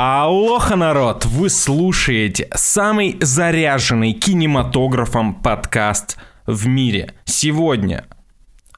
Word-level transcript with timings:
Алоха, 0.00 0.76
народ! 0.76 1.24
Вы 1.24 1.50
слушаете 1.50 2.48
самый 2.54 3.16
заряженный 3.20 4.12
кинематографом 4.12 5.34
подкаст 5.34 6.18
в 6.46 6.68
мире. 6.68 7.14
Сегодня 7.24 8.04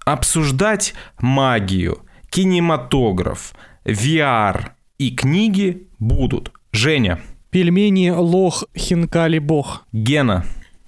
обсуждать 0.07 0.95
магию, 1.19 2.07
кинематограф, 2.31 3.53
VR 3.85 4.71
и 4.97 5.11
книги 5.11 5.89
будут 5.99 6.53
Женя, 6.73 7.21
Пельмени, 7.51 8.09
лох, 8.09 8.65
хинкали, 8.75 9.41
бог. 9.41 9.85
Гена, 9.93 10.47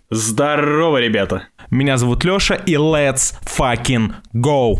Здорово, 0.08 0.96
ребята. 0.96 1.48
меня 1.70 1.98
зовут 1.98 2.24
Лёша 2.24 2.54
и 2.54 2.72
let's 2.72 3.34
fucking 3.44 4.14
go! 4.32 4.78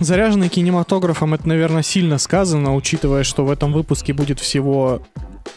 Заряженный 0.00 0.48
кинематографом 0.48 1.34
это, 1.34 1.48
наверное, 1.48 1.82
сильно 1.82 2.18
сказано, 2.18 2.74
учитывая, 2.74 3.24
что 3.24 3.44
в 3.44 3.50
этом 3.50 3.72
выпуске 3.72 4.12
будет 4.12 4.38
всего 4.40 5.02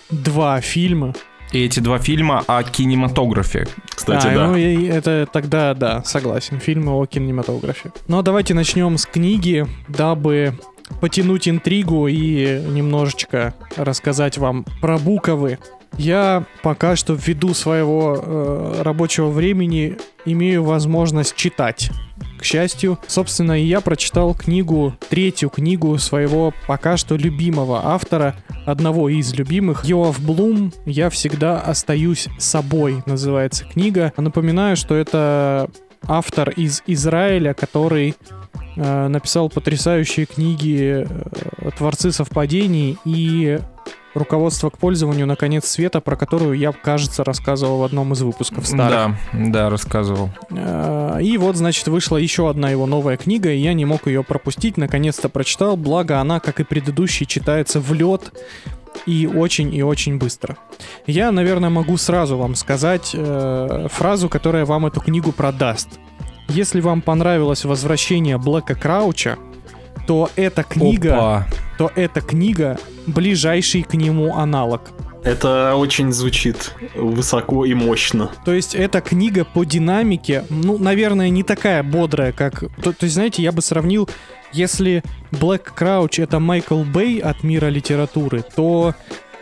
два 0.09 0.59
фильма. 0.61 1.13
И 1.51 1.65
эти 1.65 1.79
два 1.79 1.99
фильма 1.99 2.43
о 2.47 2.63
кинематографе. 2.63 3.67
Кстати, 3.89 4.27
А, 4.27 4.33
да. 4.33 4.47
ну, 4.47 4.55
и 4.55 4.85
это 4.85 5.27
тогда, 5.31 5.73
да, 5.73 6.01
согласен, 6.05 6.59
фильмы 6.59 6.93
о 6.93 7.05
кинематографе. 7.05 7.91
Но 8.07 8.21
давайте 8.21 8.53
начнем 8.53 8.97
с 8.97 9.05
книги, 9.05 9.67
дабы 9.89 10.57
потянуть 11.01 11.47
интригу 11.47 12.07
и 12.07 12.61
немножечко 12.69 13.53
рассказать 13.75 14.37
вам 14.37 14.65
про 14.81 14.97
буковы. 14.97 15.59
Я 15.97 16.45
пока 16.63 16.95
что 16.95 17.13
ввиду 17.13 17.53
своего 17.53 18.17
э, 18.17 18.81
рабочего 18.81 19.29
времени 19.29 19.97
имею 20.25 20.63
возможность 20.63 21.35
читать. 21.35 21.91
К 22.41 22.43
счастью, 22.43 22.97
собственно, 23.05 23.61
и 23.61 23.63
я 23.63 23.81
прочитал 23.81 24.33
книгу, 24.33 24.95
третью 25.09 25.51
книгу 25.51 25.95
своего 25.99 26.51
пока 26.65 26.97
что 26.97 27.15
любимого 27.15 27.85
автора, 27.85 28.35
одного 28.65 29.09
из 29.09 29.31
любимых, 29.35 29.85
Йоав 29.85 30.19
Блум 30.19 30.73
«Я 30.87 31.11
всегда 31.11 31.61
остаюсь 31.61 32.29
собой» 32.39 33.03
называется 33.05 33.65
книга. 33.65 34.11
Напоминаю, 34.17 34.75
что 34.75 34.95
это 34.95 35.69
автор 36.01 36.49
из 36.49 36.81
Израиля, 36.87 37.53
который 37.53 38.15
э, 38.75 39.07
написал 39.07 39.47
потрясающие 39.47 40.25
книги 40.25 41.05
э, 41.07 41.69
«Творцы 41.77 42.11
совпадений» 42.11 42.97
и 43.05 43.59
«Руководство 44.13 44.69
к 44.69 44.77
пользованию 44.77 45.25
на 45.25 45.35
конец 45.35 45.65
света», 45.65 46.01
про 46.01 46.15
которую 46.15 46.57
я, 46.57 46.71
кажется, 46.71 47.23
рассказывал 47.23 47.79
в 47.79 47.83
одном 47.83 48.13
из 48.13 48.21
выпусков 48.21 48.67
старых. 48.67 48.89
Да, 48.91 49.15
да, 49.33 49.69
рассказывал. 49.69 50.29
Э, 50.49 51.19
И 51.21 51.37
вот, 51.37 51.55
значит, 51.55 51.87
вышла 51.87 52.17
еще 52.17 52.49
одна 52.49 52.69
его 52.69 52.85
новая 52.85 53.17
книга, 53.17 53.51
и 53.51 53.57
я 53.57 53.73
не 53.73 53.85
мог 53.85 54.07
ее 54.07 54.23
пропустить, 54.23 54.77
наконец-то 54.77 55.29
прочитал, 55.29 55.77
благо 55.77 56.19
она, 56.19 56.39
как 56.39 56.59
и 56.59 56.63
предыдущие, 56.63 57.25
читается 57.27 57.79
в 57.79 57.93
лед 57.93 58.33
и 59.05 59.27
очень 59.27 59.73
и 59.73 59.81
очень 59.83 60.17
быстро. 60.17 60.57
Я, 61.07 61.31
наверное, 61.31 61.69
могу 61.69 61.95
сразу 61.97 62.37
вам 62.37 62.55
сказать 62.55 63.11
э, 63.13 63.87
фразу, 63.89 64.27
которая 64.29 64.65
вам 64.65 64.85
эту 64.85 64.99
книгу 64.99 65.31
продаст. 65.31 65.87
Если 66.49 66.81
вам 66.81 67.01
понравилось 67.01 67.63
возвращение 67.63 68.37
Блэка 68.37 68.75
Крауча, 68.75 69.37
то 70.05 70.29
эта 70.35 70.63
книга, 70.63 71.15
Опа. 71.15 71.47
то 71.77 71.91
эта 71.95 72.19
книга 72.19 72.77
ближайший 73.07 73.83
к 73.83 73.93
нему 73.93 74.35
аналог. 74.35 74.91
Это 75.23 75.75
очень 75.75 76.11
звучит 76.11 76.73
высоко 76.95 77.65
и 77.65 77.73
мощно. 77.75 78.31
То 78.43 78.53
есть 78.53 78.73
эта 78.73 79.01
книга 79.01 79.45
по 79.45 79.63
динамике, 79.63 80.45
ну, 80.49 80.79
наверное, 80.79 81.29
не 81.29 81.43
такая 81.43 81.83
бодрая, 81.83 82.31
как... 82.31 82.61
То, 82.81 82.91
то 82.91 83.03
есть, 83.03 83.13
знаете, 83.13 83.43
я 83.43 83.51
бы 83.51 83.61
сравнил, 83.61 84.09
если 84.51 85.03
Black 85.31 85.75
Crouch 85.77 86.23
это 86.23 86.39
Майкл 86.39 86.83
Бэй 86.83 87.19
от 87.19 87.43
мира 87.43 87.67
литературы, 87.67 88.43
то 88.55 88.95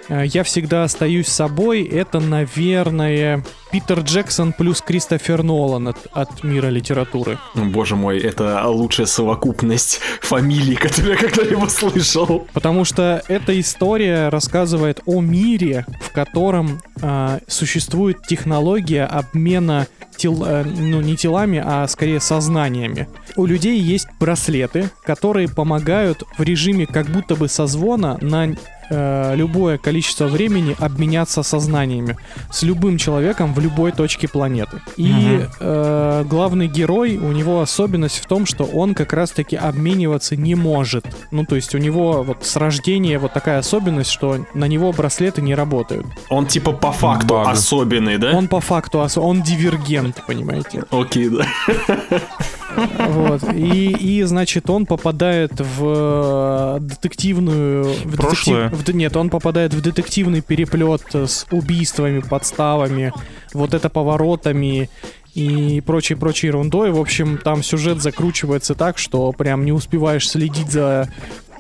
я 0.10 0.44
всегда 0.44 0.84
остаюсь 0.84 1.28
собой, 1.28 1.84
это, 1.84 2.20
наверное, 2.20 3.44
Питер 3.72 4.00
Джексон 4.00 4.54
плюс 4.54 4.82
Кристофер 4.82 5.44
Нолан 5.44 5.90
от, 5.90 6.08
от 6.12 6.44
мира 6.44 6.68
литературы. 6.68 7.38
Ну, 7.54 7.70
Боже 7.70 7.96
мой, 7.96 8.20
это 8.20 8.68
лучшая 8.68 9.06
совокупность 9.06 10.00
фамилий, 10.22 10.76
которую 10.76 11.12
я 11.12 11.18
когда-либо 11.18 11.68
слышал. 11.68 12.48
Потому 12.54 12.84
что 12.86 13.24
эта 13.28 13.60
история 13.60 14.30
рассказывает 14.30 15.02
о 15.06 15.22
мире, 15.22 15.86
в 16.02 16.12
котором 16.12 16.82
а, 17.02 17.40
существует 17.48 18.24
технология 18.28 19.04
обмена 19.04 19.88
тел, 20.18 20.44
э, 20.46 20.64
ну 20.64 21.02
не 21.02 21.16
телами, 21.16 21.64
а 21.64 21.88
скорее 21.88 22.20
сознаниями. 22.20 23.08
У 23.36 23.46
людей 23.46 23.80
есть 23.80 24.08
браслеты, 24.20 24.90
которые 25.04 25.48
помогают 25.48 26.24
в 26.38 26.44
режиме 26.44 26.86
как 26.86 27.08
будто 27.08 27.36
бы 27.36 27.48
созвона 27.48 28.18
на 28.22 28.56
э, 28.90 29.34
любое 29.36 29.78
количество 29.78 30.26
времени 30.28 30.76
обменяться 30.80 31.44
сознаниями 31.44 32.18
с 32.52 32.64
любым 32.64 32.98
человеком 32.98 33.54
в 33.54 33.60
любой 33.60 33.92
точке 33.92 34.28
планеты. 34.28 34.82
И 34.98 35.12
Мгм. 35.12 35.48
э, 35.60 36.24
главный 36.30 36.68
герой, 36.68 37.18
у 37.18 37.32
него 37.32 37.62
особенность 37.62 38.20
в 38.20 38.26
том, 38.26 38.46
что 38.46 38.64
он 38.66 38.94
как 38.96 39.14
раз-таки 39.14 39.56
обмениваться 39.56 40.36
не 40.36 40.56
может. 40.56 41.06
Ну, 41.32 41.46
то 41.46 41.56
есть 41.56 41.76
у 41.76 41.78
него 41.78 42.24
вот 42.24 42.46
с 42.46 42.56
рождения 42.56 43.20
вот 43.20 43.34
такая 43.34 43.60
особенность, 43.60 44.12
что 44.12 44.46
на 44.54 44.66
него 44.66 44.92
браслеты 44.92 45.42
не 45.42 45.56
работают. 45.56 46.06
Он 46.30 46.46
типа 46.46 46.72
по 46.72 46.92
факту 46.92 47.36
Баг. 47.36 47.48
особенный, 47.50 48.18
да? 48.18 48.32
Он 48.32 48.48
по 48.48 48.60
факту, 48.60 49.06
он 49.18 49.42
дивергент, 49.42 50.24
понимаете? 50.28 50.84
Окей, 50.92 51.30
да. 51.30 51.46
Вот. 52.76 53.44
И, 53.54 53.92
и, 53.92 54.24
значит, 54.24 54.70
он 54.70 54.86
попадает 54.86 55.52
в 55.60 56.78
э, 56.78 56.80
детективную... 56.82 57.84
В 57.84 58.16
Прошлое? 58.16 58.70
детектив- 58.70 58.94
в 58.94 58.96
нет, 58.96 59.16
он 59.18 59.30
попадает 59.30 59.74
в 59.74 59.82
детективный 59.82 60.42
переплет 60.42 61.02
с 61.14 61.46
убийствами, 61.52 62.20
подставами, 62.20 63.14
вот 63.54 63.74
это 63.74 63.90
поворотами 63.90 64.90
и 65.34 65.82
прочей-прочей 65.82 66.48
ерундой. 66.48 66.92
В 66.92 67.00
общем, 67.00 67.38
там 67.38 67.64
сюжет 67.64 68.02
закручивается 68.02 68.76
так, 68.76 68.98
что 68.98 69.32
прям 69.32 69.66
не 69.66 69.72
успеваешь 69.72 70.30
следить 70.30 70.72
за 70.72 71.10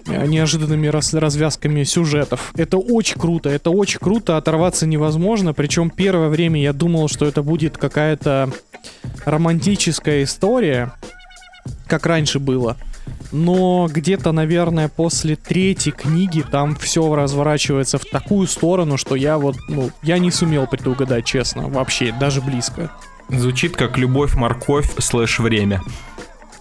неожиданными 0.08 0.88
раз- 0.88 1.14
развязками 1.14 1.84
сюжетов. 1.84 2.52
Это 2.56 2.78
очень 2.78 3.20
круто, 3.20 3.50
это 3.50 3.70
очень 3.70 4.00
круто, 4.00 4.38
оторваться 4.38 4.86
невозможно. 4.88 5.54
Причем 5.54 5.90
первое 5.90 6.30
время 6.30 6.62
я 6.62 6.74
думал, 6.74 7.08
что 7.08 7.26
это 7.26 7.44
будет 7.44 7.78
какая-то 7.78 8.52
романтическая 9.26 10.24
история, 10.24 10.94
как 11.88 12.06
раньше 12.06 12.40
было. 12.40 12.78
Но 13.32 13.88
где-то, 13.90 14.32
наверное, 14.32 14.88
после 14.88 15.36
третьей 15.36 15.92
книги 15.92 16.42
там 16.42 16.76
все 16.76 17.14
разворачивается 17.14 17.98
в 17.98 18.06
такую 18.06 18.48
сторону, 18.48 18.98
что 18.98 19.16
я 19.16 19.38
вот, 19.38 19.56
ну, 19.68 19.92
я 20.02 20.18
не 20.18 20.32
сумел 20.32 20.66
предугадать, 20.68 21.26
честно, 21.26 21.68
вообще, 21.68 22.12
даже 22.12 22.42
близко. 22.42 22.92
Звучит 23.30 23.76
как 23.76 23.98
любовь, 23.98 24.34
морковь, 24.36 24.90
слэш 24.98 25.40
время. 25.40 25.82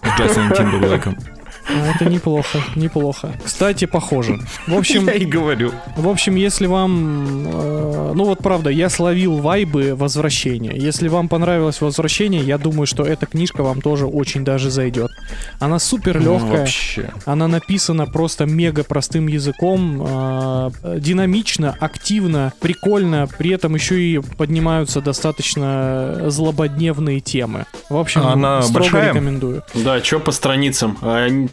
С 0.03 0.19
Джастином 0.19 0.53
Тимберлейком. 0.53 1.17
Ну, 1.69 1.83
Это 1.85 2.05
неплохо, 2.05 2.59
неплохо. 2.75 3.33
Кстати, 3.43 3.85
похоже. 3.85 4.39
В 4.67 4.73
общем, 4.75 5.05
Я 5.07 5.13
и 5.13 5.25
говорю. 5.25 5.71
В 5.97 6.07
общем, 6.09 6.35
если 6.35 6.65
вам... 6.67 7.47
э, 7.47 8.11
ну 8.15 8.25
вот 8.25 8.39
правда, 8.39 8.69
я 8.69 8.89
словил 8.89 9.37
вайбы 9.37 9.93
возвращения. 9.95 10.73
Если 10.75 11.07
вам 11.07 11.27
понравилось 11.29 11.79
возвращение, 11.81 12.41
я 12.41 12.57
думаю, 12.57 12.87
что 12.87 13.03
эта 13.03 13.25
книжка 13.27 13.61
вам 13.63 13.81
тоже 13.81 14.05
очень 14.07 14.43
даже 14.43 14.69
зайдет. 14.71 15.11
Она 15.59 15.79
супер 15.79 16.19
Ну, 16.19 16.33
легкая. 16.33 16.59
Вообще. 16.61 17.11
Она 17.25 17.47
написана 17.47 18.05
просто 18.07 18.45
мега 18.45 18.83
простым 18.83 19.27
языком, 19.27 20.03
э, 20.07 20.97
динамично, 20.99 21.75
активно, 21.79 22.51
прикольно, 22.59 23.27
при 23.37 23.51
этом 23.51 23.75
еще 23.75 24.01
и 24.01 24.19
поднимаются 24.37 25.01
достаточно 25.01 26.29
злободневные 26.29 27.19
темы. 27.19 27.65
В 27.89 27.97
общем, 27.97 28.21
А 28.23 28.33
она 28.33 28.61
строго 28.61 28.89
большая? 28.91 29.09
рекомендую. 29.09 29.63
Да, 29.75 30.03
что 30.03 30.19
по 30.19 30.31
страницам? 30.31 30.97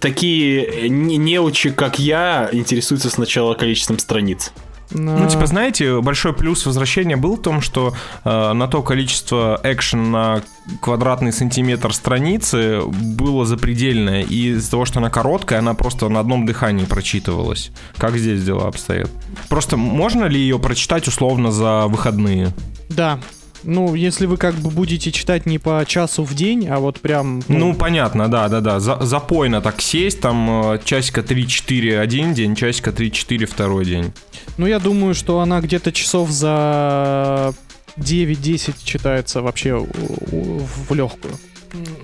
Такие 0.06 0.88
не- 0.88 1.16
неучи, 1.16 1.70
как 1.70 1.98
я, 1.98 2.48
интересуются 2.52 3.10
сначала 3.10 3.54
количеством 3.54 3.98
страниц. 3.98 4.52
Ну, 4.92 5.28
типа, 5.28 5.46
знаете, 5.46 6.00
большой 6.00 6.32
плюс 6.32 6.64
возвращения 6.64 7.16
был 7.16 7.34
в 7.34 7.42
том, 7.42 7.60
что 7.60 7.92
э, 8.24 8.52
на 8.52 8.68
то 8.68 8.82
количество 8.82 9.60
экшен 9.64 10.12
на 10.12 10.42
квадратный 10.80 11.32
сантиметр 11.32 11.92
страницы 11.92 12.82
было 12.86 13.44
запредельное. 13.44 14.22
И 14.22 14.50
из-за 14.52 14.70
того, 14.70 14.84
что 14.84 15.00
она 15.00 15.10
короткая, 15.10 15.58
она 15.58 15.74
просто 15.74 16.08
на 16.08 16.20
одном 16.20 16.46
дыхании 16.46 16.84
прочитывалась. 16.84 17.72
Как 17.96 18.16
здесь 18.16 18.44
дела 18.44 18.68
обстоят? 18.68 19.10
Просто 19.48 19.76
можно 19.76 20.26
ли 20.26 20.38
ее 20.38 20.60
прочитать 20.60 21.08
условно 21.08 21.50
за 21.50 21.88
выходные? 21.88 22.52
Да, 22.88 23.18
ну, 23.62 23.94
если 23.94 24.26
вы 24.26 24.36
как 24.36 24.54
бы 24.54 24.70
будете 24.70 25.12
читать 25.12 25.46
не 25.46 25.58
по 25.58 25.84
часу 25.86 26.24
в 26.24 26.34
день, 26.34 26.68
а 26.68 26.78
вот 26.78 27.00
прям... 27.00 27.42
Ну, 27.48 27.74
понятно, 27.74 28.28
да, 28.28 28.48
да, 28.48 28.60
да. 28.60 28.80
За, 28.80 28.98
запойно 29.00 29.60
так 29.60 29.80
сесть, 29.80 30.20
там 30.20 30.72
э, 30.72 30.80
часика 30.84 31.20
3-4 31.20 31.98
один 31.98 32.34
день, 32.34 32.54
часика 32.54 32.90
3-4 32.90 33.46
второй 33.46 33.84
день. 33.84 34.12
Ну, 34.58 34.66
я 34.66 34.78
думаю, 34.78 35.14
что 35.14 35.40
она 35.40 35.60
где-то 35.60 35.92
часов 35.92 36.30
за 36.30 37.54
9-10 37.96 38.74
читается 38.84 39.42
вообще 39.42 39.76
в 39.76 40.94
легкую. 40.94 41.34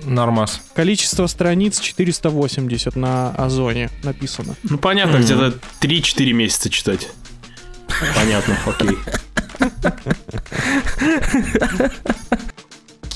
Нормас. 0.05 0.61
Количество 0.73 1.27
страниц 1.27 1.79
480 1.79 2.95
на 2.95 3.31
Озоне 3.31 3.89
написано. 4.03 4.55
Ну, 4.63 4.77
понятно, 4.77 5.17
mm-hmm. 5.17 5.23
где-то 5.23 5.53
3-4 5.81 6.33
месяца 6.33 6.69
читать. 6.69 7.09
Понятно, 8.15 8.57
окей. 8.65 8.97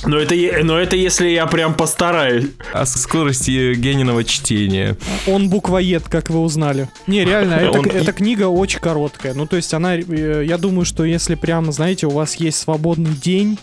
Но 0.05 0.17
это, 0.17 0.35
но 0.63 0.77
это 0.77 0.95
если 0.95 1.27
я 1.29 1.47
прям 1.47 1.73
постараюсь. 1.73 2.45
О 2.71 2.85
скорости 2.85 3.73
гениного 3.73 4.23
чтения. 4.23 4.95
Он 5.27 5.49
буквоед, 5.49 6.03
как 6.07 6.29
вы 6.29 6.39
узнали. 6.39 6.89
Не, 7.07 7.25
реально, 7.25 7.53
это, 7.55 7.79
Он... 7.79 7.85
эта 7.85 8.13
книга 8.13 8.47
очень 8.47 8.79
короткая. 8.79 9.33
Ну, 9.33 9.47
то 9.47 9.55
есть 9.55 9.73
она, 9.73 9.95
э, 9.97 10.43
я 10.45 10.57
думаю, 10.57 10.85
что 10.85 11.03
если 11.03 11.35
прям, 11.35 11.71
знаете, 11.71 12.07
у 12.07 12.11
вас 12.11 12.35
есть 12.35 12.57
свободный 12.59 13.13
день, 13.15 13.59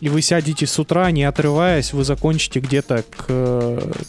и 0.00 0.08
вы 0.08 0.22
сядете 0.22 0.66
с 0.66 0.78
утра, 0.78 1.10
не 1.10 1.24
отрываясь, 1.24 1.92
вы 1.92 2.04
закончите 2.04 2.60
где-то 2.60 3.04
к, 3.16 3.26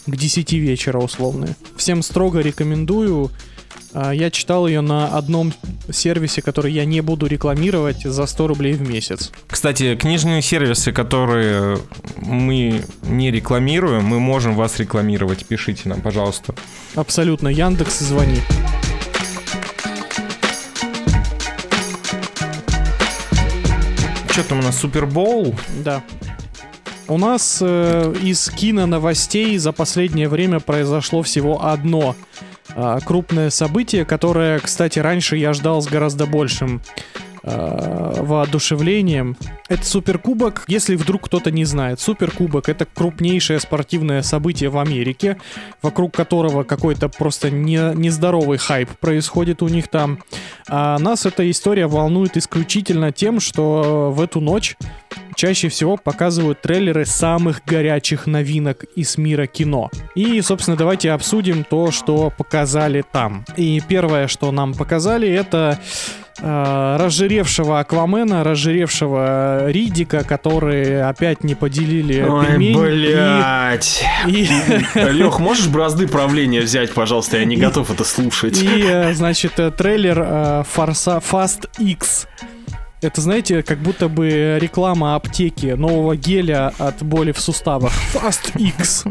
к 0.06 0.16
10 0.16 0.52
вечера 0.54 0.98
условно. 0.98 1.54
Всем 1.76 2.02
строго 2.02 2.40
рекомендую 2.40 3.26
а, 3.26 3.51
я 3.94 4.30
читал 4.30 4.66
ее 4.66 4.80
на 4.80 5.08
одном 5.08 5.52
сервисе, 5.90 6.42
который 6.42 6.72
я 6.72 6.84
не 6.84 7.00
буду 7.00 7.26
рекламировать, 7.26 8.02
за 8.02 8.26
100 8.26 8.46
рублей 8.46 8.72
в 8.74 8.88
месяц. 8.88 9.30
Кстати, 9.46 9.96
книжные 9.96 10.42
сервисы, 10.42 10.92
которые 10.92 11.78
мы 12.16 12.84
не 13.02 13.30
рекламируем, 13.30 14.04
мы 14.04 14.20
можем 14.20 14.54
вас 14.54 14.78
рекламировать. 14.78 15.44
Пишите 15.46 15.88
нам, 15.88 16.00
пожалуйста. 16.00 16.54
Абсолютно. 16.94 17.48
Яндекс, 17.48 18.00
звони. 18.00 18.40
Что 24.30 24.44
там 24.44 24.60
у 24.60 24.62
нас, 24.62 24.78
Супербоул? 24.78 25.54
Да. 25.84 26.02
У 27.08 27.18
нас 27.18 27.58
э, 27.60 28.14
из 28.22 28.48
кино 28.48 28.86
новостей 28.86 29.58
за 29.58 29.72
последнее 29.72 30.28
время 30.28 30.60
произошло 30.60 31.22
всего 31.22 31.66
одно– 31.66 32.16
а, 32.26 32.51
крупное 33.04 33.50
событие, 33.50 34.04
которое, 34.04 34.58
кстати, 34.58 34.98
раньше 34.98 35.36
я 35.36 35.52
ждал 35.52 35.82
с 35.82 35.86
гораздо 35.86 36.26
большим 36.26 36.80
э, 37.42 38.22
воодушевлением. 38.22 39.36
Это 39.68 39.84
Суперкубок, 39.84 40.64
если 40.68 40.96
вдруг 40.96 41.26
кто-то 41.26 41.50
не 41.50 41.64
знает. 41.64 42.00
Суперкубок— 42.00 42.68
это 42.70 42.84
крупнейшее 42.84 43.60
спортивное 43.60 44.22
событие 44.22 44.70
в 44.70 44.78
Америке, 44.78 45.38
вокруг 45.82 46.14
которого 46.14 46.62
какой-то 46.62 47.08
просто 47.08 47.50
не, 47.50 47.94
нездоровый 47.94 48.58
хайп 48.58 48.90
происходит 49.00 49.62
у 49.62 49.68
них 49.68 49.88
там. 49.88 50.22
А 50.68 50.98
нас 50.98 51.26
эта 51.26 51.50
история 51.50 51.86
волнует 51.86 52.36
исключительно 52.36 53.12
тем, 53.12 53.40
что 53.40 54.12
в 54.14 54.20
эту 54.20 54.40
ночь 54.40 54.76
чаще 55.34 55.68
всего 55.68 55.96
показывают 55.96 56.60
трейлеры 56.60 57.04
самых 57.04 57.62
горячих 57.66 58.26
новинок 58.26 58.84
из 58.96 59.18
мира 59.18 59.46
кино. 59.46 59.90
И, 60.14 60.40
собственно, 60.40 60.76
давайте 60.76 61.10
обсудим 61.12 61.64
то, 61.64 61.90
что 61.90 62.32
показали 62.36 63.02
там. 63.10 63.44
И 63.56 63.80
первое, 63.86 64.28
что 64.28 64.52
нам 64.52 64.74
показали, 64.74 65.28
это 65.28 65.78
э, 66.38 66.96
разжиревшего 66.98 67.80
Аквамена, 67.80 68.44
разжиревшего 68.44 69.70
Ридика, 69.70 70.24
которые 70.24 71.04
опять 71.04 71.44
не 71.44 71.54
поделили 71.54 72.22
Ой, 72.22 72.46
пельмень. 72.46 72.78
блядь. 72.78 74.04
И... 74.26 74.48
Лех, 74.94 75.38
можешь 75.40 75.66
бразды 75.68 76.06
правления 76.06 76.60
взять, 76.60 76.92
пожалуйста? 76.92 77.38
Я 77.38 77.44
не 77.44 77.56
готов 77.56 77.90
это 77.90 78.04
слушать. 78.04 78.62
И, 78.62 78.84
э, 78.86 79.12
значит, 79.14 79.58
э, 79.58 79.70
трейлер 79.70 80.22
э, 80.24 80.62
Форса 80.68 81.20
Fast 81.20 81.68
X 81.78 82.26
это, 83.02 83.20
знаете, 83.20 83.62
как 83.62 83.78
будто 83.78 84.08
бы 84.08 84.58
реклама 84.60 85.16
аптеки 85.16 85.74
нового 85.74 86.16
геля 86.16 86.72
от 86.78 87.02
боли 87.02 87.32
в 87.32 87.40
суставах. 87.40 87.92
Fast 88.14 88.56
X. 88.56 89.04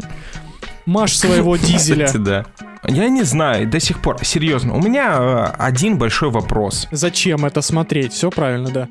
Маш 0.86 1.16
своего 1.16 1.56
дизеля. 1.56 2.06
Кстати, 2.06 2.22
да. 2.22 2.46
Я 2.88 3.08
не 3.08 3.22
знаю, 3.22 3.68
до 3.68 3.78
сих 3.78 4.00
пор, 4.00 4.24
серьезно, 4.24 4.74
у 4.74 4.82
меня 4.82 5.16
э, 5.16 5.44
один 5.56 5.98
большой 5.98 6.30
вопрос. 6.30 6.88
Зачем 6.90 7.44
это 7.44 7.60
смотреть? 7.60 8.12
Все 8.12 8.28
правильно, 8.28 8.70
да. 8.70 8.88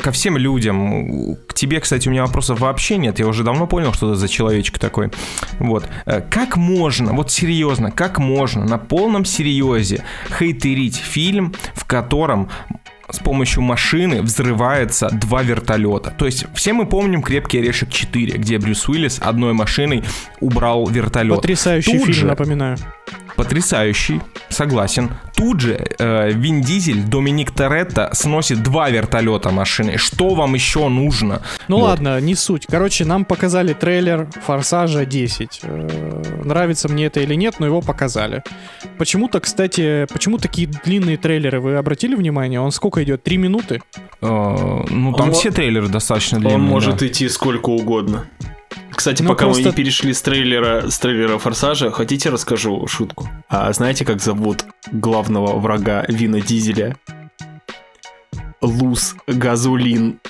Ко 0.00 0.10
всем 0.10 0.36
людям. 0.36 1.36
К 1.46 1.54
тебе, 1.54 1.78
кстати, 1.78 2.08
у 2.08 2.10
меня 2.10 2.22
вопросов 2.22 2.58
вообще 2.58 2.96
нет. 2.96 3.20
Я 3.20 3.28
уже 3.28 3.44
давно 3.44 3.68
понял, 3.68 3.92
что 3.92 4.10
это 4.10 4.16
за 4.18 4.28
человечек 4.28 4.80
такой. 4.80 5.12
Вот. 5.60 5.84
Э, 6.04 6.20
как 6.20 6.56
можно, 6.56 7.12
вот 7.12 7.30
серьезно, 7.30 7.92
как 7.92 8.18
можно 8.18 8.64
на 8.64 8.78
полном 8.78 9.24
серьезе 9.24 10.02
хейтерить 10.36 10.96
фильм, 10.96 11.54
в 11.74 11.84
котором 11.84 12.50
с 13.12 13.18
помощью 13.18 13.62
машины 13.62 14.22
взрывается 14.22 15.08
два 15.10 15.42
вертолета. 15.42 16.10
То 16.16 16.26
есть 16.26 16.46
все 16.54 16.72
мы 16.72 16.86
помним 16.86 17.22
«Крепкий 17.22 17.58
орешек 17.58 17.90
4», 17.90 18.38
где 18.38 18.58
Брюс 18.58 18.88
Уиллис 18.88 19.18
одной 19.22 19.52
машиной 19.52 20.02
убрал 20.40 20.86
вертолет. 20.86 21.36
Потрясающий 21.36 21.92
Тут 21.92 22.06
фильм, 22.06 22.14
же, 22.14 22.26
напоминаю 22.26 22.76
потрясающий, 23.36 24.20
согласен. 24.48 25.10
Тут 25.34 25.60
же 25.60 25.86
э, 25.98 26.32
Вин 26.32 26.60
Дизель, 26.60 27.02
Доминик 27.02 27.50
Торетто 27.50 28.10
сносит 28.12 28.62
два 28.62 28.90
вертолета 28.90 29.50
машины. 29.50 29.96
Что 29.96 30.34
вам 30.34 30.54
еще 30.54 30.88
нужно? 30.88 31.42
Ну 31.68 31.78
вот. 31.78 31.84
ладно, 31.84 32.20
не 32.20 32.34
суть. 32.34 32.66
Короче, 32.68 33.04
нам 33.04 33.24
показали 33.24 33.72
трейлер 33.72 34.28
Форсажа 34.46 35.04
10. 35.04 35.60
Э, 35.62 36.22
нравится 36.44 36.88
мне 36.88 37.06
это 37.06 37.20
или 37.20 37.34
нет, 37.34 37.56
но 37.58 37.66
его 37.66 37.80
показали. 37.80 38.42
Почему-то, 38.98 39.40
кстати, 39.40 40.06
почему 40.12 40.38
такие 40.38 40.68
длинные 40.68 41.16
трейлеры? 41.16 41.60
Вы 41.60 41.76
обратили 41.76 42.14
внимание? 42.14 42.60
Он 42.60 42.70
сколько 42.70 43.02
идет? 43.02 43.22
Три 43.22 43.36
минуты? 43.36 43.82
Э, 44.20 44.84
ну, 44.90 45.12
там 45.14 45.28
он, 45.28 45.34
все 45.34 45.50
трейлеры 45.50 45.88
достаточно 45.88 46.38
длинные. 46.38 46.56
Он 46.56 46.62
может 46.62 46.98
да. 46.98 47.06
идти 47.06 47.28
сколько 47.28 47.70
угодно. 47.70 48.26
Кстати, 48.94 49.22
ну, 49.22 49.30
пока 49.30 49.46
просто... 49.46 49.62
мы 49.62 49.68
не 49.70 49.74
перешли 49.74 50.12
с 50.12 50.22
трейлера, 50.22 50.90
с 50.90 50.98
трейлера 50.98 51.38
Форсажа, 51.38 51.90
хотите 51.90 52.30
расскажу 52.30 52.86
шутку? 52.86 53.28
А 53.48 53.72
знаете, 53.72 54.04
как 54.04 54.20
зовут 54.20 54.64
главного 54.90 55.58
врага 55.58 56.04
Вина 56.08 56.40
Дизеля? 56.40 56.96
Луз 58.60 59.16
Газулин. 59.26 60.20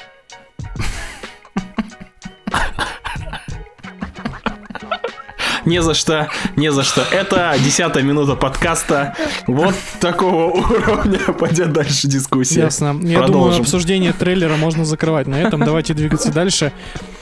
Не 5.65 5.83
за 5.83 5.95
что, 5.95 6.29
не 6.57 6.73
за 6.73 6.83
что. 6.83 7.03
Это 7.11 7.55
десятая 7.65 8.03
минута 8.03 8.35
подкаста. 8.35 9.15
Вот 9.47 9.75
такого 10.01 10.47
уровня 10.47 11.19
пойдет 11.39 11.73
дальше 11.73 12.09
дискуссия. 12.09 12.61
Ясно. 12.63 12.99
Я 13.03 13.19
Продолжим. 13.19 13.33
думаю, 13.33 13.61
обсуждение 13.61 14.13
трейлера 14.13 14.57
можно 14.57 14.85
закрывать 14.85 15.27
на 15.27 15.37
этом. 15.37 15.61
Давайте 15.65 15.95
двигаться 15.95 16.33
дальше. 16.33 16.73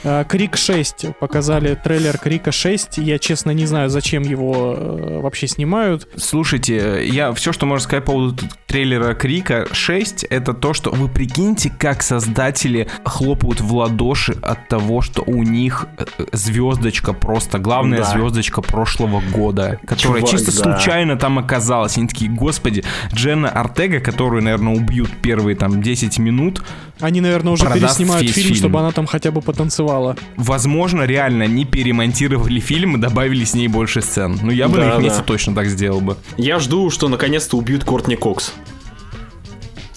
Э, 0.03 0.25
Крик 0.27 0.57
6. 0.57 1.17
Показали 1.19 1.75
трейлер 1.75 2.17
Крика 2.17 2.51
6. 2.51 2.97
Я, 2.97 3.19
честно, 3.19 3.51
не 3.51 3.65
знаю, 3.65 3.89
зачем 3.89 4.23
его 4.23 4.75
э, 4.75 5.19
вообще 5.19 5.47
снимают. 5.47 6.07
Слушайте, 6.15 7.07
я 7.07 7.31
все, 7.33 7.51
что 7.51 7.65
можно 7.65 7.83
сказать 7.83 8.05
по 8.05 8.13
поводу 8.13 8.43
трейлера 8.65 9.13
Крика 9.13 9.67
6, 9.71 10.23
это 10.23 10.53
то, 10.53 10.73
что 10.73 10.91
вы 10.91 11.07
прикиньте, 11.07 11.69
как 11.69 12.01
создатели 12.01 12.87
хлопают 13.03 13.61
в 13.61 13.75
ладоши 13.75 14.33
от 14.41 14.67
того, 14.67 15.01
что 15.01 15.23
у 15.25 15.43
них 15.43 15.87
э, 15.97 16.05
звездочка 16.31 17.13
просто, 17.13 17.59
главная 17.59 17.99
да. 17.99 18.05
звездочка 18.05 18.30
прошлого 18.61 19.21
года, 19.33 19.79
которая 19.85 20.21
Чувак, 20.21 20.31
чисто 20.31 20.51
да. 20.51 20.63
случайно 20.63 21.17
там 21.17 21.39
оказалась. 21.39 21.97
Они 21.97 22.07
такие, 22.07 22.29
господи, 22.29 22.83
Дженна 23.13 23.49
Артега, 23.49 23.99
которую, 23.99 24.43
наверное, 24.43 24.73
убьют 24.73 25.09
первые 25.21 25.55
там 25.55 25.81
10 25.81 26.19
минут, 26.19 26.63
они, 26.99 27.21
наверное, 27.21 27.53
уже 27.53 27.65
переснимают 27.65 28.29
фильм, 28.29 28.47
фильм, 28.47 28.55
чтобы 28.55 28.79
она 28.79 28.91
там 28.91 29.05
хотя 29.05 29.31
бы 29.31 29.41
потанцевала. 29.41 30.15
Возможно, 30.37 31.03
реально 31.03 31.47
не 31.47 31.65
перемонтировали 31.65 32.59
фильм 32.59 32.97
и 32.97 32.99
добавили 32.99 33.43
с 33.43 33.53
ней 33.53 33.67
больше 33.67 34.01
сцен. 34.01 34.39
Ну, 34.41 34.51
я 34.51 34.67
бы 34.67 34.77
да, 34.77 34.85
на 34.85 34.93
их 34.93 35.03
месте 35.03 35.19
да. 35.19 35.25
точно 35.25 35.55
так 35.55 35.67
сделал 35.67 36.01
бы. 36.01 36.17
Я 36.37 36.59
жду, 36.59 36.89
что 36.89 37.07
наконец-то 37.07 37.57
убьют 37.57 37.83
Кортни 37.83 38.15
Кокс. 38.15 38.53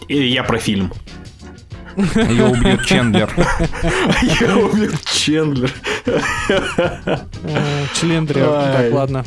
И 0.09 0.29
я 0.29 0.43
про 0.45 0.59
фильм. 0.59 0.93
Ее 1.97 2.47
убьет 2.47 2.85
Чендлер. 2.85 3.31
Ее 4.23 4.55
убьет 4.57 5.05
Чендлер. 5.05 5.73
Член 7.95 8.27
древа. 8.27 8.73
Так, 8.77 8.93
ладно. 8.93 9.25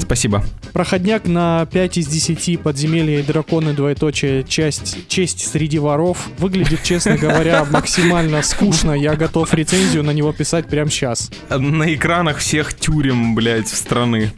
Спасибо. 0.00 0.44
Проходняк 0.72 1.26
на 1.26 1.66
5 1.66 1.98
из 1.98 2.06
10 2.06 2.60
подземелья 2.60 3.20
и 3.20 3.22
драконы 3.22 3.72
двоеточие 3.72 4.44
часть 4.44 5.08
честь 5.08 5.50
среди 5.50 5.78
воров 5.78 6.28
выглядит, 6.38 6.82
честно 6.82 7.16
говоря, 7.16 7.64
максимально 7.70 8.42
скучно. 8.42 8.92
Я 8.92 9.16
готов 9.16 9.52
рецензию 9.52 10.04
на 10.04 10.12
него 10.12 10.32
писать 10.32 10.66
прямо 10.66 10.90
сейчас. 10.90 11.30
На 11.50 11.92
экранах 11.94 12.38
всех 12.38 12.74
тюрем, 12.74 13.34
блядь, 13.34 13.68
страны. 13.68 14.32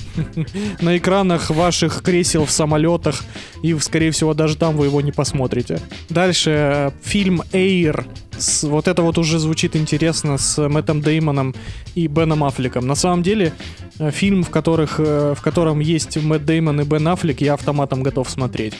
На 0.81 0.97
экранах 0.97 1.51
ваших 1.51 2.03
кресел 2.03 2.47
в 2.47 2.51
самолетах 2.51 3.23
и, 3.62 3.79
скорее 3.79 4.11
всего, 4.11 4.35
даже 4.35 4.57
там 4.57 4.77
вы 4.77 4.87
его 4.87 5.01
не 5.01 5.12
посмотрите. 5.12 5.81
Дальше 6.09 6.93
фильм 7.03 7.22
Air 7.52 8.07
с, 8.37 8.64
вот 8.64 8.88
это 8.88 9.02
вот 9.02 9.19
уже 9.19 9.38
звучит 9.38 9.76
интересно 9.76 10.38
с 10.38 10.69
Мэттом 10.69 11.00
Деймоном 11.00 11.55
и 11.95 12.07
Беном 12.07 12.45
Аффлеком. 12.45 12.87
На 12.87 12.95
самом 12.95 13.23
деле, 13.23 13.52
э, 13.99 14.11
фильм, 14.11 14.43
в, 14.43 14.50
которых, 14.50 14.97
э, 14.99 15.35
в 15.37 15.43
котором 15.43 15.81
есть 15.81 16.17
Мэтт 16.17 16.45
Деймон 16.45 16.81
и 16.81 16.85
Бен 16.85 17.07
Аффлек, 17.09 17.41
я 17.41 17.55
автоматом 17.55 18.02
готов 18.02 18.29
смотреть. 18.29 18.75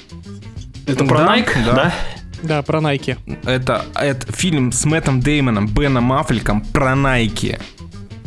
Это 0.87 1.05
про 1.05 1.19
Да, 1.19 1.37
Nike, 1.37 1.65
да. 1.65 1.73
да? 1.73 1.95
Да, 2.43 2.63
про 2.63 2.81
Nike. 2.81 3.17
Это, 3.45 3.85
это 3.95 4.33
фильм 4.33 4.73
с 4.73 4.85
Мэттом 4.85 5.21
Деймоном, 5.21 5.69
Беном 5.69 6.13
Аффлеком 6.13 6.63
про 6.63 6.93
Nike. 6.93 7.61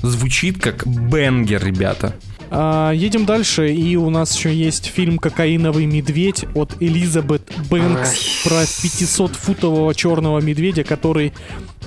Звучит 0.01 0.62
как 0.62 0.88
бенгер, 0.88 1.65
ребята. 1.65 2.15
А, 2.51 2.91
едем 2.91 3.25
дальше, 3.25 3.73
и 3.73 3.95
у 3.95 4.09
нас 4.09 4.35
еще 4.35 4.53
есть 4.53 4.85
фильм 4.85 5.17
«Кокаиновый 5.17 5.85
медведь» 5.85 6.45
от 6.53 6.75
Элизабет 6.79 7.41
Бэнкс 7.69 8.43
про 8.43 8.63
500-футового 8.63 9.93
черного 9.93 10.39
медведя, 10.39 10.83
который 10.83 11.33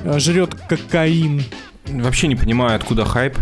э, 0.03 0.19
жрет 0.19 0.55
кокаин. 0.69 1.45
Вообще 1.87 2.29
не 2.29 2.37
понимаю, 2.37 2.77
откуда 2.77 3.05
хайп. 3.05 3.37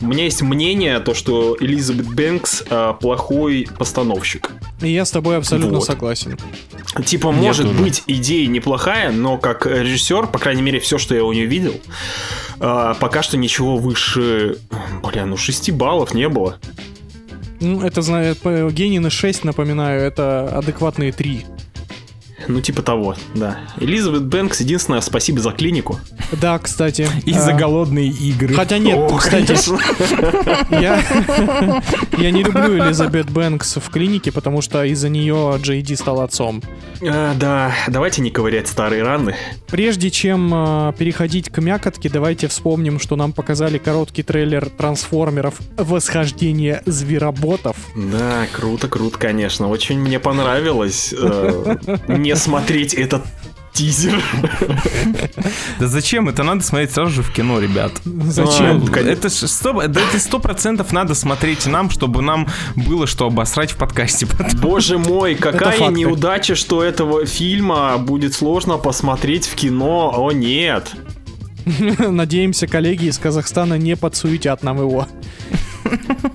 У 0.00 0.06
меня 0.06 0.24
есть 0.24 0.40
мнение, 0.40 0.98
то, 1.00 1.12
что 1.14 1.56
Элизабет 1.60 2.06
Бэнкс 2.14 2.64
а, 2.70 2.94
плохой 2.94 3.68
постановщик. 3.78 4.50
И 4.80 4.90
я 4.90 5.04
с 5.04 5.10
тобой 5.10 5.36
абсолютно 5.36 5.76
Вот. 5.78 5.84
согласен. 5.84 6.38
Типа, 7.04 7.32
может 7.32 7.66
тоже. 7.66 7.78
быть, 7.78 8.02
идея 8.06 8.46
неплохая, 8.48 9.12
но 9.12 9.36
как 9.36 9.66
режиссер, 9.66 10.28
по 10.28 10.38
крайней 10.38 10.62
мере, 10.62 10.80
все, 10.80 10.96
что 10.98 11.14
я 11.14 11.22
у 11.22 11.32
нее 11.32 11.44
видел, 11.46 11.74
а, 12.60 12.94
пока 12.94 13.22
что 13.22 13.36
ничего 13.36 13.76
выше, 13.76 14.56
бля, 15.02 15.26
ну 15.26 15.36
6 15.36 15.70
баллов 15.72 16.14
не 16.14 16.28
было. 16.28 16.56
Ну, 17.60 17.82
это, 17.82 18.00
знает, 18.00 18.38
Генины 18.42 19.10
6, 19.10 19.44
напоминаю, 19.44 20.00
это 20.00 20.48
адекватные 20.48 21.12
3. 21.12 21.44
Ну, 22.48 22.60
типа 22.60 22.82
того, 22.82 23.14
да. 23.34 23.58
Элизабет 23.78 24.26
Бэнкс, 24.26 24.60
единственное, 24.60 25.00
спасибо 25.00 25.40
за 25.40 25.52
клинику. 25.52 25.98
Да, 26.32 26.58
кстати. 26.58 27.08
И 27.26 27.32
за 27.32 27.52
а, 27.54 27.58
голодные 27.58 28.08
игры. 28.08 28.54
Хотя 28.54 28.78
нет, 28.78 28.98
О, 28.98 29.16
кстати, 29.16 29.56
я, 30.70 31.02
я 32.18 32.30
не 32.30 32.42
люблю 32.42 32.78
Элизабет 32.78 33.30
Бэнкс 33.30 33.76
в 33.76 33.90
клинике, 33.90 34.32
потому 34.32 34.62
что 34.62 34.84
из-за 34.84 35.08
нее 35.08 35.56
Джей 35.60 35.82
Ди 35.82 35.96
стал 35.96 36.20
отцом. 36.20 36.62
А, 37.06 37.34
да, 37.34 37.74
давайте 37.88 38.22
не 38.22 38.30
ковырять 38.30 38.68
старые 38.68 39.02
раны. 39.02 39.36
Прежде 39.68 40.10
чем 40.10 40.52
э, 40.52 40.92
переходить 40.98 41.50
к 41.50 41.60
мякотке, 41.60 42.08
давайте 42.08 42.48
вспомним, 42.48 42.98
что 42.98 43.16
нам 43.16 43.32
показали 43.32 43.78
короткий 43.78 44.22
трейлер 44.22 44.68
трансформеров 44.68 45.58
Восхождение 45.76 46.82
звероботов. 46.86 47.76
Да, 47.94 48.46
круто, 48.52 48.88
круто, 48.88 49.18
конечно. 49.18 49.68
Очень 49.68 50.00
мне 50.00 50.18
понравилось 50.18 51.14
э, 51.16 51.76
не 52.08 52.29
смотреть 52.36 52.94
этот 52.94 53.22
тизер. 53.72 54.22
Да 55.78 55.86
зачем? 55.86 56.28
Это 56.28 56.42
надо 56.42 56.62
смотреть 56.62 56.92
сразу 56.92 57.10
же 57.10 57.22
в 57.22 57.32
кино, 57.32 57.60
ребят. 57.60 57.92
Зачем? 58.04 58.84
Ну. 58.84 58.94
Это 58.94 59.30
сто, 59.30 59.72
да 59.86 60.00
это 60.00 60.18
сто 60.18 60.38
процентов 60.38 60.92
надо 60.92 61.14
смотреть 61.14 61.66
нам, 61.66 61.90
чтобы 61.90 62.22
нам 62.22 62.48
было 62.76 63.06
что 63.06 63.26
обосрать 63.26 63.72
в 63.72 63.76
подкасте. 63.76 64.26
потом. 64.26 64.60
Боже 64.60 64.98
мой, 64.98 65.34
какая 65.34 65.88
неудача, 65.88 66.54
что 66.54 66.82
этого 66.82 67.26
фильма 67.26 67.96
будет 67.98 68.34
сложно 68.34 68.76
посмотреть 68.76 69.46
в 69.46 69.54
кино. 69.54 70.12
О 70.16 70.32
нет. 70.32 70.92
Надеемся, 71.98 72.66
коллеги 72.66 73.06
из 73.06 73.18
Казахстана 73.18 73.74
не 73.74 73.96
подсуетят 73.96 74.62
нам 74.62 74.78
его. 74.78 75.06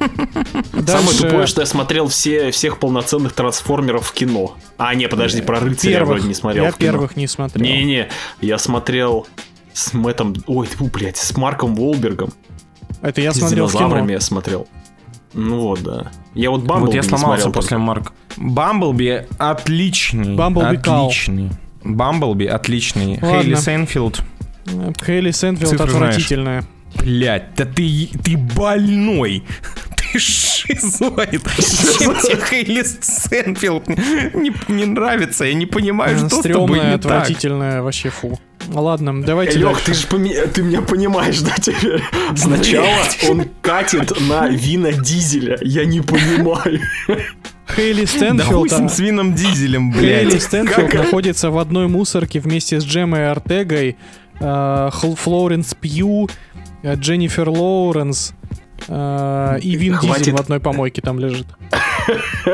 Самое 0.86 1.08
Дальше- 1.08 1.24
тупое, 1.24 1.48
что 1.48 1.62
я 1.62 1.68
смотрел 1.68 2.08
все, 2.08 2.52
всех 2.52 2.80
полноценных 2.80 3.34
трансформеров 3.34 4.08
в 4.08 4.14
кино. 4.14 4.56
А, 4.78 4.94
не, 4.96 5.08
подожди, 5.08 5.42
про 5.42 5.60
рыцаря 5.60 5.92
я 5.94 5.98
первых. 6.00 6.10
вроде 6.18 6.28
не 6.28 6.34
смотрел 6.36 6.64
Я 6.66 6.72
в 6.72 6.78
кино. 6.78 6.92
первых 6.92 7.16
не 7.18 7.28
смотрел. 7.28 7.64
Не-не, 7.66 8.10
я 8.42 8.58
смотрел 8.58 9.28
с 9.74 9.94
Мэттом... 9.94 10.36
Ой, 10.48 10.68
тьфу, 10.68 10.86
блядь, 10.94 11.18
с 11.18 11.36
Марком 11.38 11.76
Волбергом. 11.76 12.32
Это 13.02 13.22
я 13.22 13.34
с 13.34 13.38
смотрел 13.38 13.68
в 13.68 13.72
динозаврами 13.72 14.04
кино. 14.08 14.12
я 14.14 14.20
смотрел. 14.20 14.68
Ну 15.34 15.60
вот, 15.60 15.82
да. 15.84 16.12
Я 16.34 16.50
вот 16.52 16.62
Бамблби 16.64 16.86
Вот 16.88 16.96
я 16.96 17.04
сломался 17.04 17.44
смотрел 17.44 17.52
после. 17.54 17.78
Марка. 17.78 18.14
Бамблби 18.38 19.26
отличный. 19.38 20.36
Бамблби 20.36 20.78
кал. 20.78 21.08
отличный. 21.08 21.52
Бамблби 21.84 22.46
отличный. 22.46 23.20
Ладно. 23.22 23.42
Хейли 23.42 23.56
Стейнфилд. 23.56 24.22
Хейли 25.06 25.32
Стейнфилд 25.32 25.70
Цифры 25.72 25.90
знаешь. 25.90 26.06
отвратительная. 26.08 26.64
Блять, 26.96 27.54
да 27.56 27.66
ты, 27.66 28.10
ты 28.24 28.38
больной. 28.38 29.44
Шизоид. 30.20 31.42
Чем 32.00 32.16
тебе 32.16 32.42
Хейли 32.50 32.84
Стейнфилд 33.02 33.88
не, 33.88 34.54
не 34.68 34.86
нравится? 34.86 35.46
Я 35.46 35.54
не 35.54 35.66
понимаю, 35.66 36.18
что 36.18 36.28
с 36.28 36.32
тобой 36.32 36.42
Стрёмная, 36.44 36.92
не 36.92 36.98
так. 36.98 37.06
отвратительная, 37.06 37.82
вообще 37.82 38.10
фу. 38.10 38.40
Ладно, 38.68 39.22
давайте 39.22 39.60
Лех, 39.60 39.74
дальше. 39.86 39.86
ты 39.86 39.94
же 39.94 40.48
ты 40.48 40.64
меня 40.64 40.82
понимаешь, 40.82 41.40
да, 41.42 41.54
теперь? 41.62 42.02
Сначала 42.36 42.88
он 43.30 43.46
катит 43.62 44.20
на 44.22 44.48
вина 44.50 44.92
дизеля. 44.92 45.58
Я 45.62 45.86
не 45.86 46.02
понимаю. 46.02 46.80
Хейли 47.76 48.02
Да 48.02 48.08
Стэнфилд, 48.08 48.72
с 48.72 48.80
ним, 48.80 48.90
с 48.90 49.00
вином 49.00 49.34
дизелем, 49.36 49.94
Хейли 49.94 50.30
блядь. 50.30 50.42
Стэнфилд 50.44 50.92
Как- 50.92 50.94
находится 50.94 51.50
в 51.52 51.58
одной 51.58 51.88
мусорке 51.88 52.40
вместе 52.40 52.80
с 52.80 52.86
Джемой 52.86 53.30
Артегой, 53.32 53.98
э, 54.40 54.90
Флоренс 54.92 55.74
Пью, 55.76 56.30
э, 56.84 56.96
Дженнифер 56.96 57.50
Лоуренс 57.50 58.34
и 58.88 59.76
Вин 59.76 59.96
Хватит. 59.96 60.20
Дизель 60.20 60.34
в 60.36 60.40
одной 60.40 60.60
помойке 60.60 61.02
там 61.02 61.20
лежит. 61.20 61.48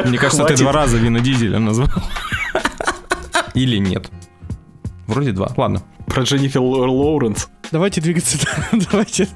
Мне 0.05 0.17
кажется, 0.17 0.43
Хватит. 0.43 0.57
ты 0.57 0.63
два 0.63 0.71
раза 0.71 0.97
вина 0.97 1.19
дизеля 1.19 1.59
назвал. 1.59 1.89
Или 3.53 3.77
нет? 3.77 4.09
Вроде 5.07 5.31
два. 5.33 5.51
Ладно. 5.57 5.81
Про 6.07 6.23
Дженнифер 6.23 6.61
Лоуренс. 6.61 7.49
Давайте 7.71 8.01
двигаться. 8.01 8.37
Давайте. 8.91 9.27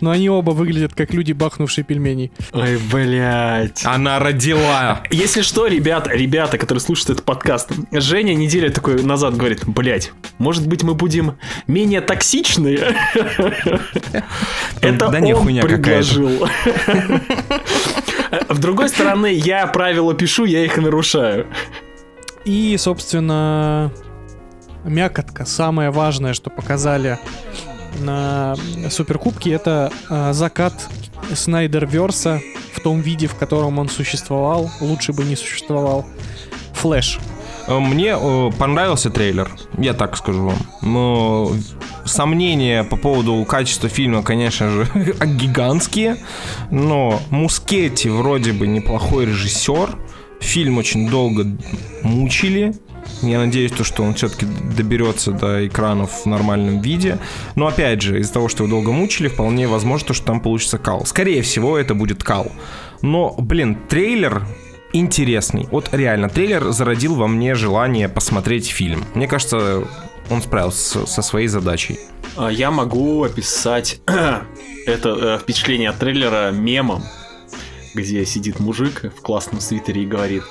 Но 0.00 0.10
они 0.10 0.30
оба 0.30 0.52
выглядят 0.52 0.94
как 0.94 1.12
люди, 1.12 1.32
бахнувшие 1.32 1.84
пельменей. 1.84 2.32
Ой, 2.52 2.78
блядь. 2.90 3.84
Она 3.84 4.18
родила. 4.18 5.02
Если 5.10 5.42
что, 5.42 5.66
ребят, 5.66 6.08
ребята, 6.08 6.56
которые 6.56 6.80
слушают 6.80 7.10
этот 7.10 7.24
подкаст, 7.24 7.70
Женя 7.92 8.34
неделю 8.34 8.72
такой 8.72 9.02
назад 9.02 9.36
говорит, 9.36 9.66
блять, 9.66 10.12
может 10.38 10.66
быть 10.66 10.82
мы 10.82 10.94
будем 10.94 11.36
менее 11.66 12.00
токсичные? 12.00 12.94
Это 14.80 15.08
Да 15.10 15.20
не, 15.20 15.34
он 15.34 15.46
предложил. 15.46 16.48
С 18.48 18.58
другой 18.58 18.88
стороны, 18.88 19.32
я 19.32 19.66
правила 19.66 20.14
пишу, 20.14 20.44
я 20.44 20.64
их 20.64 20.78
и 20.78 20.80
нарушаю. 20.80 21.46
И, 22.44 22.76
собственно, 22.78 23.92
мякотка. 24.88 25.44
Самое 25.44 25.90
важное, 25.90 26.34
что 26.34 26.50
показали 26.50 27.18
на 28.00 28.56
Суперкубке, 28.90 29.52
это 29.52 29.92
э, 30.08 30.32
закат 30.32 30.74
Снайдерверса 31.34 32.40
в 32.74 32.80
том 32.80 33.00
виде, 33.00 33.26
в 33.26 33.34
котором 33.34 33.78
он 33.78 33.88
существовал. 33.88 34.70
Лучше 34.80 35.12
бы 35.12 35.24
не 35.24 35.36
существовал. 35.36 36.06
Флэш. 36.74 37.18
Э, 37.66 37.78
Мне 37.78 38.16
э, 38.18 38.50
понравился 38.58 39.10
трейлер, 39.10 39.50
я 39.78 39.94
так 39.94 40.16
скажу 40.16 40.48
вам. 40.48 40.58
Но 40.82 41.52
сомнения 42.04 42.84
по 42.84 42.96
поводу 42.96 43.44
качества 43.44 43.88
фильма, 43.88 44.22
конечно 44.22 44.70
же, 44.70 44.86
гигантские. 45.26 46.16
Но 46.70 47.20
Мускетти 47.30 48.08
вроде 48.08 48.52
бы 48.52 48.66
неплохой 48.66 49.26
режиссер. 49.26 49.96
Фильм 50.40 50.78
очень 50.78 51.08
долго 51.08 51.46
мучили. 52.02 52.74
Я 53.22 53.38
надеюсь, 53.38 53.72
то, 53.72 53.84
что 53.84 54.02
он 54.04 54.14
все-таки 54.14 54.46
доберется 54.46 55.32
до 55.32 55.66
экранов 55.66 56.22
в 56.22 56.26
нормальном 56.26 56.80
виде. 56.80 57.18
Но 57.56 57.66
опять 57.66 58.00
же, 58.02 58.20
из-за 58.20 58.32
того, 58.34 58.48
что 58.48 58.64
его 58.64 58.76
долго 58.76 58.92
мучили, 58.92 59.28
вполне 59.28 59.66
возможно, 59.66 60.08
то, 60.08 60.14
что 60.14 60.26
там 60.26 60.40
получится 60.40 60.78
кал. 60.78 61.04
Скорее 61.04 61.42
всего, 61.42 61.76
это 61.76 61.94
будет 61.94 62.22
кал. 62.22 62.52
Но, 63.02 63.34
блин, 63.38 63.76
трейлер 63.88 64.46
интересный. 64.92 65.66
Вот 65.70 65.90
реально, 65.92 66.28
трейлер 66.28 66.70
зародил 66.70 67.14
во 67.14 67.26
мне 67.26 67.54
желание 67.54 68.08
посмотреть 68.08 68.68
фильм. 68.68 69.04
Мне 69.14 69.26
кажется, 69.26 69.84
он 70.30 70.42
справился 70.42 71.06
со 71.06 71.22
своей 71.22 71.48
задачей. 71.48 71.98
А 72.36 72.48
Я 72.50 72.70
могу 72.70 73.24
описать 73.24 74.00
это 74.86 75.08
э, 75.08 75.38
впечатление 75.42 75.90
от 75.90 75.98
трейлера 75.98 76.50
мемом, 76.52 77.02
где 77.94 78.24
сидит 78.24 78.60
мужик 78.60 79.12
в 79.16 79.20
классном 79.22 79.60
свитере 79.60 80.02
и 80.02 80.06
говорит 80.06 80.44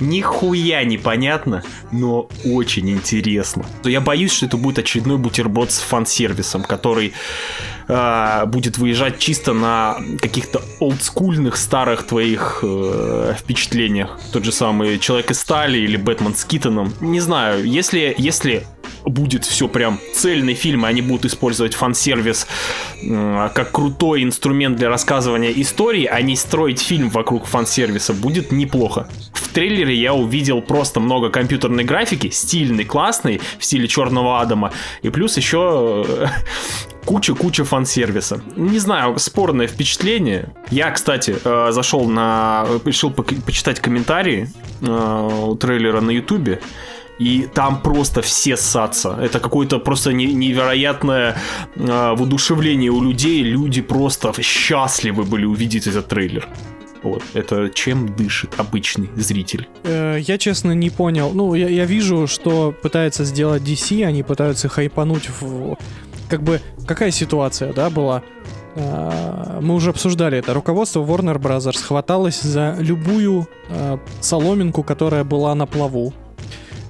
нихуя 0.00 0.84
непонятно, 0.84 1.62
но 1.92 2.28
очень 2.44 2.90
интересно. 2.90 3.64
Я 3.84 4.00
боюсь, 4.00 4.32
что 4.32 4.46
это 4.46 4.56
будет 4.56 4.78
очередной 4.78 5.18
бутерброд 5.18 5.70
с 5.70 5.78
фан-сервисом, 5.78 6.62
который 6.62 7.12
э, 7.90 8.46
будет 8.46 8.78
выезжать 8.78 9.18
чисто 9.18 9.52
на 9.52 9.96
каких-то 10.20 10.62
олдскульных 10.78 11.56
старых 11.56 12.06
твоих 12.06 12.60
э, 12.62 13.34
впечатлениях. 13.38 14.18
Тот 14.32 14.44
же 14.44 14.52
самый 14.52 14.98
Человек 14.98 15.30
из 15.32 15.40
стали 15.40 15.78
или 15.78 15.96
Бэтмен 15.96 16.36
с 16.36 16.44
Китоном. 16.44 16.94
Не 17.00 17.18
знаю, 17.18 17.64
если, 17.64 18.14
если 18.18 18.64
будет 19.04 19.44
все 19.44 19.66
прям 19.66 19.98
цельный 20.14 20.54
фильм, 20.54 20.86
и 20.86 20.88
они 20.88 21.02
будут 21.02 21.24
использовать 21.24 21.74
фан-сервис 21.74 22.46
э, 23.02 23.50
как 23.52 23.72
крутой 23.72 24.22
инструмент 24.22 24.76
для 24.76 24.88
рассказывания 24.88 25.50
истории, 25.50 26.04
а 26.04 26.20
не 26.22 26.36
строить 26.36 26.80
фильм 26.80 27.08
вокруг 27.10 27.46
фан-сервиса, 27.46 28.12
будет 28.12 28.52
неплохо. 28.52 29.08
В 29.32 29.48
трейлере 29.48 29.94
я 29.94 30.14
увидел 30.14 30.62
просто 30.62 31.00
много 31.00 31.30
компьютерной 31.30 31.84
графики, 31.84 32.30
стильный, 32.30 32.84
классный, 32.84 33.40
в 33.58 33.64
стиле 33.64 33.88
Черного 33.88 34.40
Адама, 34.40 34.72
и 35.02 35.10
плюс 35.10 35.36
еще 35.36 36.04
э, 36.06 36.26
куча-куча 37.04 37.64
фан-сервиса. 37.64 38.40
Не 38.56 38.78
знаю, 38.78 39.18
спорное 39.18 39.66
впечатление. 39.66 40.52
Я, 40.70 40.90
кстати, 40.90 41.36
э, 41.44 41.72
зашел 41.72 42.08
на... 42.08 42.66
решил 42.84 43.10
почитать 43.10 43.80
комментарии 43.80 44.48
э, 44.80 45.56
трейлера 45.60 46.00
на 46.00 46.10
ютубе. 46.10 46.60
И 47.18 47.46
там 47.54 47.82
просто 47.82 48.22
все 48.22 48.56
ссаться. 48.56 49.18
Это 49.20 49.40
какое-то 49.40 49.78
просто 49.78 50.12
невероятное 50.12 51.36
э, 51.76 52.14
воодушевление 52.16 52.90
у 52.90 53.02
людей. 53.02 53.42
Люди 53.42 53.82
просто 53.82 54.32
счастливы 54.42 55.24
были 55.24 55.44
увидеть 55.44 55.86
этот 55.86 56.08
трейлер. 56.08 56.48
Вот, 57.02 57.22
это 57.34 57.70
чем 57.70 58.14
дышит 58.14 58.54
обычный 58.58 59.08
зритель? 59.16 59.68
Э, 59.84 60.18
я, 60.20 60.38
честно, 60.38 60.72
не 60.72 60.90
понял. 60.90 61.30
Ну, 61.32 61.54
я, 61.54 61.68
я 61.68 61.86
вижу, 61.86 62.26
что 62.26 62.74
пытается 62.82 63.24
сделать 63.24 63.62
DC, 63.62 64.04
они 64.04 64.22
пытаются 64.22 64.68
хайпануть 64.68 65.30
в... 65.40 65.76
Как 66.30 66.42
бы, 66.42 66.60
какая 66.86 67.10
ситуация, 67.10 67.72
да, 67.72 67.90
была? 67.90 68.22
Э, 68.76 69.58
мы 69.60 69.74
уже 69.74 69.90
обсуждали 69.90 70.38
это. 70.38 70.54
Руководство 70.54 71.04
Warner 71.04 71.38
Brothers 71.38 71.82
хваталось 71.82 72.40
за 72.40 72.76
любую 72.78 73.48
э, 73.68 73.98
соломинку, 74.20 74.84
которая 74.84 75.24
была 75.24 75.54
на 75.56 75.66
плаву. 75.66 76.14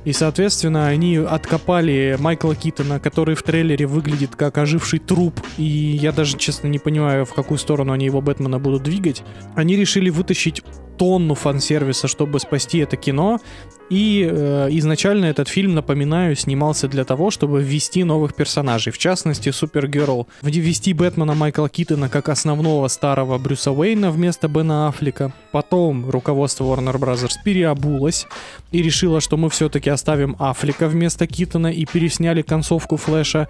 И, 0.05 0.13
соответственно, 0.13 0.89
они 0.89 1.17
откопали 1.17 2.17
Майкла 2.19 2.55
Китона, 2.55 3.01
который 3.01 3.35
в 3.35 3.43
трейлере 3.43 3.87
выглядит 3.87 4.37
как 4.37 4.59
оживший 4.59 4.99
труп. 4.99 5.41
И 5.59 5.63
я 5.63 6.13
даже, 6.13 6.39
честно, 6.39 6.69
не 6.69 6.79
понимаю, 6.79 7.25
в 7.27 7.35
какую 7.35 7.59
сторону 7.59 7.93
они 7.93 8.07
его 8.07 8.21
Бэтмена 8.21 8.59
будут 8.59 8.83
двигать. 8.83 9.23
Они 9.55 9.77
решили 9.77 10.11
вытащить 10.11 10.63
тонну 11.01 11.35
фан-сервиса, 11.35 12.09
чтобы 12.09 12.41
спасти 12.41 12.81
это 12.81 12.99
кино. 12.99 13.41
И 13.89 14.29
э, 14.31 14.69
изначально 14.73 15.25
этот 15.25 15.49
фильм, 15.49 15.75
напоминаю, 15.75 16.37
снимался 16.37 16.89
для 16.89 17.05
того, 17.05 17.31
чтобы 17.31 17.63
ввести 17.63 18.05
новых 18.05 18.35
персонажей. 18.35 18.93
В 18.93 18.99
частности, 18.99 19.51
Супергерл. 19.51 20.29
Ввести 20.43 20.93
Бэтмена 20.93 21.35
Майкла 21.35 21.71
Китона 21.71 22.11
как 22.11 22.29
основного 22.29 22.87
старого 22.89 23.39
Брюса 23.39 23.73
Уэйна 23.73 24.11
вместо 24.11 24.47
Бена 24.47 24.89
Аффлека. 24.89 25.33
Потом 25.53 26.11
руководство 26.11 26.65
Warner 26.65 26.99
Bros. 26.99 27.31
переобулось 27.47 28.27
и 28.71 28.83
решило, 28.83 29.23
что 29.23 29.39
мы 29.39 29.49
все-таки 29.49 29.89
оставим 29.89 30.37
Аффлека 30.39 30.87
вместо 30.87 31.27
Китона 31.27 31.69
и 31.69 31.87
пересняли 31.87 32.43
концовку 32.43 32.99
Флэша. 32.99 33.49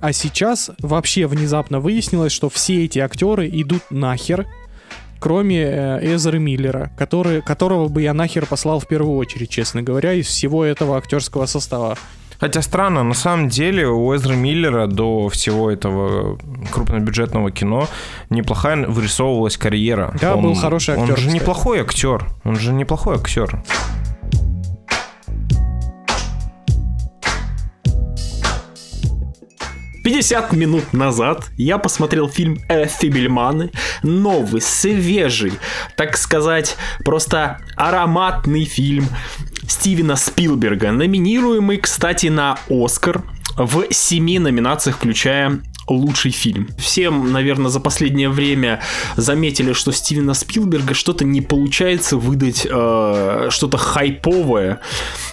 А 0.00 0.12
сейчас 0.14 0.70
вообще 0.80 1.26
внезапно 1.26 1.78
выяснилось, 1.78 2.32
что 2.32 2.48
все 2.48 2.86
эти 2.86 3.00
актеры 3.00 3.48
идут 3.48 3.82
нахер, 3.90 4.46
кроме 5.18 5.62
э, 5.62 6.14
Эзры 6.14 6.38
Миллера, 6.38 6.90
который, 6.96 7.42
которого 7.42 7.88
бы 7.88 8.02
я 8.02 8.14
нахер 8.14 8.46
послал 8.46 8.80
в 8.80 8.86
первую 8.86 9.16
очередь, 9.16 9.50
честно 9.50 9.82
говоря, 9.82 10.12
из 10.12 10.26
всего 10.26 10.64
этого 10.64 10.96
актерского 10.96 11.46
состава. 11.46 11.96
Хотя 12.38 12.60
странно, 12.60 13.02
на 13.02 13.14
самом 13.14 13.48
деле 13.48 13.88
у 13.88 14.14
Эзры 14.14 14.36
Миллера 14.36 14.86
до 14.86 15.28
всего 15.30 15.70
этого 15.70 16.38
крупнобюджетного 16.70 17.50
кино 17.50 17.88
неплохая 18.28 18.86
вырисовывалась 18.86 19.56
карьера. 19.56 20.14
Да, 20.20 20.36
он, 20.36 20.42
был 20.42 20.54
хороший 20.54 20.94
актер. 20.94 21.02
Он 21.02 21.08
же 21.08 21.16
кстати. 21.16 21.34
неплохой 21.34 21.80
актер. 21.80 22.26
Он 22.44 22.56
же 22.56 22.72
неплохой 22.72 23.16
актер. 23.16 23.62
50 30.06 30.52
минут 30.52 30.92
назад 30.92 31.50
я 31.56 31.78
посмотрел 31.78 32.28
фильм 32.28 32.60
«Фибельманы», 32.68 33.72
новый, 34.04 34.60
свежий, 34.60 35.54
так 35.96 36.16
сказать, 36.16 36.76
просто 37.04 37.58
ароматный 37.74 38.66
фильм 38.66 39.08
Стивена 39.66 40.14
Спилберга, 40.14 40.92
номинируемый, 40.92 41.78
кстати, 41.78 42.28
на 42.28 42.56
Оскар 42.70 43.24
в 43.56 43.92
семи 43.92 44.38
номинациях, 44.38 44.94
включая 44.94 45.60
лучший 45.88 46.30
фильм. 46.30 46.68
Всем, 46.78 47.32
наверное, 47.32 47.70
за 47.70 47.80
последнее 47.80 48.28
время 48.28 48.80
заметили, 49.16 49.72
что 49.72 49.92
Стивена 49.92 50.34
Спилберга 50.34 50.94
что-то 50.94 51.24
не 51.24 51.40
получается 51.40 52.16
выдать 52.16 52.66
э, 52.68 53.48
что-то 53.50 53.76
хайповое, 53.76 54.80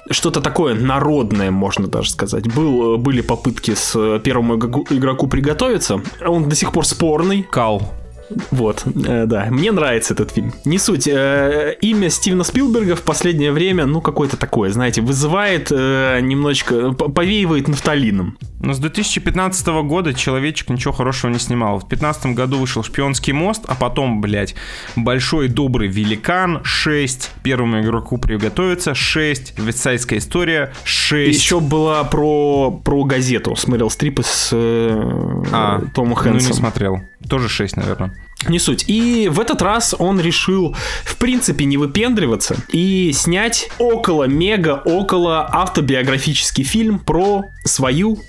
что-то 0.10 0.42
такое 0.42 0.76
народное, 0.76 1.52
можно 1.52 1.88
даже 1.88 2.12
сказать. 2.12 2.54
Был, 2.54 2.98
были 2.98 3.22
попытки 3.22 3.74
с 3.74 4.20
первому 4.20 4.56
игроку 4.56 5.28
приготовиться, 5.28 6.02
он 6.26 6.50
до 6.50 6.56
сих 6.56 6.72
пор 6.72 6.86
спорный. 6.86 7.44
Кал. 7.44 8.03
Вот, 8.52 8.84
э, 8.86 9.26
да, 9.26 9.48
мне 9.50 9.72
нравится 9.72 10.14
этот 10.14 10.32
фильм. 10.32 10.54
Не 10.66 10.78
суть, 10.78 11.08
э, 11.08 11.76
имя 11.82 12.10
Стивена 12.10 12.44
Спилберга 12.44 12.96
в 12.96 13.02
последнее 13.02 13.52
время, 13.52 13.86
ну, 13.86 14.02
какое-то 14.02 14.38
такое, 14.38 14.72
знаете, 14.72 15.02
вызывает 15.02 15.68
э, 15.72 16.20
немножечко, 16.22 16.92
повеивает 16.92 17.68
нафталином. 17.68 18.38
Но 18.60 18.74
с 18.74 18.80
2015 18.80 19.68
года 19.84 20.14
человечек 20.14 20.70
ничего 20.70 20.94
хорошего 20.94 21.32
не 21.32 21.40
снимал. 21.40 21.80
В 21.80 21.88
2015 21.88 22.28
году 22.28 22.58
вышел 22.58 22.82
«Шпионский 22.82 23.34
мост», 23.34 23.64
а 23.68 23.76
потом, 23.76 24.22
блядь, 24.22 24.56
«Большой 24.96 25.50
добрый 25.50 25.90
великан» 25.90 26.62
6, 26.64 27.32
«Первому 27.44 27.82
игроку 27.82 28.18
приготовиться» 28.18 28.96
6, 28.96 29.60
«Вестсайдская 29.60 30.20
история» 30.20 30.72
6. 30.86 31.38
Еще 31.38 31.60
была 31.60 32.06
про, 32.06 32.72
про 32.72 33.04
газету, 33.04 33.56
смотрел 33.58 33.90
стрипы 33.90 34.24
с 34.24 34.52
э, 34.54 35.44
а, 35.52 35.82
Томом 35.94 36.16
Хэнсом. 36.16 36.42
Ну, 36.42 36.48
не 36.48 36.54
смотрел. 36.54 37.02
Тоже 37.30 37.50
6, 37.50 37.78
наверное. 37.78 38.14
Не 38.47 38.60
суть. 38.60 38.86
И 38.88 39.29
в 39.32 39.39
этот 39.39 39.62
раз 39.62 39.95
он 39.97 40.19
решил, 40.19 40.75
в 41.03 41.17
принципе, 41.17 41.65
не 41.65 41.77
выпендриваться 41.77 42.58
и 42.71 43.12
снять 43.13 43.69
около 43.79 44.25
мега, 44.25 44.82
около 44.86 45.47
автобиографический 45.51 46.63
фильм 46.63 46.99
про 46.99 47.43
свою 47.65 48.19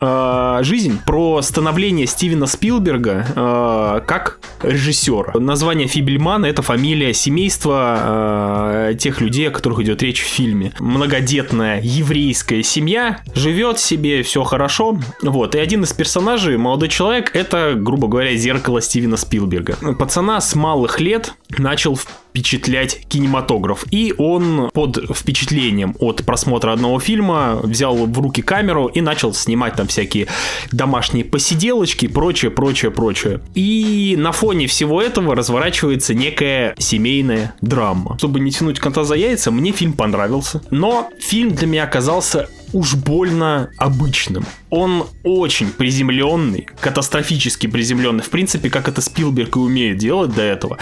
э, 0.00 0.58
жизнь, 0.62 1.00
про 1.04 1.42
становление 1.42 2.06
Стивена 2.06 2.46
Спилберга 2.46 3.26
э, 3.34 4.00
как 4.06 4.38
режиссера. 4.62 5.38
Название 5.38 5.88
Фибельмана 5.88 6.46
это 6.46 6.62
фамилия 6.62 7.12
семейства 7.12 8.90
э, 8.90 8.94
тех 8.98 9.20
людей, 9.20 9.48
о 9.48 9.50
которых 9.50 9.80
идет 9.80 10.02
речь 10.02 10.22
в 10.22 10.26
фильме. 10.26 10.72
Многодетная 10.78 11.80
еврейская 11.82 12.62
семья 12.62 13.20
живет 13.34 13.78
себе, 13.78 14.22
все 14.22 14.44
хорошо. 14.44 14.98
Вот. 15.22 15.54
И 15.54 15.58
один 15.58 15.82
из 15.84 15.92
персонажей, 15.92 16.56
молодой 16.56 16.88
человек, 16.88 17.34
это, 17.34 17.74
грубо 17.76 18.08
говоря, 18.08 18.36
зеркало 18.36 18.80
Стивена 18.80 19.16
Спилберга. 19.16 19.63
Пацана 19.98 20.40
с 20.40 20.54
малых 20.54 21.00
лет 21.00 21.34
начал 21.58 21.98
впечатлять 22.34 23.06
кинематограф. 23.08 23.86
И 23.92 24.12
он 24.18 24.68
под 24.74 24.98
впечатлением 25.16 25.94
от 26.00 26.24
просмотра 26.24 26.72
одного 26.72 26.98
фильма 26.98 27.60
взял 27.62 27.94
в 27.94 28.18
руки 28.18 28.42
камеру 28.42 28.86
и 28.86 29.00
начал 29.00 29.32
снимать 29.32 29.76
там 29.76 29.86
всякие 29.86 30.26
домашние 30.72 31.24
посиделочки, 31.24 32.08
прочее, 32.08 32.50
прочее, 32.50 32.90
прочее. 32.90 33.40
И 33.54 34.16
на 34.18 34.32
фоне 34.32 34.66
всего 34.66 35.00
этого 35.00 35.36
разворачивается 35.36 36.12
некая 36.12 36.74
семейная 36.76 37.54
драма. 37.60 38.18
Чтобы 38.18 38.40
не 38.40 38.50
тянуть 38.50 38.80
кота 38.80 39.04
за 39.04 39.14
яйца, 39.14 39.52
мне 39.52 39.70
фильм 39.70 39.92
понравился. 39.92 40.60
Но 40.70 41.08
фильм 41.20 41.54
для 41.54 41.68
меня 41.68 41.84
оказался 41.84 42.48
уж 42.74 42.96
больно 42.96 43.70
обычным. 43.78 44.44
Он 44.68 45.06
очень 45.22 45.70
приземленный, 45.70 46.66
катастрофически 46.80 47.68
приземленный. 47.68 48.22
В 48.22 48.30
принципе, 48.30 48.68
как 48.68 48.88
это 48.88 49.00
Спилберг 49.00 49.56
и 49.56 49.60
умеет 49.60 49.98
делать 49.98 50.34
до 50.34 50.42
этого. 50.42 50.78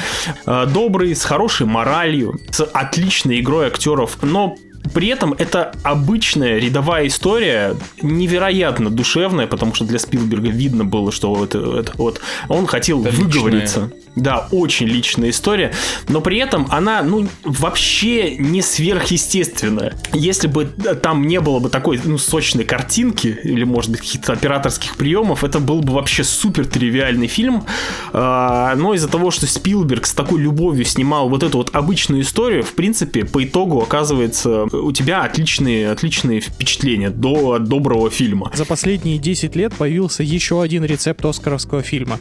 Э, 0.47 0.67
добрый, 0.67 1.15
с 1.15 1.23
хорошей 1.43 1.67
моралью, 1.67 2.39
с 2.51 2.63
отличной 2.63 3.41
игрой 3.41 3.67
актеров, 3.67 4.19
но 4.23 4.55
при 4.95 5.09
этом 5.09 5.35
это 5.37 5.73
обычная 5.83 6.59
рядовая 6.59 7.09
история, 7.09 7.75
невероятно 8.01 8.91
душевная, 8.91 9.49
потому 9.49 9.75
что 9.75 9.85
для 9.85 9.99
Спилберга 9.99 10.51
видно 10.51 10.85
было, 10.85 11.11
что 11.11 11.45
это, 11.45 11.59
это 11.81 11.93
вот 11.97 12.21
он 12.49 12.67
хотел 12.67 13.05
это 13.05 13.17
выговориться. 13.17 13.81
Личное 13.81 14.03
Да, 14.15 14.47
очень 14.51 14.87
личная 14.87 15.31
история, 15.31 15.73
но 16.09 16.21
при 16.21 16.39
этом 16.39 16.67
она, 16.71 17.03
ну, 17.03 17.27
вообще 17.45 18.37
не 18.37 18.61
сверхъестественная. 18.61 19.95
Если 20.13 20.49
бы 20.49 20.67
там 21.03 21.27
не 21.27 21.41
было 21.41 21.61
бы 21.61 21.71
такой, 21.71 21.99
ну, 22.05 22.19
сочной 22.19 22.65
картинки, 22.65 23.39
или, 23.43 23.65
может 23.65 23.91
быть, 23.91 24.01
каких-то 24.01 24.35
операторских 24.35 24.97
приемов, 24.97 25.45
это 25.45 25.61
был 25.61 25.81
бы 25.81 25.95
вообще 25.95 26.25
супер 26.25 26.67
тривиальный 26.67 27.27
фильм. 27.27 27.65
А, 28.13 28.75
но 28.77 28.93
из-за 28.95 29.09
того, 29.09 29.31
что 29.31 29.47
Спилберг 29.47 30.07
с 30.07 30.13
такой 30.13 30.41
любовью 30.41 30.85
снимал 30.85 31.31
вот 31.31 31.43
эту 31.43 31.59
вот 31.59 31.75
обычную 31.75 32.23
историю, 32.23 32.65
в 32.65 32.75
принципе, 32.75 33.25
по 33.25 33.43
итогу 33.43 33.81
оказывается 33.81 34.65
у 34.65 34.93
тебя 34.93 35.23
отличные, 35.23 35.91
отличные 35.91 36.41
впечатления 36.41 37.09
до 37.09 37.59
доброго 37.59 38.11
фильма. 38.11 38.51
За 38.55 38.67
последние 38.67 39.17
10 39.19 39.57
лет 39.57 39.73
появился 39.75 40.23
еще 40.23 40.61
один 40.61 40.85
рецепт 40.85 41.25
оскаровского 41.25 41.83
фильма 41.83 42.21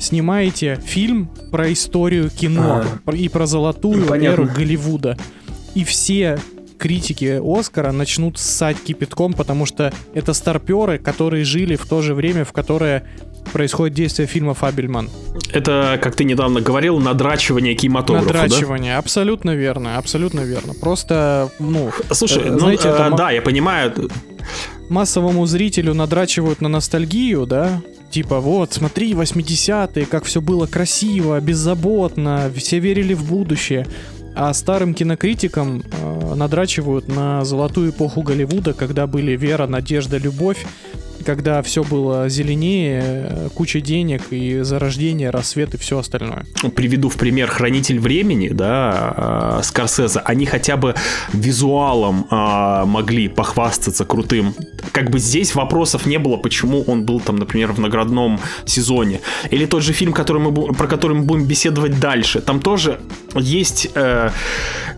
снимаете 0.00 0.80
фильм 0.84 1.30
про 1.50 1.72
историю 1.72 2.30
кино 2.30 2.84
а, 3.06 3.12
и 3.12 3.28
про 3.28 3.46
золотую 3.46 4.06
ну, 4.06 4.14
эру 4.14 4.46
Голливуда. 4.46 5.16
И 5.74 5.84
все 5.84 6.38
критики 6.82 7.40
Оскара 7.40 7.92
начнут 7.92 8.38
ссать 8.38 8.76
кипятком, 8.82 9.34
потому 9.34 9.66
что 9.66 9.92
это 10.14 10.32
старперы, 10.32 10.98
которые 10.98 11.44
жили 11.44 11.76
в 11.76 11.86
то 11.86 12.02
же 12.02 12.12
время, 12.12 12.44
в 12.44 12.52
которое 12.52 13.06
происходит 13.52 13.94
действие 13.94 14.26
фильма 14.26 14.54
«Фабельман». 14.54 15.08
Это, 15.52 15.98
как 16.02 16.16
ты 16.16 16.24
недавно 16.24 16.60
говорил, 16.60 16.98
надрачивание 16.98 17.76
кинематографа, 17.76 18.26
Надрачивание, 18.26 18.94
да? 18.94 18.98
абсолютно 18.98 19.54
верно, 19.54 19.96
абсолютно 19.96 20.40
верно. 20.40 20.74
Просто, 20.74 21.50
ну... 21.60 21.92
Слушай, 22.10 22.42
э, 22.44 22.50
ну, 22.50 22.58
знаете, 22.58 22.88
э, 22.88 22.92
это... 22.92 23.14
да, 23.16 23.30
я 23.30 23.42
понимаю. 23.42 24.10
Массовому 24.88 25.46
зрителю 25.46 25.94
надрачивают 25.94 26.60
на 26.60 26.68
ностальгию, 26.68 27.46
да, 27.46 27.80
Типа, 28.12 28.40
вот, 28.40 28.74
смотри, 28.74 29.14
80-е, 29.14 30.04
как 30.04 30.24
все 30.24 30.42
было 30.42 30.66
красиво, 30.66 31.40
беззаботно, 31.40 32.52
все 32.54 32.78
верили 32.78 33.14
в 33.14 33.24
будущее. 33.24 33.86
А 34.34 34.52
старым 34.52 34.92
кинокритикам 34.92 35.82
э, 35.82 36.34
надрачивают 36.34 37.08
на 37.08 37.42
золотую 37.46 37.88
эпоху 37.90 38.20
Голливуда, 38.20 38.74
когда 38.74 39.06
были 39.06 39.34
вера, 39.34 39.66
надежда, 39.66 40.18
любовь, 40.18 40.66
когда 41.22 41.62
все 41.62 41.84
было 41.84 42.28
зеленее, 42.28 43.50
куча 43.54 43.80
денег 43.80 44.22
и 44.30 44.60
зарождение, 44.60 45.30
рассвет 45.30 45.74
и 45.74 45.76
все 45.78 45.98
остальное. 45.98 46.44
Приведу 46.74 47.08
в 47.08 47.16
пример 47.16 47.48
«Хранитель 47.48 47.98
времени», 47.98 48.48
да, 48.48 49.58
э, 49.58 49.62
Скорсезе. 49.62 50.20
Они 50.20 50.46
хотя 50.46 50.76
бы 50.76 50.94
визуалом 51.32 52.26
э, 52.30 52.84
могли 52.86 53.28
похвастаться 53.28 54.04
крутым. 54.04 54.54
Как 54.92 55.10
бы 55.10 55.18
здесь 55.18 55.54
вопросов 55.54 56.06
не 56.06 56.18
было, 56.18 56.36
почему 56.36 56.82
он 56.82 57.04
был 57.04 57.20
там, 57.20 57.36
например, 57.36 57.72
в 57.72 57.80
наградном 57.80 58.40
сезоне. 58.64 59.20
Или 59.50 59.66
тот 59.66 59.82
же 59.82 59.92
фильм, 59.92 60.12
который 60.12 60.42
мы, 60.42 60.72
про 60.72 60.86
который 60.86 61.16
мы 61.16 61.24
будем 61.24 61.46
беседовать 61.46 62.00
дальше. 62.00 62.40
Там 62.40 62.60
тоже 62.60 63.00
есть 63.34 63.88
э, 63.94 64.30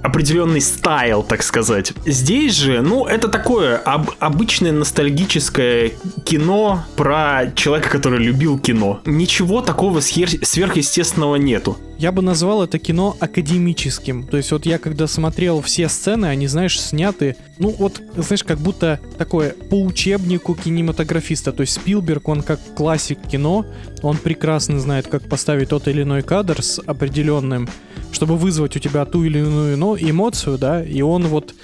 определенный 0.03 0.61
стайл, 0.61 1.23
так 1.23 1.43
сказать. 1.43 1.93
Здесь 2.07 2.55
же, 2.55 2.83
ну, 2.83 3.07
это 3.07 3.29
такое 3.29 3.77
об, 3.77 4.11
обычное 4.19 4.73
ностальгическое 4.73 5.93
кино 6.24 6.85
про 6.96 7.53
человека, 7.55 7.90
который 7.90 8.24
любил 8.24 8.59
кино. 8.59 9.00
Ничего 9.05 9.61
такого 9.61 10.00
сверхъестественного 10.00 11.37
нету. 11.37 11.77
Я 11.98 12.12
бы 12.12 12.22
назвал 12.22 12.64
это 12.64 12.79
кино 12.79 13.16
академическим. 13.20 14.27
То 14.27 14.37
есть 14.37 14.50
вот 14.53 14.66
я 14.66 14.79
когда 14.79 15.07
смотрел 15.07 15.61
все 15.62 15.88
сцены, 15.88 16.27
они, 16.27 16.46
знаешь, 16.46 16.81
сняты, 16.81 17.37
ну 17.59 17.70
вот, 17.70 18.00
знаешь, 18.16 18.44
как 18.44 18.59
будто 18.59 19.00
такое 19.16 19.50
по 19.70 19.81
учебнику 19.81 20.55
кинематографиста. 20.55 21.53
То 21.53 21.62
есть 21.62 21.74
Спилберг, 21.74 22.29
он 22.29 22.42
как 22.42 22.61
классик 22.77 23.18
кино, 23.29 23.64
он 24.03 24.16
прекрасно 24.18 24.81
знает, 24.81 25.07
как 25.07 25.29
поставить 25.29 25.70
тот 25.70 25.88
или 25.88 26.03
иной 26.03 26.22
кадр 26.22 26.62
с 26.62 26.81
определенным, 26.81 27.68
чтобы 28.12 28.37
вызвать 28.37 28.77
у 28.77 28.79
тебя 28.79 29.05
ту 29.05 29.24
или 29.24 29.38
иную 29.38 29.98
эмоцию, 30.11 30.59
да, 30.59 30.83
и 30.83 31.00
он 31.00 31.27
вот 31.29 31.55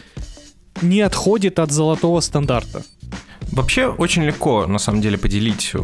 не 0.83 1.01
отходит 1.01 1.59
от 1.59 1.71
золотого 1.73 2.21
стандарта. 2.21 2.85
Вообще 3.53 3.89
очень 3.89 4.23
легко, 4.25 4.67
на 4.67 4.79
самом 4.79 5.01
деле, 5.01 5.19
поделить 5.19 5.73
э, 5.75 5.79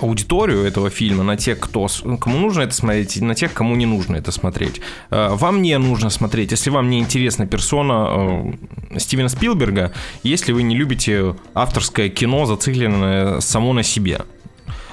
аудиторию 0.00 0.64
этого 0.64 0.90
фильма 0.90 1.22
на 1.22 1.36
тех, 1.36 1.60
кто, 1.60 1.86
кому 2.20 2.38
нужно 2.38 2.62
это 2.62 2.74
смотреть, 2.74 3.16
и 3.16 3.24
на 3.24 3.34
тех, 3.34 3.52
кому 3.52 3.76
не 3.76 3.86
нужно 3.86 4.16
это 4.16 4.32
смотреть. 4.32 4.80
Э, 5.10 5.28
вам 5.30 5.62
не 5.62 5.78
нужно 5.78 6.10
смотреть, 6.10 6.50
если 6.50 6.70
вам 6.70 6.90
не 6.90 6.98
интересна 6.98 7.46
персона 7.46 8.52
э, 8.90 8.98
Стивена 8.98 9.28
Спилберга, 9.28 9.92
если 10.24 10.52
вы 10.52 10.62
не 10.64 10.76
любите 10.76 11.36
авторское 11.54 12.08
кино, 12.08 12.44
зацикленное 12.46 13.40
само 13.40 13.72
на 13.72 13.82
себе. 13.82 14.20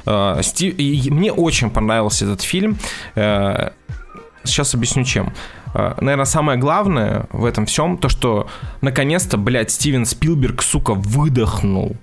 Мне 0.03 1.31
очень 1.31 1.69
понравился 1.69 2.25
этот 2.25 2.41
фильм. 2.41 2.79
Сейчас 3.13 4.73
объясню 4.73 5.03
чем. 5.03 5.33
А, 5.73 5.97
наверное, 6.01 6.25
самое 6.25 6.60
главное 6.60 7.25
в 7.31 7.45
этом 7.45 7.65
всем, 7.65 7.97
то, 7.97 8.10
что 8.10 8.47
наконец-то, 8.81 9.38
блядь, 9.38 9.71
Стивен 9.71 10.05
Спилберг, 10.05 10.62
сука, 10.62 10.93
выдохнул. 10.93 11.95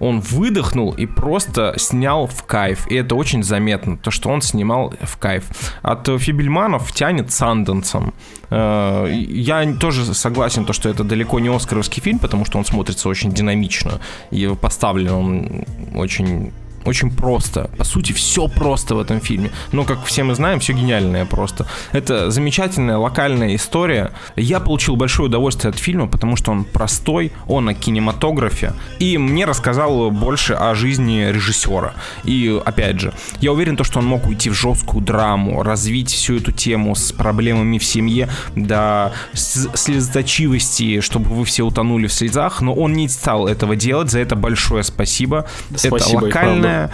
Он 0.00 0.20
выдохнул 0.20 0.92
и 0.92 1.06
просто 1.06 1.74
снял 1.78 2.26
в 2.26 2.44
кайф. 2.44 2.86
И 2.90 2.94
это 2.96 3.14
очень 3.14 3.42
заметно, 3.42 3.96
то, 3.96 4.10
что 4.10 4.28
он 4.28 4.42
снимал 4.42 4.92
в 5.00 5.16
кайф. 5.16 5.44
От 5.82 6.06
Фибельманов 6.06 6.92
тянет 6.92 7.32
Санденсом. 7.32 8.12
А, 8.50 9.06
я 9.06 9.72
тоже 9.74 10.14
согласен, 10.14 10.64
то, 10.64 10.72
что 10.72 10.88
это 10.88 11.04
далеко 11.04 11.40
не 11.40 11.48
оскаровский 11.48 12.02
фильм, 12.02 12.18
потому 12.18 12.44
что 12.44 12.58
он 12.58 12.64
смотрится 12.64 13.08
очень 13.08 13.32
динамично. 13.32 14.00
И 14.30 14.46
поставлен 14.60 15.12
он 15.12 15.64
очень 15.94 16.52
очень 16.84 17.10
просто. 17.10 17.70
По 17.76 17.84
сути, 17.84 18.12
все 18.12 18.48
просто 18.48 18.94
в 18.94 19.00
этом 19.00 19.20
фильме. 19.20 19.50
Но, 19.72 19.84
как 19.84 20.04
все 20.04 20.22
мы 20.22 20.34
знаем, 20.34 20.60
все 20.60 20.72
гениальное 20.72 21.24
просто. 21.24 21.66
Это 21.92 22.30
замечательная 22.30 22.98
локальная 22.98 23.54
история. 23.54 24.12
Я 24.36 24.60
получил 24.60 24.96
большое 24.96 25.28
удовольствие 25.28 25.70
от 25.70 25.78
фильма, 25.78 26.06
потому 26.06 26.36
что 26.36 26.52
он 26.52 26.64
простой, 26.64 27.32
он 27.46 27.68
о 27.68 27.74
кинематографе. 27.74 28.74
И 28.98 29.18
мне 29.18 29.44
рассказал 29.44 30.10
больше 30.10 30.54
о 30.54 30.74
жизни 30.74 31.30
режиссера. 31.30 31.94
И, 32.24 32.60
опять 32.64 33.00
же, 33.00 33.12
я 33.40 33.52
уверен, 33.52 33.76
то, 33.76 33.84
что 33.84 33.98
он 33.98 34.06
мог 34.06 34.26
уйти 34.26 34.50
в 34.50 34.54
жесткую 34.54 35.02
драму, 35.04 35.62
развить 35.62 36.10
всю 36.10 36.36
эту 36.36 36.52
тему 36.52 36.94
с 36.94 37.12
проблемами 37.12 37.78
в 37.78 37.84
семье 37.84 38.28
до 38.54 39.12
слезоточивости, 39.32 41.00
чтобы 41.00 41.30
вы 41.30 41.44
все 41.44 41.62
утонули 41.62 42.06
в 42.06 42.12
слезах, 42.12 42.60
но 42.60 42.74
он 42.74 42.92
не 42.92 43.08
стал 43.08 43.48
этого 43.48 43.76
делать. 43.76 44.10
За 44.10 44.18
это 44.18 44.36
большое 44.36 44.82
спасибо. 44.82 45.46
спасибо 45.70 45.96
это 45.96 46.08
локальная 46.16 46.73
прикольная, 46.74 46.90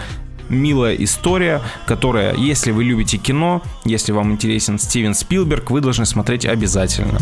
милая 0.49 0.95
история, 0.95 1.61
которая, 1.85 2.35
если 2.35 2.71
вы 2.71 2.83
любите 2.83 3.17
кино, 3.17 3.61
если 3.85 4.11
вам 4.11 4.31
интересен 4.33 4.77
Стивен 4.79 5.13
Спилберг, 5.13 5.71
вы 5.71 5.81
должны 5.81 6.05
смотреть 6.05 6.45
обязательно. 6.45 7.19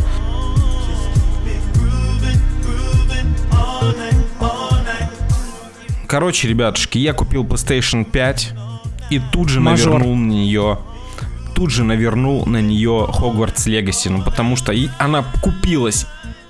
Короче, 6.07 6.47
ребятушки, 6.47 6.97
я 6.97 7.13
купил 7.13 7.43
PlayStation 7.43 8.03
5 8.03 8.53
и 9.11 9.21
тут 9.31 9.49
же 9.49 9.59
Мажор. 9.59 9.93
навернул 9.93 10.15
на 10.15 10.31
нее 10.31 10.79
тут 11.53 11.71
же 11.71 11.83
навернул 11.83 12.45
на 12.45 12.61
нее 12.61 13.05
Hogwarts 13.09 13.67
Legacy, 13.67 14.09
ну 14.09 14.23
потому 14.23 14.55
что 14.55 14.73
она 14.97 15.25
купилась 15.41 16.05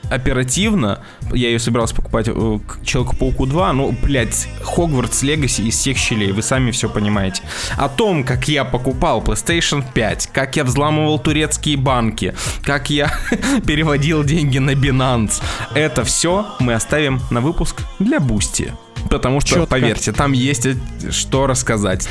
оперативно. 0.09 0.99
Я 1.31 1.49
ее 1.49 1.59
собирался 1.59 1.95
покупать 1.95 2.27
э, 2.27 2.59
к 2.67 2.85
Человеку-пауку 2.85 3.45
2, 3.45 3.73
но, 3.73 3.91
блядь, 3.91 4.47
Хогвартс 4.63 5.23
Легаси 5.23 5.61
из 5.61 5.75
всех 5.75 5.97
щелей, 5.97 6.31
вы 6.31 6.41
сами 6.41 6.71
все 6.71 6.89
понимаете. 6.89 7.43
О 7.77 7.89
том, 7.89 8.23
как 8.23 8.47
я 8.47 8.65
покупал 8.65 9.21
PlayStation 9.21 9.83
5, 9.93 10.29
как 10.33 10.55
я 10.55 10.63
взламывал 10.63 11.19
турецкие 11.19 11.77
банки, 11.77 12.33
как 12.63 12.89
я 12.89 13.11
переводил 13.65 14.23
деньги 14.23 14.57
на 14.57 14.71
Binance, 14.71 15.41
это 15.75 16.03
все 16.03 16.45
мы 16.59 16.73
оставим 16.73 17.21
на 17.29 17.41
выпуск 17.41 17.81
для 17.99 18.19
Бусти. 18.19 18.73
Потому 19.09 19.39
что, 19.39 19.55
Четко. 19.55 19.67
поверьте, 19.67 20.11
там 20.11 20.33
есть 20.33 20.67
что 21.11 21.47
рассказать. 21.47 22.07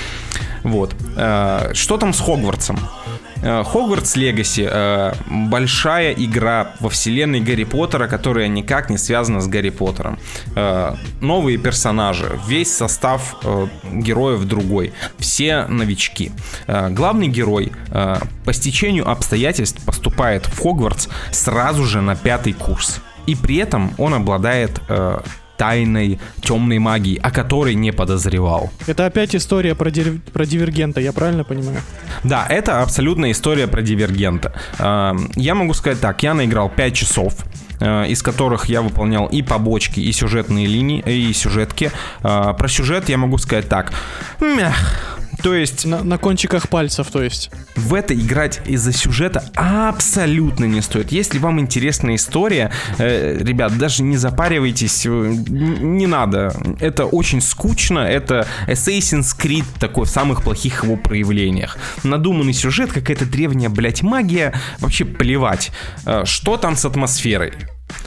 Вот. 0.63 0.95
Э, 1.17 1.73
что 1.75 1.97
там 1.97 2.13
с 2.13 2.21
Хогвартсом? 2.21 2.79
Hogwarts 3.43 4.17
Legacy 4.17 4.69
э, 4.71 5.13
большая 5.29 6.13
игра 6.13 6.73
во 6.81 6.89
вселенной 6.89 7.41
Гарри 7.41 7.65
Поттера, 7.65 8.09
которая 8.09 8.49
никак 8.49 8.91
не 8.91 8.99
связана 8.99 9.41
с 9.41 9.47
Гарри 9.47 9.71
Поттером. 9.71 10.19
Э, 10.57 10.95
новые 11.21 11.59
персонажи, 11.59 12.39
весь 12.47 12.75
состав 12.75 13.37
э, 13.45 13.67
героев 13.93 14.45
другой, 14.45 14.93
все 15.19 15.67
новички. 15.67 16.33
Главный 16.67 17.29
герой 17.29 17.73
по 17.91 18.53
стечению 18.53 19.09
обстоятельств 19.09 19.85
поступает 19.85 20.47
в 20.47 20.63
Хогвартс 20.63 21.09
сразу 21.33 21.85
же 21.85 22.01
на 22.01 22.17
пятый 22.17 22.53
курс. 22.53 23.01
И 23.27 23.35
при 23.35 23.57
этом 23.57 23.93
он 23.99 24.15
обладает 24.15 24.81
тайной 25.59 26.19
темной 26.41 26.79
магии, 26.79 27.19
о 27.23 27.31
которой 27.31 27.75
не 27.75 27.93
подозревал. 27.93 28.71
Это 28.87 29.05
опять 29.05 29.35
история 29.35 29.75
про, 29.75 29.91
див... 29.91 30.23
про 30.33 30.47
дивергента, 30.47 31.01
я 31.01 31.13
правильно 31.13 31.45
понимаю? 31.45 31.83
Да, 32.25 32.47
это 32.49 32.81
абсолютно 32.83 33.31
история 33.31 33.67
про 33.67 33.83
дивергента. 33.83 34.53
Я 34.79 35.55
могу 35.55 35.75
сказать 35.75 36.01
так, 36.01 36.23
я 36.23 36.35
наиграл 36.35 36.71
5 36.71 36.95
часов 36.95 37.35
э, 37.81 38.07
из 38.09 38.23
которых 38.23 38.67
я 38.67 38.83
выполнял 38.83 39.27
и 39.27 39.43
побочки, 39.43 40.01
и 40.01 40.13
сюжетные 40.13 40.67
линии, 40.67 41.03
и 41.07 41.33
сюжетки. 41.33 41.91
Про 42.23 42.69
сюжет 42.69 43.09
я 43.09 43.19
могу 43.19 43.39
сказать 43.39 43.69
так. 43.69 43.93
Мях, 44.41 45.18
То 45.43 45.55
есть... 45.55 45.85
На, 45.85 46.03
на 46.03 46.19
кончиках 46.19 46.69
пальцев, 46.69 47.09
то 47.11 47.23
есть. 47.23 47.51
В 47.77 47.95
это 47.95 48.15
играть 48.15 48.61
из-за 48.67 48.93
сюжета 48.93 49.45
абсолютно 49.55 50.65
не 50.65 50.81
стоит. 50.81 51.13
Если 51.13 51.39
вам 51.39 51.61
интересна 51.61 52.15
история, 52.15 52.73
э, 52.99 53.39
ребят, 53.41 53.77
даже 53.79 54.03
не 54.03 54.17
запаривайтесь, 54.17 55.07
э, 55.07 55.09
не 55.09 56.07
надо. 56.07 56.55
Это 56.81 57.07
очень 57.07 57.41
скучно, 57.41 58.01
это 58.01 58.47
Assassin's 58.67 59.37
Creed 59.39 59.65
такой 59.79 60.07
в 60.07 60.11
самых 60.11 60.43
плохих 60.43 60.83
его 60.83 60.97
проявлениях. 60.97 61.79
Надуманный 62.03 62.53
сюжет, 62.53 62.93
какая-то 62.93 63.27
древняя, 63.27 63.71
блядь, 63.71 64.03
магия, 64.03 64.55
вообще 64.81 65.05
плевать. 65.05 65.71
Э, 66.05 66.25
что 66.25 66.57
там 66.57 66.77
с 66.77 66.85
атмосферой? 66.85 67.53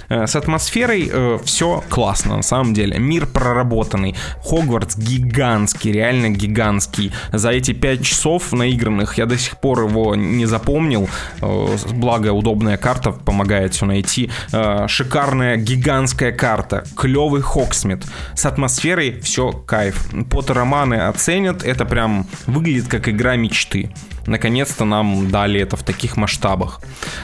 Э, 0.09 0.27
с 0.27 0.35
атмосферой 0.35 1.09
э, 1.11 1.39
все 1.43 1.83
классно, 1.89 2.37
на 2.37 2.43
самом 2.43 2.73
деле. 2.73 2.99
Мир 2.99 3.25
проработанный. 3.27 4.15
Хогвартс 4.43 4.97
гигантский, 4.97 5.91
реально 5.91 6.29
гигантский. 6.29 7.11
За 7.31 7.49
эти 7.51 7.73
5 7.73 8.03
часов 8.03 8.51
наигранных 8.51 9.17
я 9.17 9.25
до 9.25 9.37
сих 9.37 9.57
пор 9.57 9.83
его 9.83 10.15
не 10.15 10.45
запомнил. 10.45 11.09
Э, 11.41 11.77
благо, 11.93 12.33
удобная 12.33 12.77
карта 12.77 13.11
помогает 13.11 13.73
все 13.73 13.85
найти. 13.85 14.29
Э, 14.51 14.87
шикарная 14.87 15.57
гигантская 15.57 16.31
карта. 16.31 16.83
Клевый 16.95 17.41
Хоксмит. 17.41 18.05
С 18.35 18.45
атмосферой 18.45 19.19
все 19.21 19.51
кайф. 19.51 20.09
Поттер-романы 20.29 20.95
оценят. 20.95 21.63
Это 21.63 21.85
прям 21.85 22.27
выглядит 22.47 22.87
как 22.87 23.07
игра 23.07 23.35
мечты. 23.35 23.91
Наконец-то 24.27 24.85
нам 24.85 25.29
дали 25.29 25.59
это 25.59 25.77
в 25.77 25.83
таких 25.83 26.17
масштабах. 26.17 26.81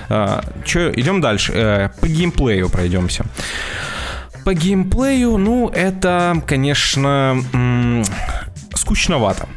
Э, 0.09 0.41
идем 0.65 1.21
дальше. 1.21 1.53
Э, 1.53 1.89
по 2.01 2.07
геймплею 2.07 2.69
пройдемся. 2.69 3.25
По 4.43 4.53
геймплею, 4.53 5.37
ну, 5.37 5.69
это, 5.69 6.41
конечно, 6.47 7.43
скучновато. 8.73 9.47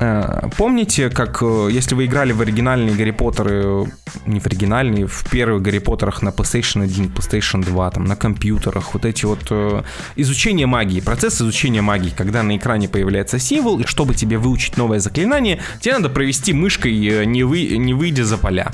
Э, 0.00 0.48
Помните, 0.56 1.10
как 1.10 1.42
э, 1.42 1.68
если 1.70 1.94
вы 1.94 2.06
играли 2.06 2.32
в 2.32 2.40
оригинальные 2.40 2.96
Гарри 2.96 3.10
Поттеры, 3.10 3.86
не 4.26 4.40
в 4.40 4.46
оригинальные, 4.46 5.06
в 5.06 5.24
первых 5.30 5.62
Гарри 5.62 5.78
Поттерах 5.78 6.22
на 6.22 6.30
PlayStation 6.30 6.82
1, 6.84 7.12
PlayStation 7.14 7.62
2, 7.62 7.90
там, 7.90 8.04
на 8.04 8.16
компьютерах, 8.16 8.94
вот 8.94 9.04
эти 9.04 9.26
вот 9.26 9.40
э, 9.50 9.82
изучение 10.16 10.66
магии, 10.66 11.00
процесс 11.00 11.40
изучения 11.40 11.82
магии, 11.82 12.12
когда 12.16 12.42
на 12.42 12.56
экране 12.56 12.88
появляется 12.88 13.38
символ, 13.38 13.78
и 13.78 13.84
чтобы 13.84 14.14
тебе 14.14 14.38
выучить 14.38 14.78
новое 14.78 15.00
заклинание, 15.00 15.60
тебе 15.80 15.94
надо 15.94 16.08
провести 16.08 16.54
мышкой, 16.54 17.26
не, 17.26 17.42
вы, 17.44 17.76
не 17.76 17.92
выйдя 17.92 18.24
за 18.24 18.38
поля. 18.38 18.72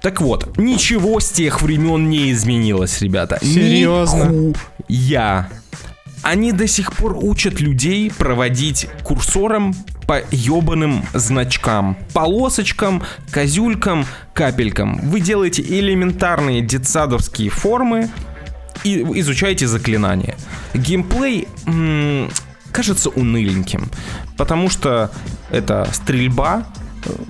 Так 0.00 0.20
вот, 0.20 0.58
ничего 0.58 1.18
с 1.20 1.30
тех 1.30 1.62
времен 1.62 2.10
не 2.10 2.32
изменилось, 2.32 3.00
ребята. 3.00 3.38
Серьезно? 3.40 4.52
Я. 4.88 5.48
Они 6.24 6.52
до 6.52 6.66
сих 6.66 6.94
пор 6.94 7.18
учат 7.22 7.60
людей 7.60 8.10
проводить 8.10 8.88
курсором 9.02 9.74
по 10.06 10.22
ебаным 10.30 11.04
значкам, 11.12 11.98
полосочкам, 12.14 13.02
козюлькам, 13.30 14.06
капелькам. 14.32 15.00
Вы 15.02 15.20
делаете 15.20 15.60
элементарные 15.62 16.62
детсадовские 16.62 17.50
формы 17.50 18.08
и 18.84 19.02
изучаете 19.20 19.66
заклинания. 19.66 20.36
Геймплей 20.72 21.46
м, 21.66 22.30
кажется 22.72 23.10
уныленьким, 23.10 23.90
потому 24.38 24.70
что 24.70 25.10
это 25.50 25.86
стрельба, 25.92 26.66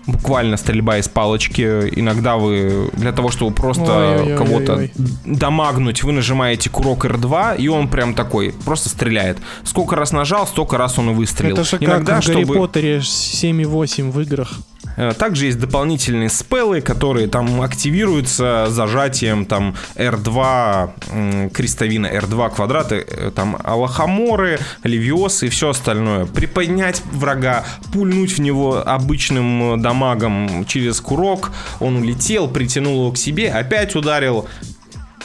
буквально 0.07 0.57
стрельба 0.57 0.99
из 0.99 1.09
палочки. 1.09 1.63
Иногда 1.99 2.37
вы 2.37 2.91
для 2.95 3.13
того, 3.13 3.31
чтобы 3.31 3.55
просто 3.55 4.35
кого-то 4.39 4.89
домагнуть, 5.25 6.03
вы 6.03 6.13
нажимаете 6.13 6.71
курок 6.71 7.05
R2, 7.05 7.57
и 7.59 7.69
он 7.69 7.89
прям 7.89 8.15
такой, 8.15 8.55
просто 8.65 8.89
стреляет. 8.89 9.39
Сколько 9.65 9.97
раз 9.97 10.13
нажал, 10.13 10.47
столько 10.47 10.79
раз 10.79 10.99
он 10.99 11.11
и 11.11 11.15
выстрелил. 11.15 11.55
Это 11.55 11.65
же 11.65 11.79
как 11.79 11.83
Иногда, 11.83 12.21
в 12.21 12.25
Гарри 12.25 12.45
чтобы... 12.45 12.55
Поттере 12.55 12.99
7,8 12.99 14.11
в 14.11 14.21
играх. 14.21 14.59
Э, 14.97 15.13
Также 15.13 15.47
есть 15.47 15.59
дополнительные 15.59 16.29
спеллы, 16.29 16.81
которые 16.81 17.27
там 17.29 17.61
активируются 17.63 18.67
зажатием 18.69 19.45
там 19.47 19.75
R2, 19.97 20.91
м, 21.11 21.51
крестовина 21.51 22.07
R2 22.07 22.55
квадраты, 22.55 23.05
э, 23.09 23.31
там 23.35 23.57
алахаморы, 23.63 24.59
левиосы 24.83 25.47
и 25.47 25.49
все 25.49 25.71
остальное. 25.71 26.27
Приподнять 26.27 27.03
врага, 27.13 27.65
пульнуть 27.93 28.33
в 28.33 28.41
него 28.41 28.83
обычным 28.87 29.75
э, 29.75 29.77
дамагом 29.79 30.65
через 30.67 31.01
курок, 31.01 31.53
он 31.81 31.97
улетел, 31.97 32.49
притянул 32.49 33.01
его 33.03 33.13
к 33.13 33.19
себе, 33.19 33.51
опять 33.51 33.95
ударил, 33.97 34.47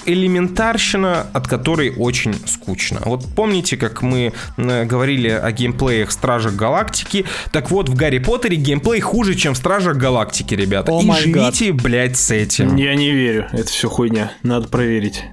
элементарщина, 0.06 1.28
от 1.34 1.48
которой 1.48 1.94
очень 1.96 2.36
скучно. 2.46 3.02
Вот 3.06 3.26
помните, 3.36 3.78
как 3.78 4.02
мы 4.02 4.34
говорили 4.58 5.30
о 5.30 5.52
геймплеях 5.52 6.12
Стражах 6.12 6.56
Галактики? 6.56 7.26
Так 7.52 7.72
вот, 7.72 7.90
в 7.90 7.96
Гарри 7.96 8.20
Поттере 8.20 8.58
геймплей 8.58 9.02
хуже, 9.02 9.36
чем 9.36 9.54
в 9.54 9.58
Стражах 9.58 9.98
Галактики, 9.98 10.54
ребята. 10.54 10.92
О 10.92 11.02
И 11.02 11.12
живите, 11.12 11.74
блядь, 11.74 12.18
с 12.18 12.32
этим. 12.32 12.76
Я 12.76 12.96
не 12.96 13.12
верю, 13.12 13.48
это 13.52 13.68
все 13.68 13.90
хуйня, 13.90 14.32
надо 14.44 14.68
проверить. 14.68 15.24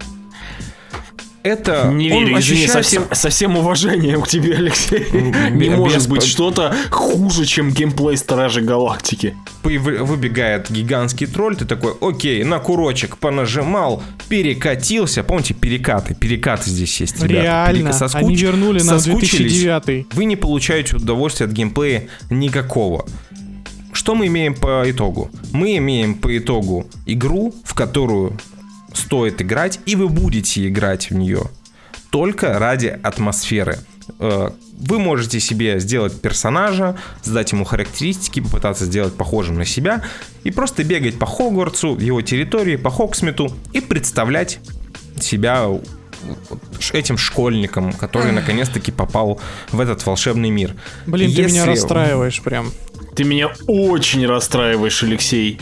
Это 1.46 1.90
Не 1.92 2.10
он 2.12 2.24
верю, 2.24 2.40
извини, 2.40 2.64
ощущается- 2.64 2.72
совсем, 2.72 3.04
со 3.12 3.28
всем 3.28 3.56
уважением 3.56 4.22
к 4.22 4.28
тебе, 4.28 4.54
Алексей. 4.56 5.06
Не 5.12 5.70
может 5.70 6.08
быть 6.08 6.24
что-то 6.24 6.74
хуже, 6.90 7.44
чем 7.46 7.70
геймплей 7.70 8.16
Стражи 8.16 8.62
Галактики. 8.62 9.36
Выбегает 9.62 10.70
гигантский 10.70 11.26
тролль, 11.28 11.56
ты 11.56 11.64
такой, 11.64 11.94
окей, 12.00 12.42
на 12.42 12.58
курочек 12.58 13.16
понажимал, 13.18 14.02
перекатился. 14.28 15.22
Помните, 15.22 15.54
перекаты, 15.54 16.14
перекаты 16.14 16.68
здесь 16.70 17.00
есть, 17.00 17.22
ребята. 17.22 17.42
Реально, 17.42 17.88
соскуч- 17.90 18.16
они 18.16 18.34
вернули 18.34 18.82
нас 18.82 19.02
в 19.02 19.04
соскучились. 19.04 19.52
2009. 19.62 20.06
Вы 20.14 20.24
не 20.24 20.34
получаете 20.36 20.96
удовольствия 20.96 21.46
от 21.46 21.52
геймплея 21.52 22.08
никакого. 22.28 23.06
Что 23.92 24.14
мы 24.14 24.26
имеем 24.26 24.54
по 24.54 24.82
итогу? 24.90 25.30
Мы 25.52 25.76
имеем 25.78 26.14
по 26.16 26.36
итогу 26.36 26.86
игру, 27.06 27.54
в 27.64 27.74
которую 27.74 28.36
стоит 28.96 29.40
играть, 29.42 29.78
и 29.86 29.94
вы 29.96 30.08
будете 30.08 30.66
играть 30.68 31.10
в 31.10 31.14
нее 31.14 31.42
только 32.10 32.58
ради 32.58 32.98
атмосферы. 33.02 33.78
Э, 34.20 34.50
Вы 34.78 34.98
можете 34.98 35.40
себе 35.40 35.80
сделать 35.80 36.20
персонажа, 36.20 36.96
задать 37.22 37.52
ему 37.52 37.64
характеристики, 37.64 38.40
попытаться 38.40 38.84
сделать 38.84 39.14
похожим 39.14 39.56
на 39.56 39.64
себя 39.64 40.02
и 40.44 40.50
просто 40.50 40.84
бегать 40.84 41.18
по 41.18 41.26
Хогвартсу, 41.26 41.96
его 41.98 42.20
территории, 42.22 42.76
по 42.76 42.90
Хоксмиту 42.90 43.50
и 43.72 43.80
представлять 43.80 44.60
себя 45.20 45.66
этим 46.92 47.18
школьником, 47.18 47.92
который 47.92 48.32
наконец-таки 48.32 48.92
попал 48.92 49.40
в 49.72 49.80
этот 49.80 50.04
волшебный 50.06 50.50
мир. 50.50 50.74
Блин, 51.06 51.30
ты 51.34 51.42
меня 51.42 51.60
Если- 51.64 51.70
расстраиваешь 51.70 52.40
прям. 52.42 52.70
Ты 53.14 53.24
меня 53.24 53.48
очень 53.66 54.26
расстраиваешь, 54.26 55.02
Алексей. 55.02 55.58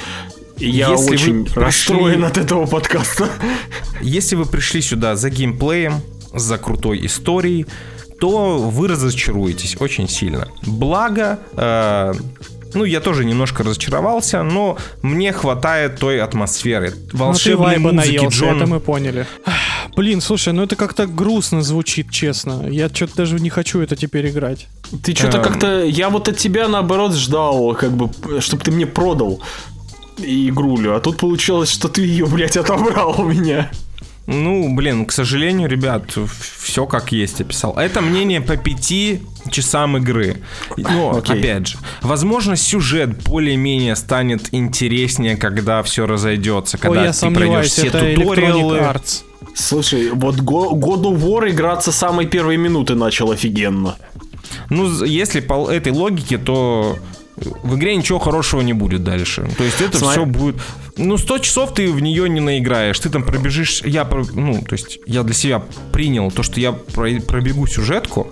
Я 0.59 0.91
Если 0.91 1.09
вы 1.09 1.15
очень 1.15 1.45
пришли- 1.45 1.61
расстроен 1.63 2.25
от 2.25 2.39
этого 2.39 2.67
подкаста. 2.67 3.29
Если 4.01 4.37
вы 4.37 4.47
пришли 4.47 4.81
сюда 4.83 5.17
за 5.17 5.31
геймплеем, 5.31 5.95
за 6.33 6.59
крутой 6.59 7.05
историей, 7.07 7.67
то 8.21 8.59
вы 8.59 8.89
разочаруетесь 8.89 9.77
очень 9.81 10.09
сильно. 10.09 10.49
Благо, 10.63 11.39
э, 11.57 12.15
ну, 12.75 12.85
я 12.85 13.01
тоже 13.01 13.25
немножко 13.25 13.63
разочаровался, 13.63 14.43
но 14.43 14.79
мне 15.03 15.33
хватает 15.33 15.99
той 15.99 16.21
атмосферы. 16.21 16.95
Ну 17.13 17.19
Волшебной 17.19 17.67
вайба 17.67 17.93
музыки 17.93 18.17
наелся, 18.17 18.39
Джон... 18.39 18.57
это 18.57 18.67
мы 18.67 18.81
поняли. 18.81 19.27
Блин, 19.97 20.21
слушай, 20.21 20.53
ну 20.53 20.63
это 20.63 20.75
как-то 20.75 21.07
грустно 21.07 21.63
звучит, 21.63 22.11
честно. 22.11 22.67
Я 22.69 22.89
что-то 22.89 23.17
даже 23.17 23.39
не 23.39 23.51
хочу 23.51 23.81
это 23.81 23.95
теперь 23.97 24.29
играть. 24.29 24.67
Ты 25.05 25.15
что-то 25.15 25.39
Эм. 25.39 25.45
как-то... 25.45 25.85
Я 25.85 26.09
вот 26.11 26.29
от 26.29 26.37
тебя, 26.37 26.67
наоборот, 26.69 27.15
ждал, 27.15 27.75
как 27.75 27.93
бы, 27.93 28.41
чтобы 28.41 28.63
ты 28.63 28.71
мне 28.73 28.87
продал 28.87 29.41
игрулю. 30.19 30.95
А 30.95 31.01
тут 31.01 31.19
получилось, 31.19 31.71
что 31.71 31.89
ты 31.89 32.03
ее, 32.03 32.27
блядь, 32.27 32.57
отобрал 32.57 33.21
у 33.21 33.25
меня. 33.25 33.71
Ну, 34.27 34.75
блин, 34.75 35.05
к 35.05 35.13
сожалению, 35.13 35.69
ребят, 35.69 36.17
все 36.51 36.87
как 36.87 37.13
есть 37.13 37.43
описал. 37.43 37.77
Это 37.77 38.01
мнение 38.01 38.41
по 38.41 38.57
пяти 38.57 39.21
часам 39.51 39.99
игры. 39.99 40.39
Но, 40.79 41.19
Окей. 41.19 41.39
опять 41.41 41.67
же, 41.69 41.79
возможно, 42.01 42.57
сюжет 42.57 43.23
более-менее 43.25 43.97
станет 43.97 44.49
интереснее, 44.53 45.37
когда 45.37 45.83
все 45.83 46.07
разойдется, 46.07 46.79
когда 46.79 47.01
Ой, 47.01 47.07
я 47.09 47.13
ты 47.13 47.31
пройдешь 47.31 47.71
все 47.71 47.91
туториалы. 47.91 48.79
Arts. 48.79 49.25
Слушай, 49.55 50.11
вот 50.11 50.37
Go- 50.37 50.73
God 50.73 51.03
of 51.03 51.21
War 51.21 51.51
играться 51.51 51.93
с 51.93 51.97
самой 51.97 52.27
первой 52.27 52.57
минуты 52.57 52.95
начал 52.95 53.31
офигенно. 53.31 53.97
Ну, 54.71 55.05
если 55.05 55.41
по 55.41 55.71
этой 55.71 55.93
логике, 55.93 56.39
то 56.39 56.99
в 57.37 57.77
игре 57.77 57.97
ничего 57.97 58.19
хорошего 58.19 58.61
не 58.61 58.73
будет 58.73 59.03
дальше. 59.03 59.49
То 59.59 59.65
есть 59.65 59.81
это 59.81 59.99
Смотри. 59.99 60.23
все 60.23 60.27
будет... 60.27 60.57
Ну, 60.97 61.17
100 61.19 61.39
часов 61.39 61.75
ты 61.75 61.91
в 61.91 62.01
нее 62.01 62.29
не 62.29 62.41
наиграешь. 62.41 62.99
Ты 63.01 63.11
там 63.11 63.25
пробежишь... 63.25 63.83
Я, 63.85 64.05
ну, 64.33 64.63
то 64.63 64.75
есть 64.75 65.01
я 65.07 65.23
для 65.25 65.35
себя 65.35 65.63
принял 65.93 66.31
то, 66.31 66.43
что 66.43 66.61
я 66.61 66.73
про- 66.73 67.21
пробегу 67.21 67.67
сюжетку, 67.67 68.29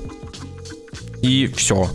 и 1.21 1.51
все. 1.57 1.89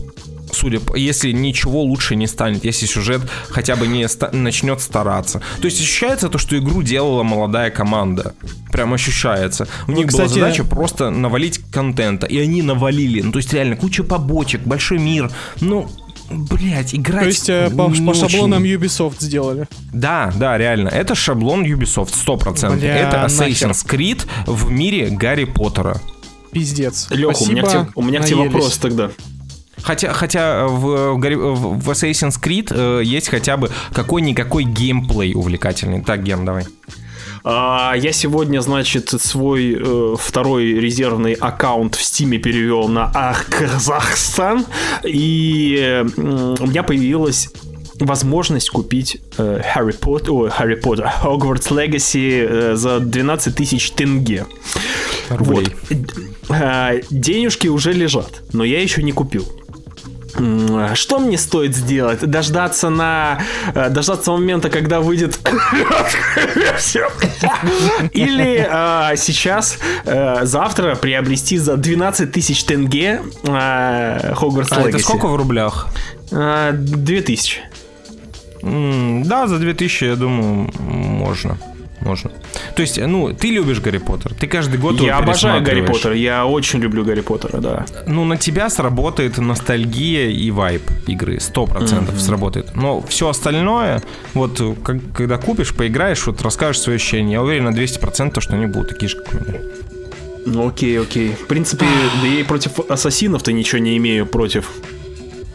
Судя 0.52 0.80
по... 0.80 0.96
Если 0.96 1.32
ничего 1.32 1.82
лучше 1.84 2.16
не 2.16 2.26
станет, 2.26 2.64
если 2.66 2.86
сюжет 2.86 3.22
хотя 3.50 3.76
бы 3.76 3.86
не 3.88 4.08
ста- 4.08 4.32
начнет 4.32 4.82
стараться. 4.82 5.42
То 5.62 5.66
есть 5.66 5.80
ощущается 5.80 6.30
то, 6.30 6.38
что 6.38 6.58
игру 6.58 6.82
делала 6.82 7.24
молодая 7.24 7.70
команда. 7.70 8.34
Прям 8.72 8.94
ощущается. 8.94 9.68
У 9.88 9.92
них 9.92 10.08
была 10.08 10.24
кстати- 10.24 10.40
задача 10.40 10.64
просто 10.64 11.10
навалить 11.12 11.60
контента. 11.72 12.26
И 12.28 12.38
они 12.40 12.62
навалили. 12.62 13.22
Ну, 13.22 13.32
то 13.32 13.38
есть 13.40 13.54
реально 13.54 13.76
куча 13.76 14.04
побочек, 14.04 14.62
большой 14.62 15.00
мир. 15.00 15.30
Ну, 15.60 15.90
блять, 16.30 16.94
играть... 16.96 17.22
То 17.22 17.28
есть 17.28 17.50
э, 17.50 17.70
по, 17.70 17.88
по 17.88 17.92
очень. 17.92 18.16
шаблонам 18.16 18.64
Ubisoft 18.64 19.16
сделали. 19.20 19.68
Да, 19.94 20.32
да, 20.36 20.58
реально. 20.58 20.90
Это 20.90 21.16
шаблон 21.16 21.64
Ubisoft, 21.64 22.14
100%. 22.14 22.78
Бля, 22.78 22.96
это 22.98 23.22
нахер. 23.22 23.48
Assassin's 23.48 23.86
Creed 23.86 24.26
в 24.46 24.70
мире 24.70 25.10
Гарри 25.10 25.46
Поттера. 25.46 26.02
Пиздец. 26.52 27.08
Леха, 27.12 27.44
у 27.44 27.46
меня, 27.48 27.62
к 27.62 27.66
Спасибо, 27.70 27.86
тебе, 27.86 27.92
у 27.96 28.02
меня 28.04 28.20
к 28.22 28.26
тебе 28.26 28.36
вопрос 28.38 28.78
тогда. 28.78 29.12
Хотя, 29.82 30.12
хотя 30.14 30.68
в- 30.68 31.16
в 31.18 31.90
Assassin's 31.90 32.42
Creed 32.42 32.72
э, 32.72 33.04
есть 33.04 33.30
хотя 33.30 33.58
бы 33.58 33.70
какой-никакой 33.94 34.64
геймплей 34.64 35.34
увлекательный. 35.36 36.02
Так, 36.02 36.24
Ген, 36.24 36.46
давай. 36.46 36.66
А, 37.50 37.94
я 37.96 38.12
сегодня, 38.12 38.60
значит, 38.60 39.08
свой 39.22 39.78
э, 39.80 40.16
второй 40.20 40.66
резервный 40.74 41.32
аккаунт 41.32 41.96
в 41.96 42.04
Стиме 42.04 42.40
перевел 42.40 42.90
на 42.90 43.10
Ах, 43.16 43.46
Казахстан, 43.46 44.66
и 45.06 45.78
э, 45.80 46.02
у 46.04 46.68
меня 46.68 46.84
появилась 46.84 47.50
возможность 48.02 48.70
купить 48.70 49.22
э, 49.38 49.62
Harry 49.74 49.98
Potter, 49.98 50.32
ой, 50.32 50.50
Harry 50.50 50.76
Поттер, 50.76 51.10
Hogwarts 51.24 51.72
Legacy 51.72 52.46
э, 52.74 52.76
за 52.76 53.00
12 53.00 53.56
тысяч 53.56 53.92
тенге. 53.92 54.46
Рублей. 55.30 55.70
Вот. 56.50 56.60
Э, 56.60 57.00
Денежки 57.10 57.70
уже 57.70 57.94
лежат, 57.94 58.44
но 58.52 58.66
я 58.66 58.82
еще 58.82 59.02
не 59.02 59.14
купил. 59.14 59.48
Что 60.96 61.20
мне 61.20 61.38
стоит 61.38 61.76
сделать? 61.76 62.20
Дождаться 62.20 62.90
на 62.90 63.40
э, 63.74 63.90
дождаться 63.90 64.32
момента, 64.32 64.70
когда 64.70 65.00
выйдет? 65.02 65.40
Или 68.14 68.68
э, 68.70 69.16
сейчас 69.18 69.78
э, 70.06 70.46
завтра 70.46 70.96
приобрести 70.96 71.58
за 71.58 71.76
12 71.78 72.32
тысяч 72.32 72.64
тенге 72.64 73.22
э, 73.44 74.34
Hogwarts 74.34 74.68
А 74.72 74.82
это 74.82 74.98
Legacy? 74.98 75.02
сколько 75.02 75.28
в 75.28 75.36
рублях? 75.36 75.88
Э, 76.32 76.72
2000. 76.74 77.62
М, 78.64 79.24
Да, 79.24 79.48
за 79.48 79.58
2000, 79.60 80.04
я 80.06 80.16
думаю, 80.16 80.70
можно. 80.80 81.58
Можно. 82.08 82.32
То 82.76 82.82
есть, 82.82 82.98
ну, 83.06 83.34
ты 83.34 83.50
любишь 83.50 83.82
Гарри 83.82 83.98
Поттер. 83.98 84.34
Ты 84.34 84.48
каждый 84.48 84.80
год 84.80 84.96
его 84.96 85.06
Я 85.08 85.18
обожаю 85.18 85.62
Гарри. 85.62 85.82
Поттера, 85.86 86.16
я 86.16 86.46
очень 86.46 86.80
люблю 86.80 87.04
Гарри 87.04 87.22
Поттера, 87.22 87.58
да. 87.60 87.86
Ну, 88.08 88.24
на 88.24 88.38
тебя 88.38 88.70
сработает 88.70 89.38
ностальгия 89.38 90.30
и 90.30 90.50
вайб 90.52 90.82
игры. 91.08 91.40
Сто 91.42 91.66
процентов 91.66 92.20
сработает. 92.22 92.76
Но 92.76 93.02
все 93.02 93.28
остальное, 93.28 94.02
вот 94.34 94.62
как- 94.84 95.02
когда 95.14 95.38
купишь, 95.38 95.74
поиграешь, 95.76 96.26
вот 96.28 96.42
расскажешь 96.42 96.82
свои 96.82 96.96
ощущения. 96.96 97.34
Я 97.34 97.42
уверен 97.44 97.66
на 97.66 97.74
200%, 97.74 98.40
что 98.42 98.56
они 98.56 98.68
будут 98.68 98.90
такие 98.90 99.10
же, 99.10 99.18
как 99.18 99.34
у 99.34 99.38
меня. 99.50 99.60
Ну 100.46 100.68
окей, 100.70 100.98
окей. 100.98 101.34
В 101.34 101.46
принципе, 101.48 101.86
да 102.22 102.28
я 102.28 102.40
и 102.40 102.44
против 102.44 102.80
ассасинов-то 102.90 103.52
ничего 103.52 103.80
не 103.80 103.98
имею 103.98 104.26
против. 104.26 104.70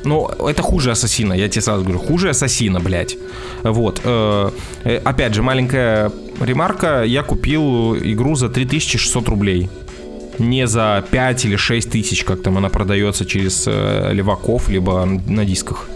Ну, 0.04 0.26
это 0.26 0.62
хуже 0.62 0.90
Ассасина, 0.90 1.32
я 1.32 1.48
тебе 1.48 1.62
сразу 1.62 1.82
говорю. 1.82 1.98
Хуже 1.98 2.30
Ассасина, 2.30 2.80
блядь. 2.80 3.16
Вот. 3.62 4.00
э, 4.04 4.50
э, 4.84 4.96
Опять 5.04 5.34
же, 5.34 5.42
маленькая 5.42 6.10
ремарка. 6.40 7.04
Я 7.04 7.22
купил 7.22 7.96
игру 7.96 8.34
за 8.34 8.48
3600 8.48 9.28
рублей. 9.28 9.68
Не 10.38 10.66
за 10.66 11.04
5 11.10 11.44
или 11.44 11.56
6 11.56 11.90
тысяч, 11.90 12.24
как 12.24 12.42
там 12.42 12.56
она 12.56 12.68
продается 12.68 13.24
через 13.24 13.64
э, 13.66 14.12
леваков, 14.12 14.68
либо 14.68 15.04
на 15.04 15.44
дисках. 15.44 15.88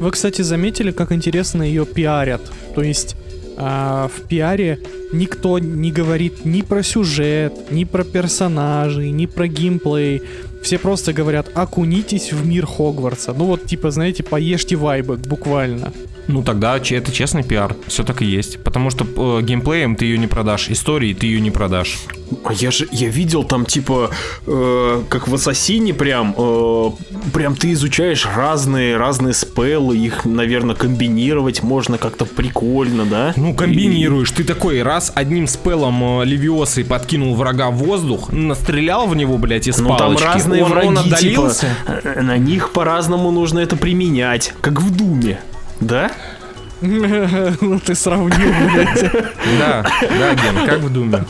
Вы, 0.00 0.10
кстати, 0.10 0.42
заметили, 0.42 0.90
как 0.90 1.12
интересно 1.12 1.62
ее 1.62 1.86
пиарят? 1.86 2.42
То 2.74 2.82
есть 2.82 3.16
а, 3.56 4.08
в 4.08 4.22
пиаре 4.22 4.80
никто 5.12 5.58
не 5.58 5.92
говорит 5.92 6.44
ни 6.44 6.62
про 6.62 6.82
сюжет, 6.82 7.70
ни 7.70 7.84
про 7.84 8.04
персонажей, 8.04 9.10
ни 9.10 9.26
про 9.26 9.46
геймплей. 9.46 10.22
Все 10.64 10.78
просто 10.78 11.12
говорят, 11.12 11.50
окунитесь 11.52 12.32
в 12.32 12.46
мир 12.46 12.64
Хогвартса. 12.64 13.34
Ну 13.34 13.44
вот, 13.44 13.66
типа, 13.66 13.90
знаете, 13.90 14.22
поешьте 14.22 14.76
вайбы, 14.76 15.18
буквально. 15.18 15.92
Ну 16.28 16.42
тогда 16.42 16.76
это 16.78 17.12
честный 17.12 17.42
пиар. 17.42 17.76
Все 17.86 18.02
так 18.04 18.22
и 18.22 18.24
есть. 18.24 18.62
Потому 18.62 18.90
что 18.90 19.04
э, 19.04 19.42
геймплеем 19.42 19.96
ты 19.96 20.06
ее 20.06 20.18
не 20.18 20.26
продашь, 20.26 20.68
историей 20.70 21.14
ты 21.14 21.26
ее 21.26 21.40
не 21.40 21.50
продашь. 21.50 21.98
А 22.44 22.52
я 22.52 22.70
же, 22.70 22.88
я 22.90 23.08
видел 23.08 23.44
там 23.44 23.64
типа, 23.66 24.10
э, 24.46 25.02
как 25.08 25.28
в 25.28 25.34
Ассасине 25.34 25.94
прям, 25.94 26.34
э, 26.36 26.90
прям 27.32 27.54
ты 27.54 27.72
изучаешь 27.72 28.26
разные, 28.34 28.96
разные 28.96 29.34
спеллы, 29.34 29.96
их, 29.96 30.24
наверное, 30.24 30.74
комбинировать 30.74 31.62
можно 31.62 31.98
как-то 31.98 32.24
прикольно, 32.24 33.04
да? 33.04 33.32
Ну, 33.36 33.54
комбинируешь. 33.54 34.30
Ты 34.30 34.44
такой 34.44 34.82
раз 34.82 35.12
одним 35.14 35.46
спелом 35.46 36.20
э, 36.20 36.24
Левиосы 36.24 36.84
подкинул 36.84 37.34
врага 37.34 37.70
в 37.70 37.74
воздух, 37.76 38.32
настрелял 38.32 39.06
в 39.06 39.14
него, 39.14 39.38
блядь, 39.38 39.68
из 39.68 39.78
Ну 39.78 39.88
там 39.88 39.98
палочки. 39.98 40.24
разные 40.24 40.64
он, 40.64 40.70
враги, 40.70 40.88
он 40.88 40.96
типа, 40.96 41.16
отдалился. 41.16 41.68
э, 41.86 42.20
на 42.22 42.38
них 42.38 42.70
по-разному 42.70 43.30
нужно 43.30 43.60
это 43.60 43.76
применять, 43.76 44.54
как 44.60 44.80
в 44.80 44.96
Думе, 44.96 45.40
да? 45.80 46.10
Ну 46.80 47.80
ты 47.80 47.94
сравнил, 47.94 48.52
блядь. 48.72 49.12
Да, 49.58 49.86
да, 50.00 50.34
Ген, 50.34 50.66
как 50.66 50.80
в 50.80 50.92
Думе. 50.92 51.24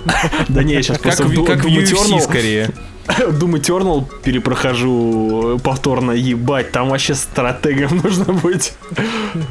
Да 0.49 0.65
не, 0.65 0.75
я 0.75 0.83
сейчас 0.83 0.99
Как, 0.99 1.17
просто 1.17 1.25
в, 1.25 1.45
как 1.45 1.65
в 1.65 1.67
UFC 1.67 2.21
скорее. 2.21 2.71
Doom 3.07 3.61
Eternal 3.61 4.07
перепрохожу 4.23 5.61
повторно, 5.63 6.13
ебать, 6.13 6.73
там 6.73 6.89
вообще 6.89 7.15
стратегом 7.15 7.99
нужно 8.03 8.33
быть. 8.33 8.73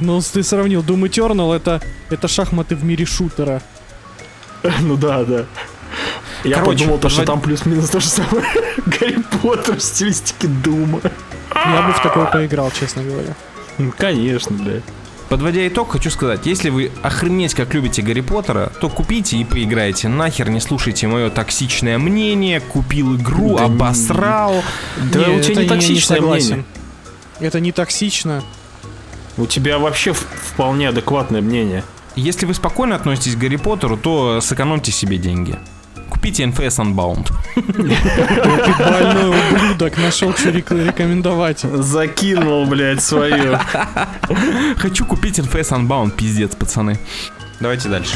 Ну 0.01 0.19
ты 0.21 0.43
сравнил. 0.43 0.81
Doom 0.81 1.03
Eternal 1.03 1.55
это, 1.55 1.81
это 2.09 2.27
шахматы 2.27 2.75
в 2.75 2.83
мире 2.83 3.05
шутера. 3.05 3.61
Ну 4.81 4.95
да, 4.97 5.23
да. 5.23 5.45
Я 6.43 6.55
Короче, 6.57 6.79
подумал, 6.79 6.99
то, 6.99 7.09
что 7.09 7.25
там 7.25 7.41
плюс-минус 7.41 7.89
то 7.89 7.99
же 7.99 8.07
самое. 8.07 8.45
Гарри 8.85 9.23
Поттер 9.41 9.75
в 9.75 9.83
стилистике 9.83 10.47
Дума. 10.47 10.99
Я 11.53 11.83
бы 11.83 11.93
в 11.93 12.01
такое 12.01 12.25
поиграл, 12.25 12.71
честно 12.71 13.03
говоря. 13.03 13.35
Ну, 13.77 13.91
Конечно, 13.97 14.55
да. 14.57 14.71
Подводя 15.29 15.67
итог, 15.67 15.91
хочу 15.91 16.11
сказать, 16.11 16.45
если 16.45 16.69
вы 16.69 16.91
охренеть 17.01 17.55
как 17.55 17.73
любите 17.73 18.01
Гарри 18.03 18.21
Поттера, 18.21 18.71
то 18.79 18.87
купите 18.89 19.37
и 19.37 19.43
поиграйте. 19.45 20.07
Нахер 20.07 20.49
не 20.49 20.59
слушайте 20.59 21.07
мое 21.07 21.29
токсичное 21.31 21.97
мнение, 21.97 22.59
купил 22.59 23.15
игру, 23.15 23.57
Да 23.57 23.67
не- 23.67 23.73
обосрал. 23.75 24.63
Да 25.11 25.21
у 25.31 25.39
тебя 25.39 25.53
это 25.53 25.61
не 25.63 25.67
токсичное 25.69 26.17
согласен. 26.19 26.47
мнение. 26.47 26.65
Это 27.39 27.59
не 27.59 27.71
токсично. 27.71 28.43
У 29.37 29.47
тебя 29.47 29.79
вообще 29.79 30.13
вполне 30.13 30.89
адекватное 30.89 31.41
мнение. 31.41 31.83
Если 32.15 32.45
вы 32.45 32.53
спокойно 32.53 32.95
относитесь 32.95 33.35
к 33.35 33.39
Гарри 33.39 33.55
Поттеру, 33.55 33.97
то 33.97 34.39
сэкономьте 34.39 34.91
себе 34.91 35.17
деньги. 35.17 35.57
Купите 36.23 36.43
NFS 36.45 36.79
Unbound. 36.79 37.31
Ты 37.53 38.83
больной 38.83 39.35
ублюдок, 39.51 39.97
нашел, 39.97 40.33
что 40.33 40.51
рек- 40.51 40.71
рекомендовать. 40.71 41.59
Закинул, 41.59 42.65
блядь, 42.65 43.03
свою. 43.03 43.59
Хочу 44.77 45.03
купить 45.05 45.39
NFS 45.39 45.71
Unbound, 45.71 46.11
пиздец, 46.11 46.55
пацаны. 46.55 46.97
Давайте 47.59 47.89
дальше. 47.89 48.15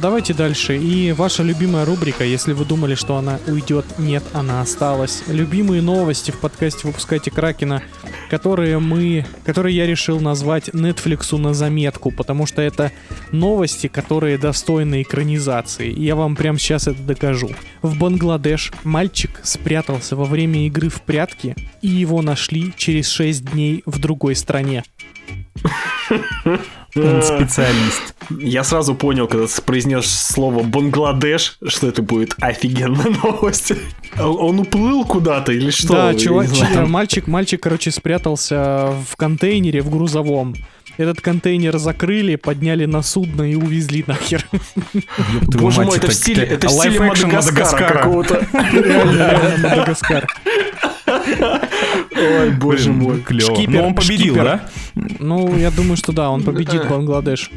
Давайте 0.00 0.32
дальше. 0.32 0.78
И 0.78 1.12
ваша 1.12 1.42
любимая 1.42 1.84
рубрика, 1.84 2.24
если 2.24 2.54
вы 2.54 2.64
думали, 2.64 2.94
что 2.94 3.16
она 3.16 3.38
уйдет, 3.46 3.84
нет, 3.98 4.22
она 4.32 4.62
осталась. 4.62 5.22
Любимые 5.26 5.82
новости 5.82 6.30
в 6.30 6.38
подкасте 6.38 6.86
«Выпускайте 6.86 7.30
Кракена», 7.30 7.82
которые 8.30 8.78
мы, 8.78 9.26
которые 9.44 9.76
я 9.76 9.86
решил 9.86 10.18
назвать 10.18 10.70
Netflix 10.70 11.36
на 11.36 11.52
заметку, 11.52 12.10
потому 12.12 12.46
что 12.46 12.62
это 12.62 12.92
новости, 13.30 13.88
которые 13.88 14.38
достойны 14.38 15.02
экранизации. 15.02 15.92
Я 15.92 16.16
вам 16.16 16.34
прямо 16.34 16.58
сейчас 16.58 16.88
это 16.88 17.02
докажу. 17.02 17.50
В 17.82 17.98
Бангладеш 17.98 18.72
мальчик 18.84 19.40
спрятался 19.42 20.16
во 20.16 20.24
время 20.24 20.66
игры 20.66 20.88
в 20.88 21.02
прятки, 21.02 21.54
и 21.82 21.88
его 21.88 22.22
нашли 22.22 22.72
через 22.74 23.10
6 23.10 23.52
дней 23.52 23.82
в 23.84 23.98
другой 23.98 24.34
стране. 24.34 24.82
Он 26.96 27.22
специалист. 27.22 28.14
Я 28.38 28.64
сразу 28.64 28.94
понял, 28.94 29.26
когда 29.26 29.46
ты 29.46 29.62
произнес 29.62 30.06
слово 30.06 30.62
Бангладеш, 30.62 31.58
что 31.66 31.88
это 31.88 32.02
будет 32.02 32.34
офигенная 32.40 33.12
новость. 33.22 33.72
А 34.16 34.28
Он 34.28 34.60
уплыл 34.60 35.04
куда-то 35.04 35.52
или 35.52 35.70
что? 35.70 35.94
Да, 35.94 36.14
чувак, 36.14 36.48
мальчик, 36.86 37.26
мальчик, 37.26 37.62
короче, 37.62 37.90
спрятался 37.90 38.92
в 39.08 39.16
контейнере 39.16 39.82
в 39.82 39.90
грузовом. 39.90 40.54
Этот 40.96 41.20
контейнер 41.22 41.78
закрыли, 41.78 42.36
подняли 42.36 42.84
на 42.84 43.02
судно 43.02 43.50
и 43.50 43.54
увезли 43.54 44.04
нахер. 44.06 44.46
Боже 45.46 45.82
мой, 45.82 45.96
это 45.96 46.10
в 46.10 46.14
стиле, 46.14 46.44
это 46.44 46.68
в 46.68 46.72
стиле 46.72 47.00
Мадагаскара 47.00 47.98
какого-то. 48.00 48.46
Реально 48.52 49.56
Мадагаскар. 49.62 50.26
Ой, 52.16 52.50
боже 52.50 52.92
мой. 52.92 53.20
клёво. 53.20 53.54
Шкипер, 53.54 53.80
Но 53.82 53.88
он 53.88 53.94
победил, 53.94 54.34
шкипер. 54.34 54.44
да? 54.44 54.68
Ну, 55.18 55.56
я 55.56 55.70
думаю, 55.70 55.96
что 55.96 56.12
да, 56.12 56.30
он 56.30 56.42
победит 56.42 56.88
Бангладеш. 56.88 57.50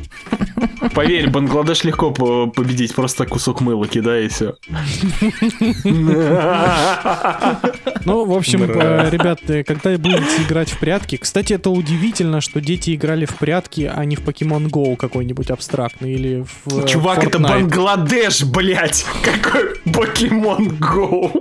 Поверь, 0.94 1.30
Бангладеш 1.30 1.84
легко 1.84 2.12
по- 2.12 2.48
победить, 2.48 2.94
просто 2.94 3.26
кусок 3.26 3.62
мыла 3.62 3.88
кидай 3.88 4.26
и 4.26 4.28
все. 4.28 4.56
Ну, 8.06 8.26
в 8.26 8.34
общем, 8.34 8.64
э, 8.64 9.10
ребят, 9.10 9.40
э, 9.48 9.64
когда 9.64 9.98
будете 9.98 10.44
играть 10.46 10.70
в 10.70 10.80
прятки... 10.80 11.18
Кстати, 11.18 11.54
это 11.54 11.70
удивительно, 11.70 12.42
что 12.42 12.62
дети 12.62 12.96
играли 12.96 13.26
в 13.26 13.36
прятки, 13.36 13.92
а 13.94 14.04
не 14.06 14.16
в 14.16 14.22
Pokemon 14.22 14.70
Go 14.70 14.96
какой-нибудь 14.96 15.52
абстрактный 15.52 16.14
или 16.14 16.46
в 16.66 16.84
э, 16.84 16.88
Чувак, 16.88 17.24
это. 17.24 17.40
Бангладеш, 17.40 18.44
блядь! 18.44 19.06
Какой 19.24 19.76
Покемон 19.92 20.70
Go! 20.70 21.32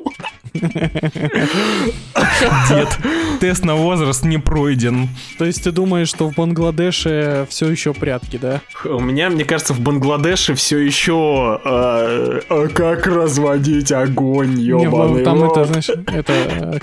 Дед, 2.68 2.99
тест 3.41 3.64
на 3.64 3.74
возраст 3.74 4.24
не 4.24 4.39
пройден. 4.39 5.09
То 5.39 5.45
есть 5.45 5.64
ты 5.64 5.72
думаешь, 5.72 6.09
что 6.09 6.28
в 6.28 6.34
Бангладеше 6.34 7.47
все 7.49 7.70
еще 7.70 7.95
прятки, 7.95 8.39
да? 8.41 8.61
У 8.84 9.01
меня, 9.01 9.30
мне 9.30 9.45
кажется, 9.45 9.72
в 9.72 9.80
Бангладеше 9.80 10.55
все 10.55 10.78
еще... 10.78 11.61
э, 11.64 12.41
а 12.49 12.68
как 12.68 13.07
разводить 13.07 13.93
огонь, 13.93 14.55
Не, 14.55 14.84
ёбаный 14.84 15.24
там 15.24 15.43
это, 15.43 15.64
знаешь, 15.64 15.89
это 15.89 16.32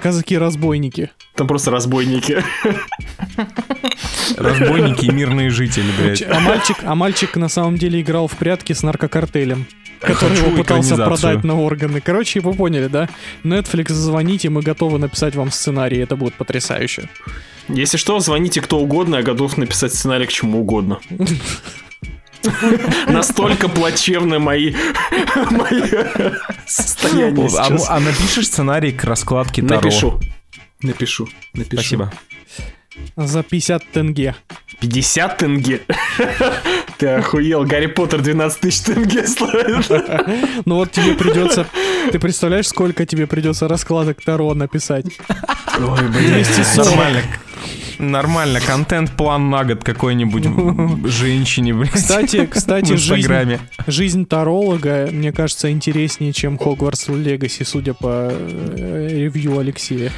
казаки-разбойники. 0.02 1.12
Там 1.36 1.48
просто 1.48 1.72
разбойники. 1.72 2.44
Разбойники 4.38 5.06
и 5.06 5.12
мирные 5.12 5.50
жители, 5.50 5.88
блядь. 6.00 6.22
А 6.22 6.40
мальчик, 6.40 6.78
а 6.84 6.96
мальчик 6.96 7.36
на 7.36 7.50
самом 7.50 7.78
деле 7.78 8.02
играл 8.02 8.28
в 8.28 8.36
прятки 8.36 8.74
с 8.74 8.84
наркокартелем. 8.84 9.66
Который 10.00 10.30
Хочу 10.38 10.46
его 10.46 10.58
пытался 10.58 10.96
продать 10.96 11.44
на 11.44 11.60
органы. 11.60 12.00
Короче, 12.00 12.40
вы 12.40 12.54
поняли, 12.54 12.88
да? 12.88 13.10
Netflix, 13.44 13.92
звоните, 13.92 14.50
мы 14.50 14.62
готовы 14.62 14.98
написать 14.98 15.36
вам 15.36 15.52
сценарий, 15.52 15.98
это 15.98 16.16
будет 16.16 16.36
потрясающе. 16.36 17.10
Если 17.68 17.98
что, 17.98 18.20
звоните 18.20 18.62
кто 18.62 18.80
угодно, 18.80 19.18
я 19.18 19.24
готов 19.24 19.58
написать 19.58 19.94
сценарий 19.94 20.26
к 20.26 20.32
чему 20.32 20.62
угодно. 20.62 21.00
Настолько 23.08 23.68
плачевны 23.68 24.40
мои, 24.40 24.74
мои 25.52 25.82
состояния 26.66 27.46
А, 27.46 27.66
сейчас. 27.66 27.90
а 27.90 28.00
напишешь 28.00 28.48
сценарий 28.48 28.92
к 28.92 29.04
раскладке 29.04 29.62
Таро? 29.62 29.82
Напишу. 29.82 30.20
Напишу. 30.82 31.28
Напишу. 31.54 31.82
Спасибо. 31.82 32.12
За 33.16 33.44
50 33.44 33.92
тенге. 33.92 34.36
50 34.80 35.38
тенге? 35.38 35.82
Ты 36.98 37.08
охуел, 37.08 37.64
Гарри 37.66 37.88
Поттер 37.88 38.22
12 38.22 38.60
тысяч 38.60 38.82
тенге 38.82 39.26
стоит. 39.28 39.90
Ну 40.66 40.76
вот 40.76 40.92
тебе 40.92 41.14
придется... 41.14 41.66
Ты 42.12 42.20
представляешь, 42.20 42.68
сколько 42.68 43.06
тебе 43.06 43.28
придется 43.28 43.68
раскладок 43.68 44.22
Таро 44.22 44.54
написать? 44.54 45.06
Ой, 45.78 46.00
240. 46.10 46.78
Нормально. 46.90 47.22
Нормально, 48.00 48.62
контент-план 48.66 49.50
на 49.50 49.66
год 49.66 49.84
какой-нибудь 49.84 50.46
женщине, 51.12 51.74
блядь. 51.74 51.92
Кстати, 51.92 52.46
кстати, 52.52 52.94
в 52.94 52.98
жизнь, 52.98 53.16
Инстаграме. 53.16 53.60
жизнь 53.88 54.26
таролога, 54.26 55.10
мне 55.12 55.34
кажется, 55.34 55.70
интереснее, 55.70 56.32
чем 56.32 56.58
Хогвартс 56.58 57.10
Легаси, 57.10 57.64
судя 57.64 57.94
по 57.94 58.30
э, 58.32 59.08
ревью 59.12 59.60
Алексея. 59.60 60.12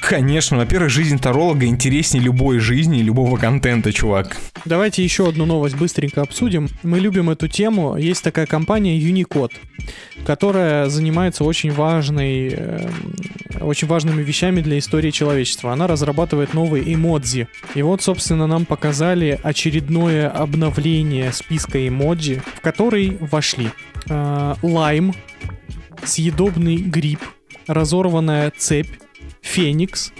Конечно, 0.00 0.56
во-первых, 0.58 0.90
жизнь 0.90 1.18
таролога 1.18 1.66
интереснее 1.66 2.22
любой 2.22 2.58
жизни 2.58 2.98
и 3.00 3.02
любого 3.02 3.36
контента, 3.36 3.92
чувак. 3.92 4.36
Давайте 4.64 5.02
еще 5.02 5.28
одну 5.28 5.46
новость 5.46 5.76
быстренько 5.76 6.22
обсудим. 6.22 6.68
Мы 6.82 7.00
любим 7.00 7.30
эту 7.30 7.48
тему. 7.48 7.96
Есть 7.96 8.22
такая 8.22 8.46
компания 8.46 8.98
Unicode, 8.98 9.52
которая 10.26 10.88
занимается 10.88 11.44
очень 11.44 11.72
важной, 11.72 12.48
эм, 12.48 13.14
очень 13.60 13.88
важными 13.88 14.22
вещами 14.22 14.60
для 14.60 14.78
истории 14.78 15.10
человечества. 15.10 15.72
Она 15.72 15.86
разрабатывает 15.86 16.54
новые 16.54 16.92
эмодзи. 16.94 17.48
И 17.74 17.82
вот, 17.82 18.02
собственно, 18.02 18.46
нам 18.46 18.66
показали 18.66 19.38
очередное 19.42 20.28
обновление 20.28 21.32
списка 21.32 21.86
эмоджи, 21.86 22.42
в 22.56 22.60
который 22.60 23.16
вошли 23.20 23.70
э, 24.08 24.54
лайм, 24.62 25.14
съедобный 26.04 26.76
гриб, 26.76 27.20
разорванная 27.66 28.52
цепь, 28.56 28.90
феникс 29.42 30.12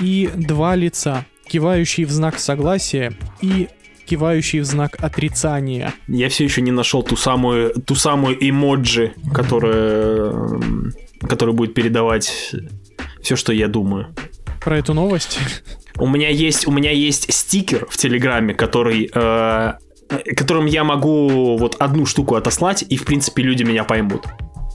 и 0.00 0.30
два 0.34 0.74
лица, 0.74 1.26
кивающий 1.46 2.04
в 2.04 2.10
знак 2.10 2.38
согласия 2.38 3.12
и 3.42 3.68
кивающий 4.06 4.60
в 4.60 4.64
знак 4.64 4.96
отрицания. 5.02 5.92
Я 6.08 6.28
все 6.28 6.44
еще 6.44 6.60
не 6.60 6.70
нашел 6.70 7.02
ту 7.02 7.16
самую, 7.16 7.72
ту 7.74 7.94
самую 7.94 8.36
эмоджи, 8.46 9.14
которая, 9.32 10.32
которая 11.20 11.54
будет 11.54 11.74
передавать 11.74 12.54
все, 13.22 13.36
что 13.36 13.52
я 13.52 13.68
думаю. 13.68 14.14
Про 14.60 14.78
эту 14.78 14.94
новость. 14.94 15.38
У 15.98 16.06
меня 16.06 16.28
есть, 16.28 16.66
у 16.66 16.70
меня 16.70 16.90
есть 16.90 17.32
стикер 17.32 17.86
в 17.88 17.96
Телеграме, 17.96 18.54
который, 18.54 19.10
э, 19.12 19.72
которым 20.36 20.66
я 20.66 20.84
могу 20.84 21.56
вот 21.56 21.76
одну 21.78 22.06
штуку 22.06 22.34
отослать, 22.34 22.84
и 22.88 22.96
в 22.96 23.04
принципе 23.04 23.42
люди 23.42 23.62
меня 23.62 23.84
поймут. 23.84 24.26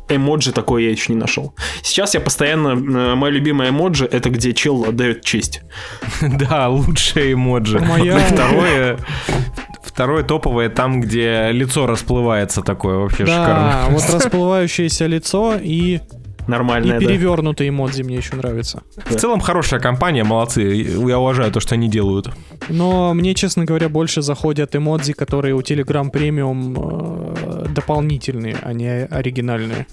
Эмоджи 0.09 0.51
такое 0.53 0.83
я 0.83 0.91
еще 0.91 1.13
не 1.13 1.19
нашел. 1.19 1.53
Сейчас 1.81 2.13
я 2.13 2.21
постоянно... 2.21 2.69
э, 2.69 3.15
Мое 3.15 3.31
любимое 3.31 3.69
эмоджи 3.69 4.05
это 4.05 4.29
где 4.29 4.53
чел 4.53 4.85
отдает 4.85 5.23
честь. 5.23 5.61
Да, 6.21 6.69
лучшее 6.69 7.33
эмоджи. 7.33 7.79
Моя- 7.79 8.17
Второе... 8.31 8.97
Второе 9.83 10.23
топовое 10.23 10.69
там, 10.69 11.01
где 11.01 11.49
лицо 11.51 11.87
расплывается 11.87 12.61
такое, 12.61 12.97
вообще 12.97 13.25
Да, 13.25 13.31
шикарно. 13.31 13.85
вот 13.97 14.03
расплывающееся 14.13 15.07
лицо 15.07 15.55
и, 15.59 16.01
и 16.47 16.51
Нормальное, 16.51 16.99
да. 16.99 17.05
перевернутый 17.05 17.69
эмодзи 17.69 18.03
мне 18.03 18.15
еще 18.17 18.35
нравится. 18.35 18.83
В 19.05 19.15
целом 19.15 19.39
хорошая 19.39 19.79
компания, 19.79 20.23
молодцы. 20.23 20.61
Я 20.63 21.19
уважаю 21.19 21.51
то, 21.51 21.59
что 21.59 21.75
они 21.75 21.89
делают. 21.89 22.29
Но 22.69 23.13
мне, 23.13 23.33
честно 23.35 23.65
говоря, 23.65 23.89
больше 23.89 24.21
заходят 24.21 24.75
эмодзи, 24.75 25.13
которые 25.13 25.53
у 25.55 25.59
Telegram 25.61 26.11
Premium 26.11 27.65
э, 27.65 27.67
дополнительные, 27.69 28.57
а 28.61 28.73
не 28.73 29.05
оригинальные. 29.05 29.87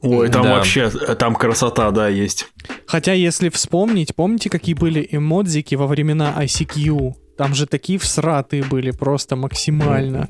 Ой, 0.00 0.28
там 0.28 0.42
Да. 0.44 0.56
вообще, 0.56 0.90
там 0.90 1.34
красота, 1.34 1.90
да, 1.90 2.08
есть. 2.08 2.46
Хотя, 2.86 3.12
если 3.14 3.48
вспомнить, 3.48 4.14
помните, 4.14 4.48
какие 4.48 4.74
были 4.74 5.06
эмодзики 5.10 5.74
во 5.74 5.86
времена 5.88 6.34
ICQ? 6.38 7.14
Там 7.36 7.54
же 7.54 7.66
такие 7.66 7.98
всратые 8.00 8.64
были, 8.64 8.90
просто 8.90 9.36
максимально. 9.36 10.28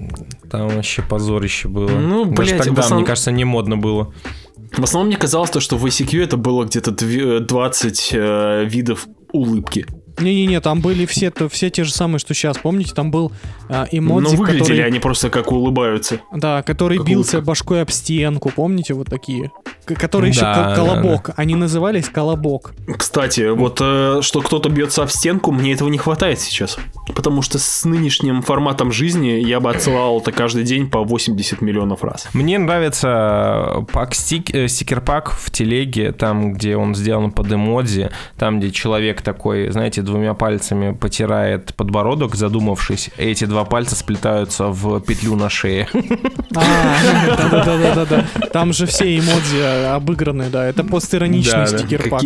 Там 0.50 0.68
вообще 0.68 1.02
позорище 1.02 1.68
было. 1.68 1.88
Ну, 1.88 2.24
Даже 2.26 2.52
блядь, 2.52 2.60
в 2.62 2.64
тогда, 2.66 2.80
основном- 2.82 2.98
мне 3.00 3.06
кажется, 3.06 3.30
не 3.30 3.44
модно 3.44 3.76
было. 3.78 4.12
В 4.72 4.82
основном 4.82 5.08
мне 5.08 5.16
казалось, 5.16 5.50
то, 5.50 5.60
что 5.60 5.76
в 5.76 5.84
ICQ 5.84 6.22
это 6.22 6.36
было 6.36 6.64
где-то 6.64 6.90
дви- 6.90 7.40
20 7.40 8.10
э, 8.12 8.64
видов 8.66 9.06
улыбки. 9.32 9.86
Не-не-не, 10.20 10.60
там 10.60 10.80
были 10.80 11.06
все, 11.06 11.30
то, 11.30 11.48
все 11.48 11.70
те 11.70 11.84
же 11.84 11.92
самые, 11.92 12.18
что 12.18 12.34
сейчас. 12.34 12.58
Помните, 12.58 12.92
там 12.94 13.10
был 13.10 13.32
а, 13.68 13.86
эмодзи, 13.90 14.30
Но 14.32 14.36
выглядели 14.36 14.60
который, 14.62 14.84
они 14.86 14.98
просто 14.98 15.30
как 15.30 15.52
улыбаются. 15.52 16.20
да, 16.32 16.62
который 16.62 16.98
как 16.98 17.06
бился 17.06 17.36
улыбка. 17.38 17.46
башкой 17.46 17.82
об 17.82 17.90
стенку. 17.90 18.50
Помните, 18.54 18.94
вот 18.94 19.08
такие? 19.08 19.50
К- 19.84 19.94
Которые 19.94 20.30
еще 20.30 20.40
Да, 20.42 20.54
кол- 20.54 20.86
да, 20.86 20.94
колобок. 20.94 21.30
Они 21.36 21.54
назывались 21.54 22.08
колобок. 22.08 22.72
Кстати, 22.96 23.48
вот 23.50 23.78
э, 23.80 24.20
что 24.22 24.40
кто-то 24.40 24.68
бьется 24.68 25.02
об 25.02 25.08
стенку, 25.10 25.52
мне 25.52 25.72
этого 25.72 25.88
не 25.88 25.98
хватает 25.98 26.40
сейчас. 26.40 26.78
Потому 27.14 27.42
что 27.42 27.58
с 27.58 27.84
нынешним 27.84 28.42
форматом 28.42 28.92
жизни 28.92 29.28
я 29.44 29.60
бы 29.60 29.70
отсылал 29.70 30.20
это 30.20 30.32
каждый 30.32 30.64
день 30.64 30.88
по 30.90 31.02
80 31.04 31.60
миллионов 31.62 32.04
раз. 32.04 32.28
Мне 32.34 32.58
нравится 32.58 33.86
пак 33.92 34.14
стик, 34.14 34.54
э, 34.54 34.68
стикер-пак 34.68 35.30
в 35.32 35.50
телеге, 35.50 36.12
там, 36.12 36.52
где 36.54 36.76
он 36.76 36.94
сделан 36.94 37.30
под 37.30 37.52
эмодзи, 37.52 38.10
там, 38.38 38.58
где 38.60 38.70
человек 38.70 39.22
такой, 39.22 39.70
знаете, 39.70 40.02
двумя 40.08 40.34
пальцами 40.34 40.92
потирает 40.92 41.74
подбородок, 41.74 42.34
задумавшись, 42.34 43.10
и 43.16 43.24
эти 43.24 43.44
два 43.44 43.64
пальца 43.64 43.94
сплетаются 43.94 44.66
в 44.68 45.00
петлю 45.00 45.36
на 45.36 45.48
шее. 45.48 45.88
А, 46.54 46.96
да-да-да-да-да. 47.36 48.26
Там 48.52 48.72
же 48.72 48.86
все 48.86 49.18
эмодзи 49.18 49.58
а, 49.60 49.96
обыграны, 49.96 50.50
да. 50.50 50.66
Это 50.66 50.84
постироничный 50.84 51.66
стикер-пак. 51.66 52.22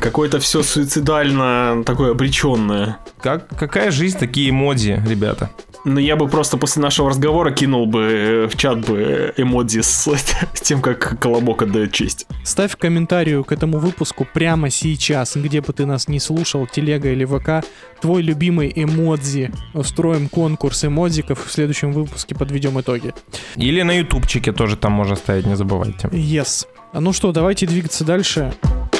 Какое-то 0.00 0.38
все 0.38 0.62
суицидально 0.62 1.82
такое 1.84 2.12
обреченное. 2.12 2.98
Как, 3.20 3.48
какая 3.48 3.90
жизнь, 3.90 4.18
такие 4.18 4.50
эмодзи, 4.50 5.02
ребята. 5.06 5.50
Ну, 5.88 6.00
я 6.00 6.16
бы 6.16 6.28
просто 6.28 6.58
после 6.58 6.82
нашего 6.82 7.08
разговора 7.08 7.50
кинул 7.50 7.86
бы 7.86 8.02
э, 8.02 8.46
в 8.46 8.56
чат 8.58 8.86
бы 8.86 9.32
эмодзи 9.38 9.80
с, 9.80 10.06
с 10.06 10.60
тем, 10.62 10.82
как 10.82 11.18
Колобок 11.18 11.62
отдает 11.62 11.92
честь. 11.92 12.26
Ставь 12.44 12.76
комментарию 12.76 13.42
к 13.42 13.52
этому 13.52 13.78
выпуску 13.78 14.26
прямо 14.30 14.68
сейчас, 14.68 15.34
где 15.34 15.62
бы 15.62 15.72
ты 15.72 15.86
нас 15.86 16.06
не 16.06 16.20
слушал, 16.20 16.66
телега 16.66 17.10
или 17.10 17.24
ВК, 17.24 17.66
твой 18.02 18.20
любимый 18.20 18.70
эмодзи. 18.76 19.50
Устроим 19.72 20.28
конкурс 20.28 20.84
эмодзиков, 20.84 21.46
в 21.46 21.50
следующем 21.50 21.92
выпуске 21.92 22.34
подведем 22.34 22.78
итоги. 22.78 23.14
Или 23.56 23.80
на 23.80 23.92
ютубчике 23.92 24.52
тоже 24.52 24.76
там 24.76 24.92
можно 24.92 25.16
ставить, 25.16 25.46
не 25.46 25.56
забывайте. 25.56 26.08
Yes. 26.08 26.66
А 26.92 27.00
Ну 27.00 27.14
что, 27.14 27.32
давайте 27.32 27.66
двигаться 27.66 28.04
дальше. 28.04 28.52
Чё- 28.62 28.97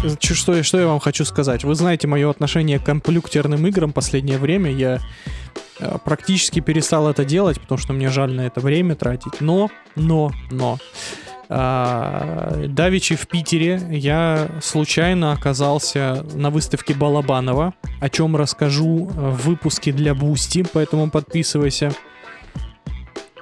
Что, 0.00 0.62
что 0.62 0.80
я 0.80 0.86
вам 0.86 0.98
хочу 0.98 1.26
сказать? 1.26 1.62
Вы 1.64 1.74
знаете 1.74 2.08
мое 2.08 2.30
отношение 2.30 2.78
к 2.78 2.84
компьютерным 2.84 3.66
играм 3.66 3.92
последнее 3.92 4.38
время. 4.38 4.70
Я 4.70 4.98
э, 5.78 5.98
практически 6.02 6.60
перестал 6.60 7.08
это 7.08 7.26
делать, 7.26 7.60
потому 7.60 7.78
что 7.78 7.92
мне 7.92 8.08
жаль 8.08 8.32
на 8.32 8.42
это 8.42 8.60
время 8.60 8.94
тратить. 8.94 9.40
Но, 9.40 9.70
но, 9.96 10.32
но. 10.50 10.78
А, 11.50 12.64
Давичи 12.66 13.14
в 13.14 13.28
Питере 13.28 13.82
я 13.90 14.48
случайно 14.62 15.32
оказался 15.32 16.24
на 16.32 16.48
выставке 16.48 16.94
Балабанова, 16.94 17.74
о 18.00 18.08
чем 18.08 18.36
расскажу 18.36 19.10
в 19.12 19.46
выпуске 19.46 19.92
для 19.92 20.14
Бусти, 20.14 20.64
поэтому 20.72 21.10
подписывайся. 21.10 21.92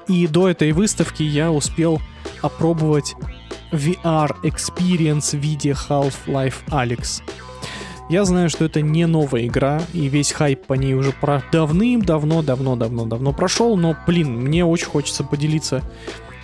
И 0.09 0.27
до 0.27 0.49
этой 0.49 0.73
выставки 0.73 1.23
я 1.23 1.53
успел 1.53 2.01
опробовать 2.43 3.15
VR 3.73 4.35
Experience 4.43 5.37
в 5.37 5.41
виде 5.41 5.71
Half-Life 5.71 6.65
Alyx. 6.69 7.23
Я 8.09 8.25
знаю, 8.25 8.49
что 8.49 8.65
это 8.65 8.81
не 8.81 9.07
новая 9.07 9.47
игра, 9.47 9.83
и 9.93 10.09
весь 10.09 10.33
хайп 10.33 10.67
по 10.67 10.75
ней 10.75 10.95
уже 10.95 11.13
про 11.13 11.43
давным-давно, 11.53 12.43
давно-давно-давно 12.43 13.33
прошел, 13.35 13.77
но, 13.77 13.97
блин, 14.07 14.33
мне 14.33 14.65
очень 14.65 14.87
хочется 14.87 15.25
поделиться 15.25 15.83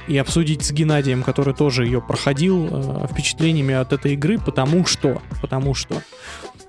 и 0.06 0.18
обсудить 0.18 0.62
с 0.62 0.72
Геннадием, 0.72 1.22
который 1.22 1.54
тоже 1.54 1.86
ее 1.86 2.02
проходил, 2.02 2.68
э, 2.70 3.06
впечатлениями 3.10 3.74
от 3.74 3.94
этой 3.94 4.12
игры, 4.12 4.38
потому 4.38 4.84
что, 4.84 5.22
потому 5.40 5.74
что 5.74 6.02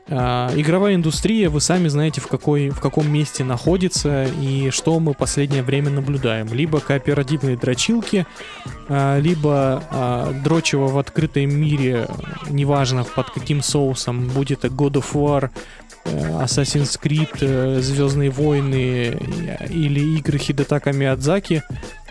э, 0.08 0.16
игровая 0.56 0.96
индустрия, 0.96 1.50
вы 1.50 1.62
сами 1.62 1.88
знаете, 1.88 2.22
в, 2.22 2.28
какой, 2.28 2.70
в 2.70 2.80
каком 2.80 3.12
месте 3.12 3.44
находится 3.44 4.26
и 4.26 4.70
что 4.72 5.00
мы 5.00 5.14
последнее 5.14 5.64
время 5.64 5.90
наблюдаем. 5.90 6.54
Либо 6.54 6.80
кооперативные 6.80 7.58
дрочилки, 7.58 8.26
э, 8.88 9.20
либо 9.22 9.84
э, 9.92 10.34
дрочево 10.44 10.88
в 10.88 10.98
открытом 10.98 11.50
мире, 11.50 12.08
неважно 12.50 13.04
под 13.04 13.30
каким 13.30 13.62
соусом, 13.62 14.28
будет 14.28 14.56
это 14.56 14.68
God 14.68 14.94
of 14.94 15.14
War, 15.14 15.50
э, 16.06 16.44
Assassin's 16.44 17.00
Creed, 17.02 17.38
э, 17.42 17.80
Звездные 17.82 18.30
войны 18.30 19.18
или 19.70 20.18
игры 20.18 20.38
Хидетака 20.38 20.92
Миядзаки. 20.92 21.64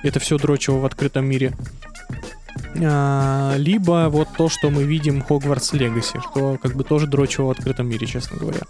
Это 0.03 0.20
все 0.20 0.38
дрочево 0.38 0.80
в 0.80 0.84
открытом 0.84 1.26
мире. 1.26 1.53
А, 2.82 3.54
либо 3.56 4.08
вот 4.10 4.28
то, 4.36 4.48
что 4.48 4.70
мы 4.70 4.84
видим 4.84 5.22
в 5.22 5.26
Хогвартс 5.26 5.72
Легаси, 5.72 6.18
что 6.30 6.58
как 6.60 6.74
бы 6.74 6.84
тоже 6.84 7.06
дрочево 7.06 7.46
в 7.46 7.50
открытом 7.50 7.88
мире, 7.88 8.06
честно 8.06 8.38
говоря. 8.38 8.60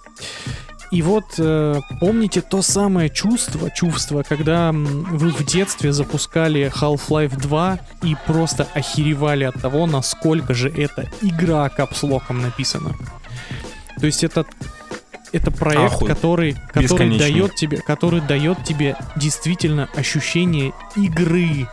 И 0.91 1.03
вот 1.03 1.25
э, 1.39 1.81
помните 1.99 2.41
то 2.41 2.63
самое 2.63 3.11
чувство, 3.11 3.69
чувство, 3.71 4.23
когда 4.23 4.71
вы 4.73 5.31
в 5.31 5.45
детстве 5.45 5.93
запускали 5.93 6.71
Half-Life 6.73 7.37
2 7.41 7.79
и 8.05 8.17
просто 8.27 8.69
охеревали 8.75 9.45
от 9.45 9.61
того, 9.61 9.87
насколько 9.87 10.55
же 10.55 10.69
эта 10.69 11.11
игра 11.21 11.69
капслоком 11.69 12.43
написана. 12.43 12.95
То 13.99 14.07
есть 14.07 14.23
это 14.23 14.47
это 15.33 15.51
проект, 15.51 15.95
Ахуй. 15.95 16.07
который, 16.07 16.57
который 16.73 17.19
дает 17.19 17.57
тебе, 17.57 17.79
который 17.79 18.21
дает 18.21 18.63
тебе 18.63 18.97
действительно 19.17 19.89
ощущение 19.97 20.73
игры. 20.95 21.69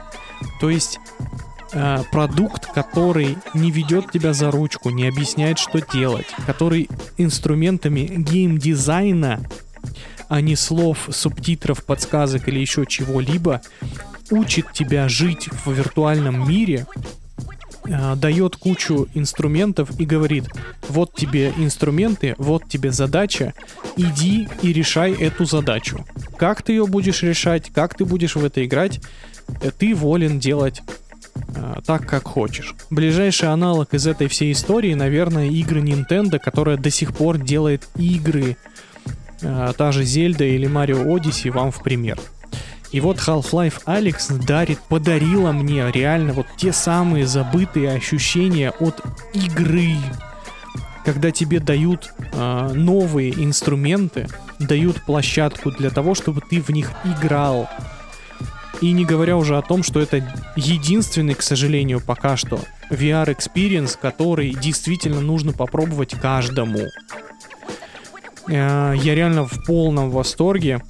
То 0.59 0.72
есть 0.72 0.99
э, 1.74 2.03
продукт, 2.11 2.67
который 2.67 3.38
не 3.53 3.72
ведет 3.72 4.11
тебя 4.11 4.34
за 4.34 4.51
ручку, 4.51 4.89
не 4.89 5.07
объясняет, 5.07 5.59
что 5.59 5.80
делать, 5.82 6.28
который 6.45 6.89
инструментами 7.17 8.07
геймдизайна, 8.17 9.41
а 10.30 10.41
не 10.41 10.55
слов, 10.55 11.09
субтитров, 11.11 11.84
подсказок 11.84 12.47
или 12.47 12.59
еще 12.59 12.86
чего-либо, 12.86 13.61
учит 14.30 14.72
тебя 14.72 15.09
жить 15.09 15.49
в 15.65 15.72
виртуальном 15.74 16.47
мире, 16.47 16.86
э, 17.86 18.15
дает 18.15 18.55
кучу 18.55 19.07
инструментов 19.13 19.99
и 19.99 20.05
говорит, 20.05 20.45
вот 20.88 21.13
тебе 21.15 21.53
инструменты, 21.57 22.36
вот 22.38 22.67
тебе 22.69 22.91
задача, 22.91 23.53
иди 23.97 24.47
и 24.61 24.72
решай 24.74 25.11
эту 25.11 25.45
задачу. 25.45 26.05
Как 26.38 26.61
ты 26.61 26.74
ее 26.74 26.88
будешь 26.88 27.24
решать, 27.24 27.69
как 27.74 27.95
ты 27.95 28.05
будешь 28.05 28.36
в 28.36 28.45
это 28.45 28.65
играть, 28.65 29.01
э, 29.61 29.72
ты 29.78 29.93
волен 29.93 30.39
делать 30.39 30.82
так, 31.86 32.08
как 32.08 32.28
хочешь. 32.28 32.76
Ближайший 32.90 33.50
аналог 33.50 33.94
из 33.94 34.08
этой 34.08 34.28
всей 34.28 34.52
истории, 34.52 34.94
наверное, 34.94 35.48
игры 35.50 35.82
Nintendo, 35.82 36.40
которая 36.40 36.78
до 36.78 36.90
сих 36.90 37.14
пор 37.14 37.38
делает 37.38 37.88
игры, 37.96 38.58
э, 39.42 39.74
та 39.78 39.92
же 39.92 40.04
Зельда 40.04 40.46
или 40.46 40.68
Mario 40.68 41.06
Odyssey 41.06 41.52
вам 41.52 41.72
в 41.72 41.84
пример. 41.84 42.20
И 42.92 43.00
вот 43.00 43.18
Half-Life 43.18 43.86
Alyx 43.86 44.46
дарит, 44.46 44.80
подарила 44.90 45.52
мне 45.52 45.90
реально 45.92 46.34
вот 46.34 46.48
те 46.58 46.74
самые 46.74 47.26
забытые 47.26 47.92
ощущения 47.92 48.72
от 48.80 49.02
игры. 49.34 49.96
Когда 51.06 51.32
тебе 51.32 51.60
дают 51.60 52.14
э, 52.20 52.72
новые 52.74 53.32
инструменты, 53.44 54.28
дают 54.60 55.02
площадку 55.04 55.72
для 55.72 55.90
того, 55.90 56.16
чтобы 56.16 56.42
ты 56.42 56.62
в 56.62 56.70
них 56.70 56.92
играл. 57.06 57.70
И 58.82 58.92
не 58.92 59.06
говоря 59.06 59.38
уже 59.38 59.58
о 59.58 59.62
том, 59.62 59.84
что 59.84 60.00
это 60.00 60.28
единственный, 60.56 61.36
к 61.36 61.44
сожалению, 61.44 62.02
пока 62.02 62.36
что 62.36 62.60
VR 62.90 63.28
experience, 63.28 63.98
который 64.00 64.54
действительно 64.54 65.22
нужно 65.22 65.54
попробовать 65.54 66.16
каждому. 66.16 66.80
Э, 68.50 68.94
я 68.96 69.16
реально 69.16 69.46
в 69.46 69.64
полном 69.66 70.10
восторге. 70.10 70.82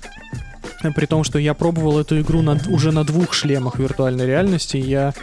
При 0.96 1.06
том, 1.06 1.24
что 1.24 1.38
я 1.38 1.54
пробовал 1.54 2.00
эту 2.00 2.20
игру 2.22 2.42
на, 2.42 2.58
уже 2.70 2.92
на 2.92 3.04
двух 3.04 3.34
шлемах 3.34 3.78
виртуальной 3.78 4.26
реальности. 4.26 4.78
Я 4.78 5.14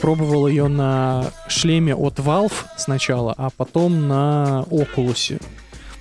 пробовал 0.00 0.46
ее 0.48 0.68
на 0.68 1.30
шлеме 1.48 1.94
от 1.94 2.18
Valve 2.18 2.52
сначала, 2.76 3.34
а 3.36 3.50
потом 3.56 4.08
на 4.08 4.64
Oculus. 4.68 5.40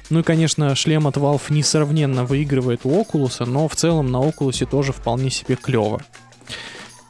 Ну 0.10 0.20
и, 0.20 0.24
конечно, 0.24 0.76
шлем 0.76 1.08
от 1.08 1.18
Valve 1.18 1.42
несравненно 1.50 2.26
выигрывает 2.26 2.82
у 2.84 2.90
Oculus, 2.90 3.46
но 3.46 3.68
в 3.68 3.76
целом 3.76 4.12
на 4.12 4.18
Oculus 4.18 4.66
тоже 4.66 4.92
вполне 4.92 5.30
себе 5.30 5.56
клево. 5.56 6.02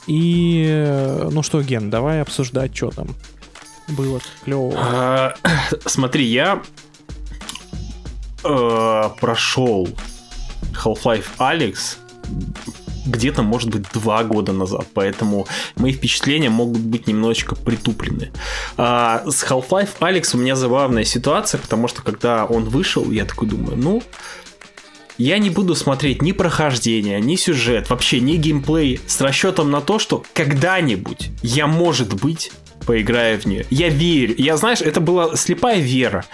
И, 0.07 0.65
э, 0.67 1.29
ну 1.31 1.43
что, 1.43 1.61
Ген, 1.61 1.89
давай 1.89 2.21
обсуждать, 2.21 2.75
что 2.75 2.89
там 2.89 3.15
было 3.89 4.19
клево. 4.43 4.73
А, 4.75 5.35
смотри, 5.85 6.25
я 6.25 6.61
э, 8.43 9.09
прошел 9.19 9.87
Half-Life 10.73 11.37
Alex 11.37 11.97
где-то, 13.05 13.43
может 13.43 13.69
быть, 13.69 13.83
два 13.93 14.23
года 14.23 14.51
назад, 14.51 14.87
поэтому 14.93 15.47
мои 15.75 15.93
впечатления 15.93 16.49
могут 16.49 16.81
быть 16.81 17.07
немножечко 17.07 17.55
притуплены. 17.55 18.31
А, 18.77 19.23
с 19.25 19.43
Half-Life 19.43 19.99
Alex 19.99 20.31
у 20.33 20.37
меня 20.37 20.55
забавная 20.55 21.03
ситуация, 21.03 21.59
потому 21.59 21.87
что 21.87 22.01
когда 22.01 22.45
он 22.45 22.65
вышел, 22.65 23.09
я 23.11 23.25
такой 23.25 23.47
думаю, 23.47 23.77
ну, 23.77 24.03
я 25.19 25.37
не 25.37 25.49
буду 25.49 25.75
смотреть 25.75 26.21
ни 26.21 26.31
прохождение, 26.31 27.19
ни 27.19 27.35
сюжет, 27.35 27.89
вообще 27.89 28.21
ни 28.21 28.37
геймплей 28.37 29.01
с 29.05 29.19
расчетом 29.19 29.69
на 29.69 29.81
то, 29.81 29.99
что 29.99 30.23
когда-нибудь 30.33 31.31
я, 31.43 31.67
может 31.67 32.13
быть, 32.13 32.51
поиграю 32.89 33.39
в 33.39 33.45
нее. 33.45 33.67
Я 33.69 33.89
верю. 33.89 34.33
Я, 34.39 34.57
знаешь, 34.57 34.81
это 34.81 34.99
была 34.99 35.35
слепая 35.35 35.79
вера. 35.79 36.25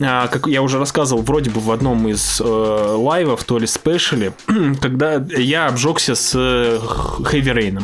А, 0.00 0.26
как 0.26 0.48
я 0.48 0.60
уже 0.60 0.80
рассказывал, 0.80 1.22
вроде 1.22 1.50
бы 1.50 1.60
в 1.60 1.70
одном 1.70 2.08
из 2.08 2.40
э, 2.40 2.44
лайвов, 2.44 3.44
то 3.44 3.58
ли 3.58 3.68
спешили, 3.68 4.32
когда 4.80 5.24
я 5.36 5.68
обжегся 5.68 6.16
с 6.16 6.32
э, 6.34 6.80
Heavy 7.20 7.80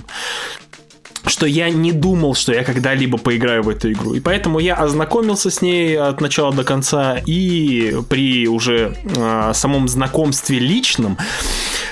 что 1.29 1.47
я 1.47 1.71
не 1.71 1.93
думал, 1.93 2.35
что 2.35 2.53
я 2.53 2.65
когда-либо 2.65 3.17
поиграю 3.17 3.63
в 3.63 3.69
эту 3.69 3.93
игру. 3.93 4.15
И 4.15 4.21
поэтому 4.21 4.59
я 4.59 4.75
ознакомился 4.75 5.51
с 5.51 5.63
ней 5.63 5.97
от 5.97 6.21
начала 6.21 6.53
до 6.53 6.65
конца, 6.65 7.19
и 7.27 7.97
при 8.09 8.49
уже 8.49 8.97
э, 9.05 9.53
самом 9.55 9.87
знакомстве 9.87 10.59
личном 10.59 11.17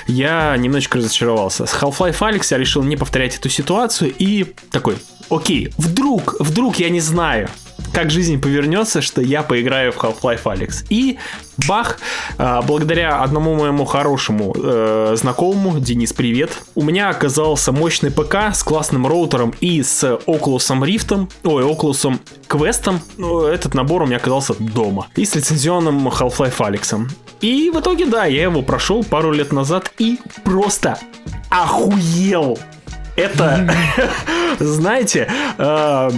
я 0.07 0.55
немножечко 0.57 0.97
разочаровался. 0.97 1.65
С 1.65 1.73
Half-Life 1.73 2.19
Alex 2.19 2.47
я 2.51 2.57
решил 2.57 2.83
не 2.83 2.97
повторять 2.97 3.37
эту 3.37 3.47
ситуацию 3.49 4.13
и 4.17 4.53
такой, 4.71 4.97
окей, 5.29 5.73
вдруг, 5.77 6.35
вдруг 6.39 6.77
я 6.77 6.89
не 6.89 6.99
знаю, 6.99 7.49
как 7.93 8.11
жизнь 8.11 8.41
повернется, 8.41 9.01
что 9.01 9.21
я 9.21 9.41
поиграю 9.41 9.91
в 9.91 9.97
Half-Life 9.97 10.43
Alex. 10.43 10.85
И 10.89 11.17
бах, 11.67 11.97
а, 12.37 12.61
благодаря 12.61 13.21
одному 13.21 13.55
моему 13.55 13.85
хорошему 13.85 14.53
э, 14.57 15.15
знакомому, 15.17 15.79
Денис, 15.79 16.11
привет, 16.11 16.51
у 16.75 16.83
меня 16.83 17.09
оказался 17.09 17.71
мощный 17.71 18.11
ПК 18.11 18.53
с 18.53 18.63
классным 18.63 19.07
роутером 19.07 19.53
и 19.61 19.81
с 19.81 20.03
Oculus 20.03 20.77
Rift, 20.81 21.29
ой, 21.43 21.63
Oculus 21.63 22.19
Quest. 22.49 22.99
Ну, 23.17 23.45
этот 23.45 23.73
набор 23.73 24.01
у 24.01 24.05
меня 24.05 24.17
оказался 24.17 24.55
дома. 24.59 25.07
И 25.15 25.25
с 25.25 25.35
лицензионным 25.35 26.07
Half-Life 26.09 26.57
Alex. 26.57 27.09
И 27.41 27.71
в 27.73 27.79
итоге, 27.79 28.05
да, 28.05 28.25
я 28.25 28.43
его 28.43 28.61
прошел 28.61 29.03
пару 29.03 29.31
лет 29.31 29.51
назад 29.53 29.91
и 29.99 30.19
просто 30.43 30.99
охуел. 31.49 32.57
Это, 33.15 33.69
знаете, 34.59 35.27
э, 35.57 36.11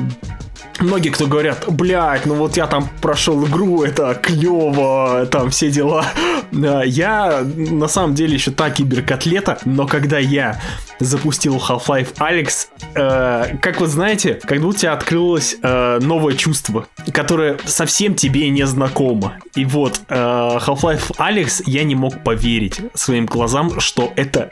многие, 0.79 1.09
кто 1.09 1.27
говорят, 1.27 1.65
блядь, 1.67 2.25
ну 2.25 2.35
вот 2.35 2.57
я 2.57 2.67
там 2.67 2.89
прошел 3.01 3.45
игру, 3.45 3.83
это 3.83 4.15
клево, 4.15 5.27
там 5.31 5.49
все 5.49 5.69
дела. 5.69 6.05
Я 6.51 7.43
на 7.43 7.87
самом 7.87 8.15
деле 8.15 8.35
еще 8.35 8.51
та 8.51 8.69
киберкотлета, 8.69 9.59
но 9.65 9.85
когда 9.85 10.17
я 10.17 10.59
запустил 10.99 11.57
Half-Life 11.57 12.15
Alex, 12.15 12.67
э, 12.95 13.57
как 13.61 13.81
вы 13.81 13.87
знаете, 13.87 14.39
как 14.43 14.59
будто 14.61 14.67
у 14.67 14.73
тебя 14.73 14.93
открылось 14.93 15.57
э, 15.61 15.99
новое 16.01 16.33
чувство, 16.35 16.87
которое 17.13 17.57
совсем 17.65 18.15
тебе 18.15 18.49
не 18.49 18.65
знакомо. 18.65 19.33
И 19.55 19.65
вот 19.65 20.01
э, 20.07 20.15
Half-Life 20.15 21.17
Alex 21.17 21.63
я 21.65 21.83
не 21.83 21.95
мог 21.95 22.23
поверить 22.23 22.79
своим 22.93 23.25
глазам, 23.25 23.79
что 23.79 24.11
это 24.15 24.51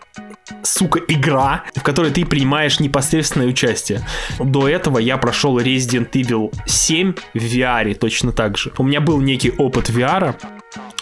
сука, 0.64 1.00
игра, 1.08 1.64
в 1.76 1.84
которой 1.84 2.12
ты 2.12 2.26
принимаешь 2.26 2.80
непосредственное 2.80 3.48
участие. 3.48 4.02
До 4.40 4.68
этого 4.68 5.00
я 5.00 5.18
прошел 5.18 5.60
Resident 5.60 6.12
Evil 6.12 6.54
7 6.66 7.14
в 7.34 7.38
VR 7.38 7.94
точно 7.96 8.32
так 8.32 8.58
же. 8.58 8.72
У 8.78 8.84
меня 8.84 9.02
был 9.02 9.22
некий 9.22 9.52
опыт 9.52 9.90
VR, 9.90 10.36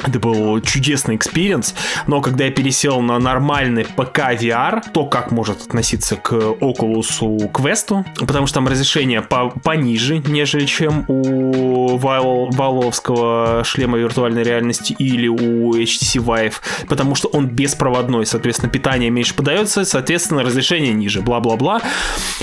Это 0.06 0.20
был 0.20 0.60
чудесный 0.62 1.16
experience, 1.16 1.76
но 2.08 2.22
когда 2.22 2.46
я 2.46 2.52
пересел 2.52 3.02
на 3.02 3.20
нормальный 3.20 3.86
ПК 3.86 4.20
VR, 4.40 4.82
то 4.92 5.06
как 5.06 5.32
может 5.32 5.62
относиться 5.62 6.16
к 6.16 6.34
Oculus 6.34 7.20
Quest, 7.52 8.06
потому 8.20 8.48
что 8.48 8.56
там 8.56 8.68
разрешение 8.68 9.22
по 9.22 9.50
пониже, 9.50 10.20
нежели 10.20 10.66
чем 10.66 11.06
у 11.08 11.98
валовского 11.98 13.64
шлема 13.64 13.98
виртуальной 13.98 14.44
реальности 14.44 14.94
или 15.00 15.28
у 15.28 15.74
HTC 15.74 16.24
Vive, 16.24 16.56
потому 16.88 17.16
что 17.16 17.30
он 17.30 17.48
беспроводной, 17.48 18.26
соответственно, 18.26 18.72
питание 18.72 19.10
меньше 19.10 19.34
подается, 19.34 19.86
соответственно, 19.86 20.44
разрешение 20.44 20.94
ниже, 20.94 21.22
бла-бла-бла. 21.22 21.82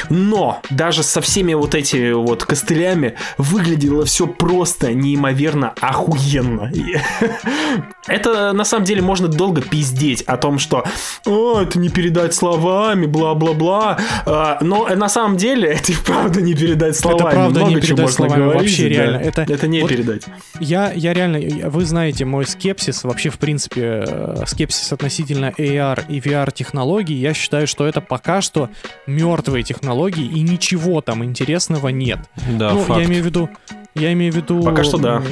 Но 0.09 0.63
даже 0.71 1.03
со 1.03 1.21
всеми 1.21 1.55
вот 1.55 1.75
этими 1.75 2.13
вот 2.13 2.45
костылями 2.45 3.15
выглядело 3.39 4.05
все 4.05 4.27
просто 4.27 4.93
неимоверно 4.93 5.75
охуенно. 5.81 6.71
Это 8.07 8.53
на 8.53 8.65
самом 8.65 8.85
деле 8.85 9.03
можно 9.03 9.29
долго 9.29 9.63
пиздеть 9.63 10.23
о 10.23 10.37
том, 10.37 10.59
что 10.59 10.85
О, 11.27 11.61
это 11.61 11.79
не 11.79 11.89
передать 11.89 12.35
словами, 12.35 13.07
бла-бла-бла. 13.07 13.99
А, 14.27 14.59
но 14.61 14.87
на 14.89 15.09
самом 15.09 15.37
деле 15.37 15.69
это 15.75 15.93
правда 16.05 16.41
не 16.41 16.55
передать 16.55 16.97
словами. 16.97 17.21
Это 17.21 17.31
правда 17.31 17.61
Много 17.61 17.75
не 17.75 17.81
передать 17.81 18.11
словами, 18.11 18.41
говорить, 18.41 18.63
вообще 18.63 18.83
да. 18.85 18.89
реально. 18.89 19.17
Это, 19.19 19.43
Это 19.43 19.69
не 19.69 19.81
вот 19.81 19.89
передать. 19.89 20.23
Я, 20.59 20.93
я 20.93 21.13
реально, 21.13 21.69
вы 21.69 21.85
знаете 21.85 22.25
мой 22.25 22.47
скепсис, 22.47 23.05
вообще 23.05 23.31
в 23.31 23.39
принципе 23.39 24.05
э, 24.07 24.45
скепсис 24.47 24.93
относительно 24.93 25.53
AR 25.57 26.05
и 26.09 26.21
VR 26.21 26.53
технологий. 26.53 27.15
Я 27.15 27.35
считаю, 27.35 27.67
что 27.67 27.87
это 27.87 28.01
пока 28.01 28.41
что 28.41 28.71
мертвые 29.07 29.63
технологии 29.63 30.25
и 30.25 30.41
ничего 30.41 31.01
там 31.01 31.25
интересного 31.25 31.89
нет. 31.89 32.19
Да, 32.59 32.73
ну, 32.73 32.85
факт. 32.85 33.01
я 33.01 33.07
имею 33.07 33.23
в 33.23 33.27
виду, 33.27 33.51
я 33.95 34.13
имею 34.13 34.33
в 34.33 34.37
виду. 34.37 34.63
Пока 34.63 34.85
что 34.85 34.99
да. 34.99 35.23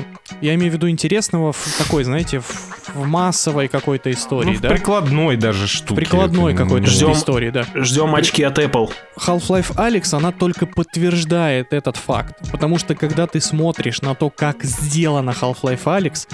Я 0.41 0.55
имею 0.55 0.71
в 0.71 0.75
виду 0.75 0.89
интересного 0.89 1.53
в 1.53 1.79
такой, 1.79 2.05
знаете, 2.05 2.41
в, 2.41 2.95
в 2.95 3.07
массовой 3.07 3.69
какой-то 3.69 4.09
Ну, 4.09 4.15
истории, 4.15 4.55
в 4.55 4.61
да? 4.61 4.69
прикладной 4.71 5.37
даже 5.37 5.67
штуки. 5.67 5.97
Прикладной 5.97 6.55
какой-то 6.55 6.87
ну, 6.87 6.93
Ждем. 6.93 7.13
истории, 7.13 7.51
да. 7.51 7.65
Ждем 7.75 8.15
очки 8.15 8.43
от 8.43 8.59
Apple. 8.59 8.91
Half-Life 9.19 9.77
Alyx, 9.77 10.17
она 10.17 10.33
только 10.33 10.67
подтверждает 10.67 11.73
этот 11.73 11.97
факт. 11.97 12.51
Потому 12.51 12.79
что 12.79 12.95
когда 12.95 13.27
ты 13.27 13.41
смотришь 13.41 14.03
на 14.03 14.15
то, 14.15 14.31
как 14.31 14.65
сделано 14.65 15.31
Half-Life 15.31 15.85
Alyx, 15.85 16.29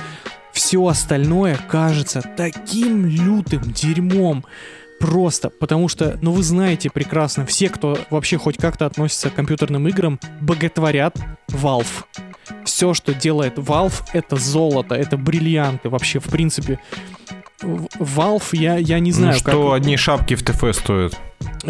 все 0.53 0.87
остальное 0.87 1.57
кажется 1.69 2.23
таким 2.37 3.07
лютым 3.07 3.63
дерьмом. 3.63 4.45
Просто, 5.05 5.51
потому 5.51 5.89
что, 5.89 6.19
ну 6.23 6.33
вы 6.33 6.43
знаете 6.43 6.89
прекрасно, 6.89 7.45
все, 7.45 7.69
кто 7.69 7.99
вообще 8.09 8.39
хоть 8.39 8.57
как-то 8.57 8.87
относится 8.87 9.29
к 9.29 9.35
компьютерным 9.35 9.87
играм, 9.87 10.19
боготворят 10.41 11.19
Valve. 11.51 12.05
Все, 12.65 12.95
что 12.95 13.13
делает 13.13 13.59
Valve, 13.59 14.03
это 14.15 14.37
золото, 14.37 14.95
это 14.95 15.19
бриллианты. 15.19 15.91
Вообще, 15.91 16.21
в 16.21 16.31
принципе, 16.31 16.81
Valve, 17.65 18.45
я, 18.53 18.77
я 18.77 18.99
не 18.99 19.11
Ну, 19.11 19.17
знаю, 19.17 19.35
что 19.35 19.69
как 19.71 19.83
одни 19.83 19.97
шапки 19.97 20.35
в 20.35 20.43
ТФ 20.43 20.77
стоят. 20.77 21.19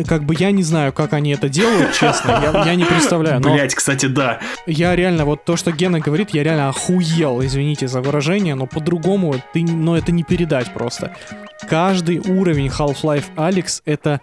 как 0.06 0.24
бы 0.24 0.34
я 0.38 0.50
не 0.50 0.62
знаю, 0.62 0.92
как 0.92 1.12
они 1.12 1.30
это 1.32 1.48
делают, 1.48 1.92
честно, 1.94 2.30
я, 2.42 2.64
я 2.66 2.74
не 2.74 2.84
представляю. 2.84 3.40
Но 3.40 3.52
Блять, 3.54 3.74
кстати, 3.74 4.06
да. 4.06 4.40
я 4.66 4.96
реально, 4.96 5.24
вот 5.24 5.44
то, 5.44 5.56
что 5.56 5.72
Гена 5.72 6.00
говорит, 6.00 6.30
я 6.30 6.42
реально 6.42 6.68
охуел, 6.68 7.44
извините 7.44 7.86
за 7.88 8.00
выражение, 8.00 8.54
но 8.54 8.66
по-другому 8.66 9.36
ты, 9.52 9.62
но 9.64 9.96
это 9.96 10.12
не 10.12 10.24
передать 10.24 10.72
просто. 10.72 11.14
Каждый 11.68 12.18
уровень 12.18 12.66
Half-Life 12.66 13.34
Alyx 13.36 13.82
это 13.84 14.20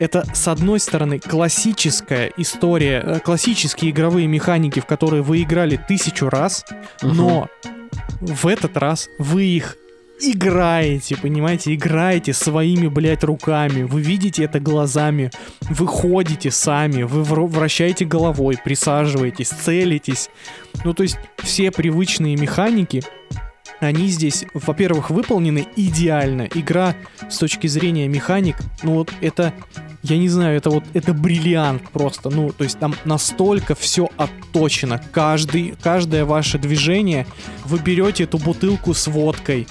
это, 0.00 0.24
с 0.32 0.46
одной 0.46 0.78
стороны, 0.78 1.18
классическая 1.18 2.30
история, 2.36 3.02
э, 3.04 3.18
классические 3.18 3.90
игровые 3.90 4.28
механики, 4.28 4.78
в 4.78 4.86
которые 4.86 5.22
вы 5.22 5.42
играли 5.42 5.76
тысячу 5.76 6.28
раз, 6.28 6.64
но 7.02 7.48
в 8.20 8.46
этот 8.46 8.76
раз 8.76 9.08
вы 9.18 9.44
их 9.46 9.76
играете, 10.20 11.16
понимаете, 11.16 11.74
играете 11.74 12.32
своими, 12.32 12.88
блядь, 12.88 13.24
руками, 13.24 13.82
вы 13.82 14.00
видите 14.00 14.44
это 14.44 14.60
глазами, 14.60 15.30
вы 15.70 15.86
ходите 15.86 16.50
сами, 16.50 17.02
вы 17.02 17.22
вр- 17.22 17.46
вращаете 17.46 18.04
головой, 18.04 18.58
присаживаетесь, 18.62 19.48
целитесь. 19.48 20.30
Ну, 20.84 20.94
то 20.94 21.02
есть 21.02 21.16
все 21.38 21.70
привычные 21.70 22.36
механики, 22.36 23.02
они 23.80 24.08
здесь, 24.08 24.44
во-первых, 24.54 25.10
выполнены 25.10 25.66
идеально. 25.76 26.48
Игра 26.54 26.96
с 27.30 27.38
точки 27.38 27.66
зрения 27.68 28.08
механик, 28.08 28.56
ну 28.82 28.94
вот 28.94 29.12
это, 29.20 29.52
я 30.02 30.18
не 30.18 30.28
знаю, 30.28 30.56
это 30.56 30.70
вот, 30.70 30.84
это 30.94 31.12
бриллиант 31.14 31.88
просто. 31.90 32.28
Ну, 32.30 32.50
то 32.50 32.64
есть 32.64 32.78
там 32.78 32.94
настолько 33.04 33.74
все 33.76 34.08
отточено. 34.16 35.00
Каждый, 35.12 35.74
каждое 35.80 36.24
ваше 36.24 36.58
движение, 36.58 37.26
вы 37.64 37.78
берете 37.78 38.24
эту 38.24 38.38
бутылку 38.38 38.94
с 38.94 39.06
водкой, 39.06 39.68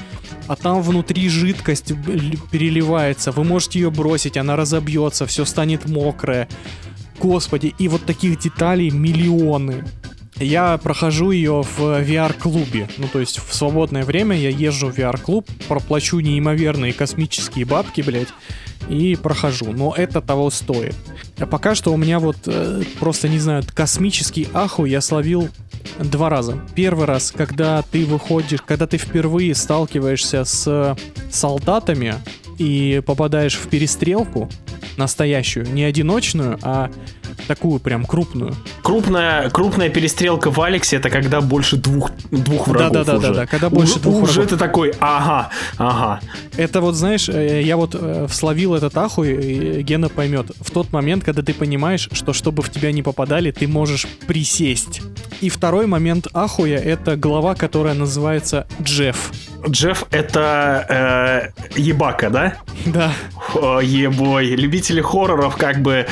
а 0.48 0.56
там 0.56 0.82
внутри 0.82 1.30
жидкость 1.30 1.94
переливается. 2.52 3.32
Вы 3.32 3.44
можете 3.44 3.80
ее 3.80 3.92
бросить, 3.92 4.38
она 4.38 4.56
разобьется, 4.56 5.26
все 5.26 5.46
станет 5.46 5.88
мокрое. 5.88 6.48
Господи, 7.20 7.74
и 7.78 7.88
вот 7.88 8.06
таких 8.06 8.40
деталей 8.40 8.90
миллионы. 8.90 9.84
Я 10.40 10.78
прохожу 10.78 11.32
ее 11.32 11.64
в 11.64 11.80
VR-клубе. 11.80 12.88
Ну, 12.98 13.08
то 13.12 13.20
есть 13.20 13.40
в 13.40 13.56
свободное 13.56 14.04
время 14.04 14.38
я 14.38 14.50
езжу 14.50 14.92
в 14.92 14.98
VR-клуб, 14.98 15.50
проплачу 15.68 16.20
неимоверные 16.20 16.94
космические 16.94 17.66
бабки, 17.66 18.02
блядь, 18.02 18.28
и 18.88 19.16
прохожу. 19.16 19.72
Но 19.72 19.96
это 19.98 20.22
того 20.22 20.52
стоит. 20.52 20.96
А 21.40 21.48
пока 21.48 21.74
что 21.74 21.92
у 21.92 21.98
меня 21.98 22.20
вот 22.20 22.38
э, 22.46 22.84
просто, 23.00 23.30
не 23.30 23.40
знаю, 23.40 23.64
космический 23.74 24.48
ахуй 24.54 24.92
я 24.92 25.02
словил 25.02 25.50
два 26.00 26.30
раза. 26.30 26.60
Первый 26.76 27.06
раз, 27.06 27.32
когда 27.36 27.82
ты 27.82 28.06
выходишь, 28.06 28.62
когда 28.66 28.88
ты 28.88 28.98
впервые 28.98 29.56
сталкиваешься 29.56 30.44
с 30.46 30.96
солдатами 31.32 32.16
и 32.58 33.02
попадаешь 33.06 33.56
в 33.56 33.68
перестрелку 33.68 34.50
настоящую, 34.98 35.72
не 35.72 35.84
одиночную, 35.84 36.58
а 36.64 36.90
такую 37.48 37.80
прям 37.80 38.06
крупную. 38.06 38.56
Крупная, 38.82 39.50
крупная 39.50 39.90
перестрелка 39.90 40.50
в 40.50 40.60
Алексе 40.60 40.98
это 40.98 41.10
когда 41.10 41.40
больше 41.40 41.78
двух, 41.78 42.12
двух 42.32 42.68
врагов 42.68 42.92
Да-да-да-да, 42.94 43.30
уже. 43.30 43.40
да, 43.42 43.46
когда 43.46 43.70
больше 43.70 43.94
уже, 43.94 44.02
двух 44.02 44.24
Уже 44.24 44.32
врагов. 44.34 44.50
ты 44.50 44.58
такой, 44.58 44.94
ага, 45.00 45.50
ага. 45.78 46.20
Это 46.58 46.82
вот, 46.82 46.96
знаешь, 46.96 47.30
э, 47.30 47.62
я 47.64 47.78
вот 47.78 47.92
э, 47.94 48.28
словил 48.30 48.74
этот 48.74 48.98
ахуй, 48.98 49.34
и 49.34 49.82
Гена 49.84 50.10
поймет. 50.10 50.52
В 50.60 50.72
тот 50.72 50.92
момент, 50.92 51.24
когда 51.24 51.42
ты 51.42 51.54
понимаешь, 51.54 52.10
что 52.12 52.34
чтобы 52.34 52.64
в 52.64 52.72
тебя 52.72 52.92
не 52.92 53.04
попадали, 53.04 53.52
ты 53.52 53.68
можешь 53.68 54.08
присесть. 54.26 55.02
И 55.42 55.50
второй 55.50 55.86
момент 55.86 56.28
ахуя— 56.34 56.78
это 56.84 57.16
глава, 57.16 57.54
которая 57.54 57.94
называется 57.94 58.68
Джефф. 58.82 59.32
Джефф 59.70 60.06
это 60.12 61.54
э, 61.76 61.80
ебака, 61.80 62.30
да? 62.30 62.56
Да. 62.86 63.12
О, 63.54 63.80
ебой. 63.80 64.48
Любители 64.56 65.02
хорроров 65.02 65.56
как 65.58 65.82
бы 65.82 66.08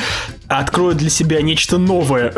откроют 0.48 0.98
для 0.98 1.10
себя 1.10 1.42
нечто 1.42 1.78
новое. 1.78 2.32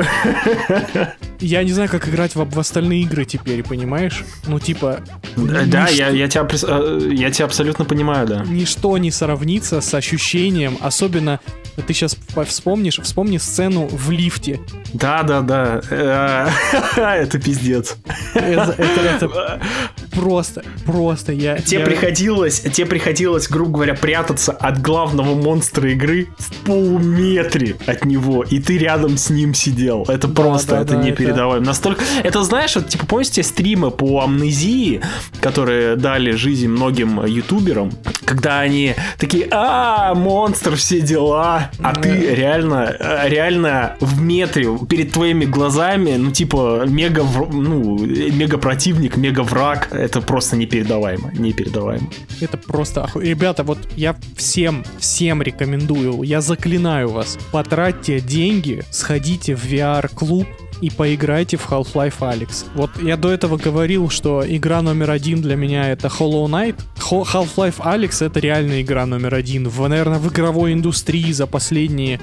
Я 1.40 1.62
не 1.62 1.72
знаю, 1.72 1.88
как 1.90 2.08
играть 2.08 2.34
в, 2.34 2.44
в 2.44 2.58
остальные 2.58 3.02
игры 3.02 3.24
теперь, 3.24 3.62
понимаешь? 3.62 4.24
Ну, 4.46 4.58
типа... 4.58 5.00
Да, 5.36 5.62
ничто- 5.84 5.94
я, 5.94 6.08
я, 6.08 6.28
тебя, 6.28 6.46
э, 6.50 7.10
я 7.12 7.30
тебя 7.30 7.44
абсолютно 7.44 7.84
понимаю, 7.84 8.26
да. 8.26 8.44
Ничто 8.46 8.96
не 8.98 9.10
сравнится 9.10 9.80
с 9.80 9.92
ощущением, 9.94 10.78
особенно 10.80 11.38
ты 11.86 11.94
сейчас 11.94 12.16
вспомнишь, 12.46 12.98
вспомни 13.00 13.38
сцену 13.38 13.86
в 13.86 14.10
лифте. 14.10 14.60
Да, 14.92 15.22
да, 15.22 15.40
да. 15.42 16.50
Это 16.96 17.38
пиздец. 17.38 17.96
Это 18.34 19.60
просто, 20.18 20.62
просто 20.84 21.32
я... 21.32 21.58
Тебе 21.58 21.80
я- 21.80 21.86
приходилось, 21.86 22.60
тебе 22.60 22.86
приходилось, 22.86 23.48
грубо 23.48 23.72
говоря, 23.72 23.94
прятаться 23.94 24.52
от 24.52 24.80
главного 24.80 25.34
монстра 25.34 25.90
игры 25.90 26.28
в 26.38 26.52
полуметре 26.64 27.76
от 27.86 28.04
него, 28.04 28.42
и 28.42 28.58
ты 28.60 28.78
рядом 28.78 29.16
с 29.16 29.30
ним 29.30 29.54
сидел. 29.54 30.04
Это 30.08 30.28
просто, 30.28 30.72
да, 30.72 30.80
это 30.82 30.94
да, 30.94 31.02
не 31.02 31.10
это- 31.10 31.18
передаваем. 31.18 31.62
Настолько, 31.62 32.02
это 32.22 32.42
знаешь, 32.42 32.74
вот 32.76 32.88
типа 32.88 33.06
помните 33.06 33.28
те 33.28 33.42
стримы 33.42 33.90
по 33.90 34.22
амнезии, 34.22 35.00
которые 35.40 35.96
дали 35.96 36.32
жизнь 36.32 36.68
многим 36.68 37.24
ютуберам, 37.24 37.92
когда 38.24 38.60
они 38.60 38.94
такие, 39.18 39.48
а 39.50 40.14
монстр, 40.14 40.76
все 40.76 41.00
дела, 41.00 41.70
а 41.82 41.94
ты 41.94 42.34
реально, 42.34 42.94
э, 42.98 43.28
реально 43.28 43.96
в 44.00 44.20
метре 44.20 44.66
перед 44.88 45.12
твоими 45.12 45.44
глазами, 45.44 46.16
ну 46.18 46.30
типа 46.30 46.84
мега, 46.86 47.24
ну 47.52 47.98
мега 47.98 48.58
противник, 48.58 49.16
мега 49.16 49.42
враг, 49.42 49.88
это 50.08 50.20
просто 50.22 50.56
непередаваемо, 50.56 51.30
непередаваемо. 51.34 52.08
Это 52.40 52.56
просто 52.56 53.00
оху- 53.02 53.20
Ребята, 53.20 53.62
вот 53.62 53.78
я 53.96 54.16
всем, 54.36 54.84
всем 54.98 55.42
рекомендую, 55.42 56.22
я 56.22 56.40
заклинаю 56.40 57.10
вас, 57.10 57.38
потратьте 57.52 58.20
деньги, 58.20 58.82
сходите 58.90 59.54
в 59.54 59.64
VR-клуб 59.64 60.46
и 60.80 60.90
поиграйте 60.90 61.56
в 61.56 61.68
Half-Life 61.68 62.20
Alyx. 62.20 62.64
Вот 62.74 62.90
я 63.02 63.16
до 63.16 63.30
этого 63.30 63.56
говорил, 63.56 64.08
что 64.10 64.42
игра 64.46 64.80
номер 64.80 65.10
один 65.10 65.42
для 65.42 65.56
меня 65.56 65.88
это 65.90 66.06
Hollow 66.08 66.46
Knight. 66.46 66.76
Half-Life 66.98 67.78
Alyx 67.78 68.24
это 68.24 68.40
реальная 68.40 68.80
игра 68.82 69.04
номер 69.04 69.34
один, 69.34 69.68
в, 69.68 69.86
наверное, 69.88 70.18
в 70.20 70.28
игровой 70.28 70.72
индустрии 70.72 71.32
за 71.32 71.46
последние, 71.46 72.20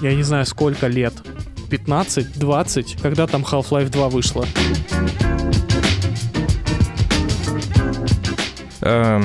я 0.00 0.14
не 0.14 0.22
знаю, 0.22 0.46
сколько 0.46 0.86
лет. 0.86 1.14
15-20, 1.70 3.02
когда 3.02 3.26
там 3.26 3.42
Half-Life 3.42 3.90
2 3.90 4.08
вышла. 4.08 4.46
Э, 8.84 9.22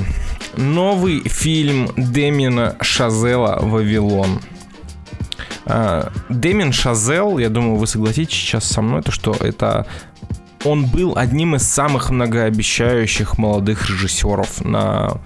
новый 0.56 1.28
фильм 1.28 1.92
Демина 1.98 2.78
Шазела 2.80 3.60
«Вавилон». 3.62 4.40
Э, 5.66 6.10
Демин 6.30 6.72
Шазел, 6.72 7.38
я 7.40 7.50
думаю, 7.50 7.76
вы 7.76 7.86
согласитесь 7.86 8.36
сейчас 8.36 8.64
со 8.64 8.82
мной, 8.82 9.02
то 9.02 9.12
что 9.12 9.36
это 9.38 9.86
он 10.64 10.86
был 10.86 11.18
одним 11.18 11.56
из 11.56 11.64
самых 11.64 12.10
многообещающих 12.10 13.38
молодых 13.38 13.90
режиссеров 13.90 14.64
на 14.64 15.20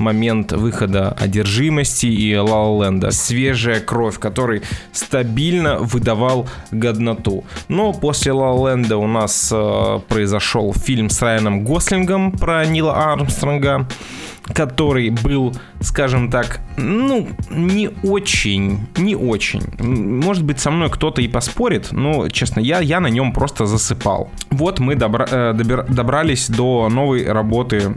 момент 0.00 0.52
выхода 0.52 1.10
«Одержимости» 1.12 2.06
и 2.06 2.34
«Ла 2.36 2.84
Ленда». 2.84 3.10
Свежая 3.10 3.80
кровь, 3.80 4.18
который 4.18 4.62
стабильно 4.92 5.78
выдавал 5.78 6.48
годноту. 6.70 7.44
Но 7.68 7.92
после 7.92 8.32
«Ла 8.32 8.70
Ленда» 8.70 8.96
у 8.96 9.06
нас 9.06 9.50
э, 9.52 10.00
произошел 10.08 10.72
фильм 10.72 11.10
с 11.10 11.22
Райаном 11.22 11.64
Гослингом 11.64 12.32
про 12.32 12.64
Нила 12.66 13.12
Армстронга, 13.12 13.86
который 14.52 15.10
был, 15.10 15.54
скажем 15.80 16.30
так, 16.30 16.60
ну, 16.76 17.28
не 17.50 17.90
очень, 18.02 18.86
не 18.96 19.14
очень. 19.14 19.62
Может 19.78 20.44
быть, 20.44 20.60
со 20.60 20.70
мной 20.70 20.90
кто-то 20.90 21.22
и 21.22 21.28
поспорит, 21.28 21.92
но, 21.92 22.28
честно, 22.28 22.60
я, 22.60 22.80
я 22.80 23.00
на 23.00 23.08
нем 23.08 23.32
просто 23.32 23.66
засыпал. 23.66 24.30
Вот 24.50 24.78
мы 24.80 24.94
добра, 24.94 25.26
э, 25.30 25.52
добер, 25.54 25.84
добрались 25.88 26.48
до 26.48 26.88
новой 26.88 27.30
работы 27.30 27.96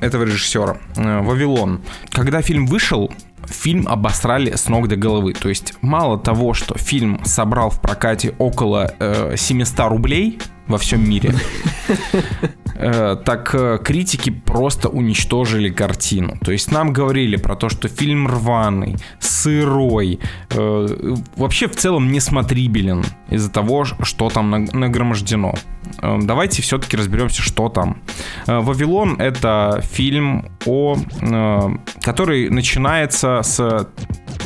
этого 0.00 0.24
режиссера. 0.24 0.78
Э, 0.96 1.20
«Вавилон». 1.20 1.80
Когда 2.10 2.42
фильм 2.42 2.66
вышел, 2.66 3.10
фильм 3.46 3.86
обосрали 3.88 4.54
с 4.54 4.68
ног 4.68 4.88
до 4.88 4.96
головы. 4.96 5.34
То 5.34 5.48
есть 5.48 5.74
мало 5.80 6.18
того, 6.18 6.54
что 6.54 6.76
фильм 6.78 7.20
собрал 7.24 7.70
в 7.70 7.80
прокате 7.80 8.34
около 8.38 8.94
э, 8.98 9.34
700 9.36 9.90
рублей 9.90 10.38
во 10.66 10.78
всем 10.78 11.08
мире, 11.08 11.34
Э, 12.76 13.16
так 13.24 13.54
э, 13.54 13.78
критики 13.82 14.30
просто 14.30 14.88
уничтожили 14.88 15.70
картину. 15.70 16.38
То 16.44 16.52
есть 16.52 16.72
нам 16.72 16.92
говорили 16.92 17.36
про 17.36 17.56
то, 17.56 17.68
что 17.68 17.88
фильм 17.88 18.26
рваный, 18.26 18.96
сырой, 19.20 20.18
э, 20.50 21.14
вообще 21.36 21.68
в 21.68 21.76
целом 21.76 22.10
несмотрибелен 22.10 23.04
из-за 23.30 23.50
того, 23.50 23.84
что 23.84 24.30
там 24.30 24.50
нагромождено. 24.50 25.54
Давайте 26.02 26.62
все-таки 26.62 26.96
разберемся, 26.96 27.42
что 27.42 27.68
там. 27.68 27.98
«Вавилон»— 28.46 29.16
это 29.20 29.82
фильм, 29.84 30.46
о, 30.66 30.96
который 32.02 32.50
начинается 32.50 33.40
с 33.42 33.60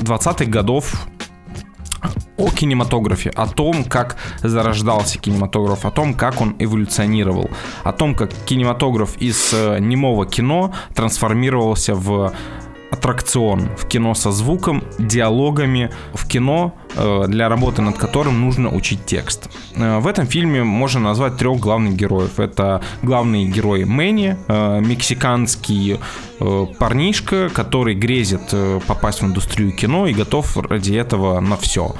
20-х 0.00 0.44
годов 0.46 1.08
о 2.36 2.50
кинематографе, 2.50 3.30
о 3.30 3.46
том, 3.46 3.84
как 3.84 4.16
зарождался 4.42 5.18
кинематограф, 5.18 5.84
о 5.84 5.90
том, 5.90 6.14
как 6.14 6.40
он 6.40 6.54
эволюционировал, 6.58 7.50
о 7.84 7.92
том, 7.92 8.14
как 8.14 8.32
кинематограф 8.46 9.16
из 9.18 9.52
э, 9.52 9.78
немого 9.80 10.26
кино 10.26 10.72
трансформировался 10.94 11.94
в 11.94 12.32
аттракцион 12.90 13.68
в 13.76 13.86
кино 13.86 14.14
со 14.14 14.32
звуком, 14.32 14.82
диалогами, 14.98 15.90
в 16.14 16.26
кино, 16.26 16.74
э, 16.96 17.24
для 17.28 17.48
работы 17.48 17.82
над 17.82 17.96
которым 17.98 18.40
нужно 18.40 18.70
учить 18.70 19.04
текст. 19.06 19.50
Э, 19.76 19.98
в 19.98 20.06
этом 20.06 20.26
фильме 20.26 20.64
можно 20.64 21.00
назвать 21.00 21.36
трех 21.36 21.58
главных 21.58 21.94
героев. 21.96 22.40
Это 22.40 22.82
главный 23.02 23.46
герой 23.46 23.84
Мэнни, 23.84 24.36
э, 24.48 24.80
мексиканский 24.80 26.00
парнишка, 26.78 27.48
который 27.48 27.96
грезит 27.96 28.54
попасть 28.86 29.22
в 29.22 29.26
индустрию 29.26 29.72
кино 29.72 30.06
и 30.06 30.14
готов 30.14 30.56
ради 30.56 30.94
этого 30.94 31.40
на 31.40 31.56
все 31.56 31.96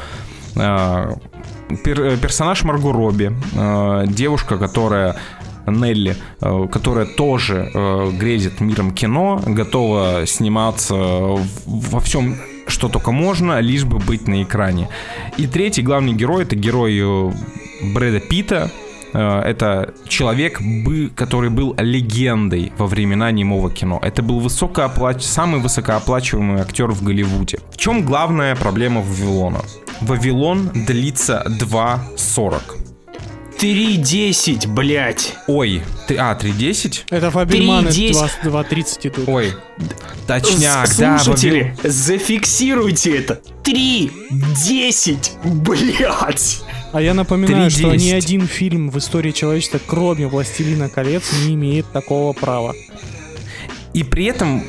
персонаж 1.69 2.63
Марго 2.63 2.93
Робби, 2.93 3.33
девушка, 4.07 4.57
которая 4.59 5.17
Нелли, 5.71 6.17
э, 6.41 6.67
которая 6.71 7.07
тоже 7.07 7.71
э, 7.73 8.11
грезит 8.13 8.61
миром 8.61 8.93
кино, 8.93 9.43
готова 9.47 10.27
сниматься 10.27 10.95
во 10.95 12.01
всем 12.01 12.37
что 12.67 12.89
только 12.91 13.13
можно, 13.13 13.61
лишь 13.61 13.85
бы 13.85 13.99
быть 13.99 14.29
на 14.29 14.43
экране. 14.43 14.91
И 15.39 15.47
третий 15.47 15.81
главный 15.81 16.13
герой 16.13 16.43
это 16.43 16.55
герой 16.55 16.99
э, 17.01 17.33
Брэда 17.95 18.21
Питта, 18.21 18.71
это 19.15 19.95
человек, 20.07 20.61
который 21.15 21.49
был 21.49 21.75
легендой 21.79 22.75
во 22.77 22.87
времена 22.87 23.31
немого 23.31 23.71
кино. 23.71 23.99
Это 24.03 24.23
был 24.23 24.39
высокооплач... 24.39 25.23
самый 25.23 25.63
высокооплачиваемый 25.63 26.61
актер 26.61 26.91
в 26.91 27.03
Голливуде. 27.03 27.59
В 27.73 27.79
чем 27.79 28.05
главная 28.05 28.55
проблема 28.55 29.01
Вавилона? 29.01 29.61
Вавилон 30.03 30.69
длится 30.75 31.43
2.40. 31.49 32.78
3.10, 33.59 34.69
блядь. 34.69 35.35
Ой, 35.49 35.83
ты, 36.07 36.17
а, 36.17 36.39
3.10? 36.41 37.05
Это 37.11 37.31
Фабельманы 37.31 37.89
2.30 37.89 39.09
идут. 39.09 39.29
Ой, 39.29 39.53
точняк, 40.27 40.89
да. 40.97 41.19
Слушатели, 41.19 41.75
Фабель... 41.77 41.91
зафиксируйте 41.91 43.19
это. 43.19 43.41
3.10, 43.65 45.45
блядь. 45.45 46.61
А 46.93 47.03
я 47.03 47.15
напоминаю, 47.15 47.71
3, 47.71 47.79
что 47.79 47.95
ни 47.95 48.11
один 48.11 48.47
фильм 48.47 48.91
в 48.91 48.99
истории 48.99 49.33
человечества, 49.33 49.81
кроме 49.85 50.27
«Властелина 50.27 50.89
колец», 50.89 51.25
не 51.45 51.55
имеет 51.55 51.91
такого 51.93 52.33
права. 52.33 52.75
И 53.93 54.05
при 54.05 54.27
этом 54.27 54.63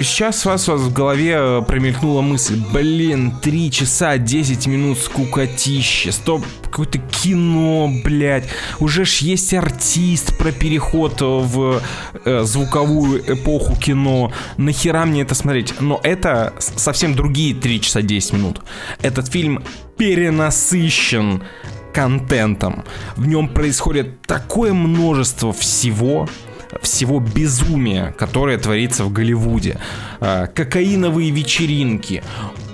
Сейчас 0.00 0.46
у 0.46 0.50
вас, 0.50 0.68
у 0.68 0.72
вас 0.72 0.82
в 0.82 0.92
голове 0.92 1.34
э, 1.36 1.62
промелькнула 1.66 2.20
мысль, 2.20 2.62
блин, 2.72 3.32
3 3.42 3.70
часа 3.72 4.16
10 4.16 4.68
минут 4.68 4.98
скукотища, 4.98 6.12
стоп, 6.12 6.44
какое-то 6.62 6.98
кино, 6.98 7.90
блядь, 8.04 8.48
уже 8.78 9.04
ж 9.04 9.18
есть 9.18 9.52
артист 9.54 10.38
про 10.38 10.52
переход 10.52 11.20
в 11.20 11.82
э, 12.24 12.42
звуковую 12.44 13.24
эпоху 13.32 13.74
кино, 13.74 14.32
нахера 14.56 15.04
мне 15.04 15.22
это 15.22 15.34
смотреть? 15.34 15.74
Но 15.80 15.98
это 16.04 16.54
совсем 16.58 17.16
другие 17.16 17.56
3 17.56 17.80
часа 17.80 18.00
10 18.00 18.34
минут. 18.34 18.60
Этот 19.02 19.26
фильм 19.26 19.64
перенасыщен 19.96 21.42
контентом. 21.92 22.84
В 23.16 23.26
нем 23.26 23.48
происходит 23.48 24.22
такое 24.22 24.72
множество 24.72 25.52
всего, 25.52 26.28
всего 26.82 27.20
безумия, 27.20 28.14
которое 28.16 28.58
творится 28.58 29.04
в 29.04 29.12
Голливуде. 29.12 29.78
А, 30.20 30.46
кокаиновые 30.46 31.30
вечеринки, 31.30 32.22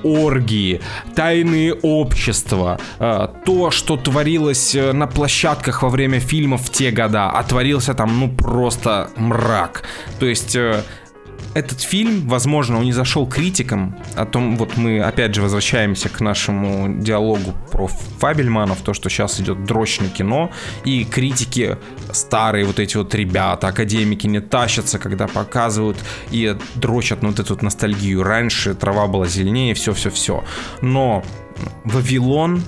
оргии, 0.02 0.80
тайные 1.14 1.74
общества, 1.74 2.78
а, 2.98 3.28
то, 3.44 3.70
что 3.70 3.96
творилось 3.96 4.74
э, 4.74 4.92
на 4.92 5.06
площадках 5.06 5.82
во 5.82 5.88
время 5.88 6.20
фильмов 6.20 6.62
в 6.62 6.70
те 6.70 6.90
года, 6.90 7.30
а 7.30 7.42
творился 7.42 7.94
там, 7.94 8.20
ну, 8.20 8.28
просто 8.28 9.10
мрак. 9.16 9.82
То 10.20 10.26
есть 10.26 10.56
э, 10.56 10.82
этот 11.54 11.80
фильм, 11.80 12.28
возможно, 12.28 12.78
он 12.78 12.84
не 12.84 12.92
зашел 12.92 13.26
критикам, 13.26 13.96
о 14.16 14.26
том, 14.26 14.56
вот 14.56 14.76
мы 14.76 15.00
опять 15.00 15.34
же 15.34 15.42
возвращаемся 15.42 16.08
к 16.08 16.20
нашему 16.20 17.00
диалогу 17.00 17.54
про 17.70 17.86
Фабельманов, 17.86 18.80
то, 18.80 18.92
что 18.92 19.08
сейчас 19.08 19.40
идет 19.40 19.64
дрочь 19.64 20.00
на 20.00 20.08
кино, 20.08 20.50
и 20.84 21.04
критики 21.04 21.78
старые 22.12 22.64
вот 22.64 22.78
эти 22.78 22.96
вот 22.96 23.14
ребята, 23.14 23.68
академики 23.68 24.26
не 24.26 24.40
тащатся, 24.40 24.98
когда 24.98 25.28
показывают 25.28 25.96
и 26.30 26.56
дрочат 26.74 27.22
на 27.22 27.28
вот 27.28 27.38
эту 27.38 27.54
вот 27.54 27.62
ностальгию. 27.62 28.22
Раньше 28.22 28.74
трава 28.74 29.06
была 29.06 29.26
зеленее, 29.26 29.74
все-все-все. 29.74 30.44
Но 30.80 31.22
Вавилон, 31.84 32.62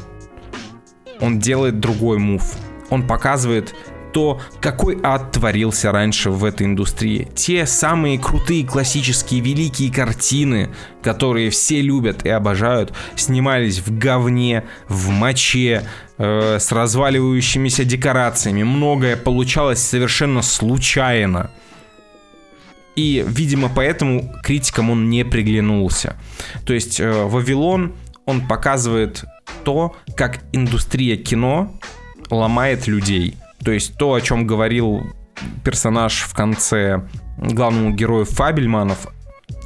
он 1.21 1.39
делает 1.41 1.81
другой 1.81 2.19
мув. 2.19 2.55
Он 2.91 3.07
показывает 3.07 3.75
то, 4.17 4.41
какой 4.63 4.99
ад 5.03 5.33
творился 5.33 5.93
раньше 5.93 6.31
в 6.31 6.43
этой 6.43 6.67
индустрии. 6.67 7.29
Те 7.35 7.67
самые 7.67 8.19
крутые 8.19 8.67
классические 8.67 9.43
великие 9.43 9.93
картины, 9.93 10.71
которые 11.03 11.51
все 11.51 11.83
любят 11.83 12.25
и 12.25 12.31
обожают, 12.31 12.95
снимались 13.15 13.81
в 13.81 13.99
говне, 13.99 14.65
в 14.89 15.11
моче, 15.11 15.83
э, 16.17 16.57
с 16.59 16.73
разваливающимися 16.73 17.85
декорациями. 17.85 18.63
Многое 18.63 19.19
получалось 19.19 19.81
совершенно 19.81 20.41
случайно. 20.41 21.51
И, 22.95 23.23
видимо, 23.29 23.69
поэтому 23.69 24.33
критикам 24.43 24.89
он 24.89 25.11
не 25.11 25.27
приглянулся. 25.27 26.17
То 26.65 26.73
есть 26.73 27.01
э, 27.01 27.25
Вавилон, 27.25 27.93
он 28.25 28.49
показывает 28.49 29.27
то, 29.63 29.95
как 30.17 30.39
индустрия 30.53 31.19
кино 31.19 31.79
ломает 32.31 32.87
людей. 32.87 33.37
То 33.67 33.73
есть 33.73 33.97
то, 33.97 34.15
о 34.15 34.21
чем 34.21 34.47
говорил 34.47 35.03
персонаж 35.65 36.21
в 36.21 36.35
конце 36.35 37.03
главному 37.37 37.91
герою 37.91 38.25
Фабельманов, 38.25 39.09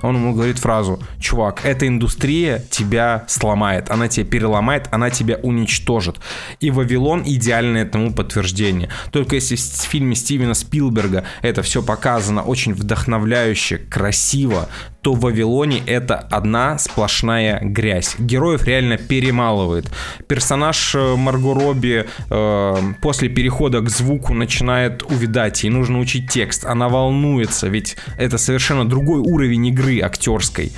он 0.01 0.17
ему 0.17 0.33
говорит 0.33 0.59
фразу, 0.59 1.03
чувак, 1.19 1.61
эта 1.65 1.87
индустрия 1.87 2.65
тебя 2.71 3.25
сломает, 3.29 3.91
она 3.91 4.09
тебя 4.09 4.25
переломает, 4.25 4.89
она 4.91 5.11
тебя 5.11 5.37
уничтожит. 5.43 6.19
И 6.61 6.71
Вавилон 6.71 7.25
идеальное 7.27 7.83
этому 7.83 8.15
подтверждение. 8.15 8.89
Только 9.11 9.35
если 9.35 9.57
в 9.57 9.61
фильме 9.61 10.15
Стивена 10.15 10.55
Спилберга 10.55 11.25
это 11.43 11.61
все 11.61 11.83
показано 11.83 12.43
очень 12.43 12.73
вдохновляюще, 12.73 13.77
красиво, 13.77 14.71
то 15.03 15.15
в 15.15 15.21
Вавилоне 15.21 15.83
это 15.87 16.17
одна 16.17 16.79
сплошная 16.79 17.61
грязь. 17.63 18.17
Героев 18.19 18.65
реально 18.65 18.99
перемалывает. 18.99 19.91
Персонаж 20.27 20.95
э, 20.95 21.17
Марго 21.17 21.55
Робби 21.55 22.07
э, 22.29 22.77
после 23.01 23.29
перехода 23.29 23.81
к 23.81 23.89
звуку 23.89 24.35
начинает 24.35 25.03
увидать, 25.03 25.65
ей 25.65 25.71
нужно 25.71 25.99
учить 25.99 26.31
текст, 26.31 26.65
она 26.65 26.89
волнуется, 26.89 27.69
ведь 27.69 27.97
это 28.19 28.39
совершенно 28.39 28.89
другой 28.89 29.21
уровень 29.21 29.67
игры 29.69 30.01
актерской. 30.01 30.73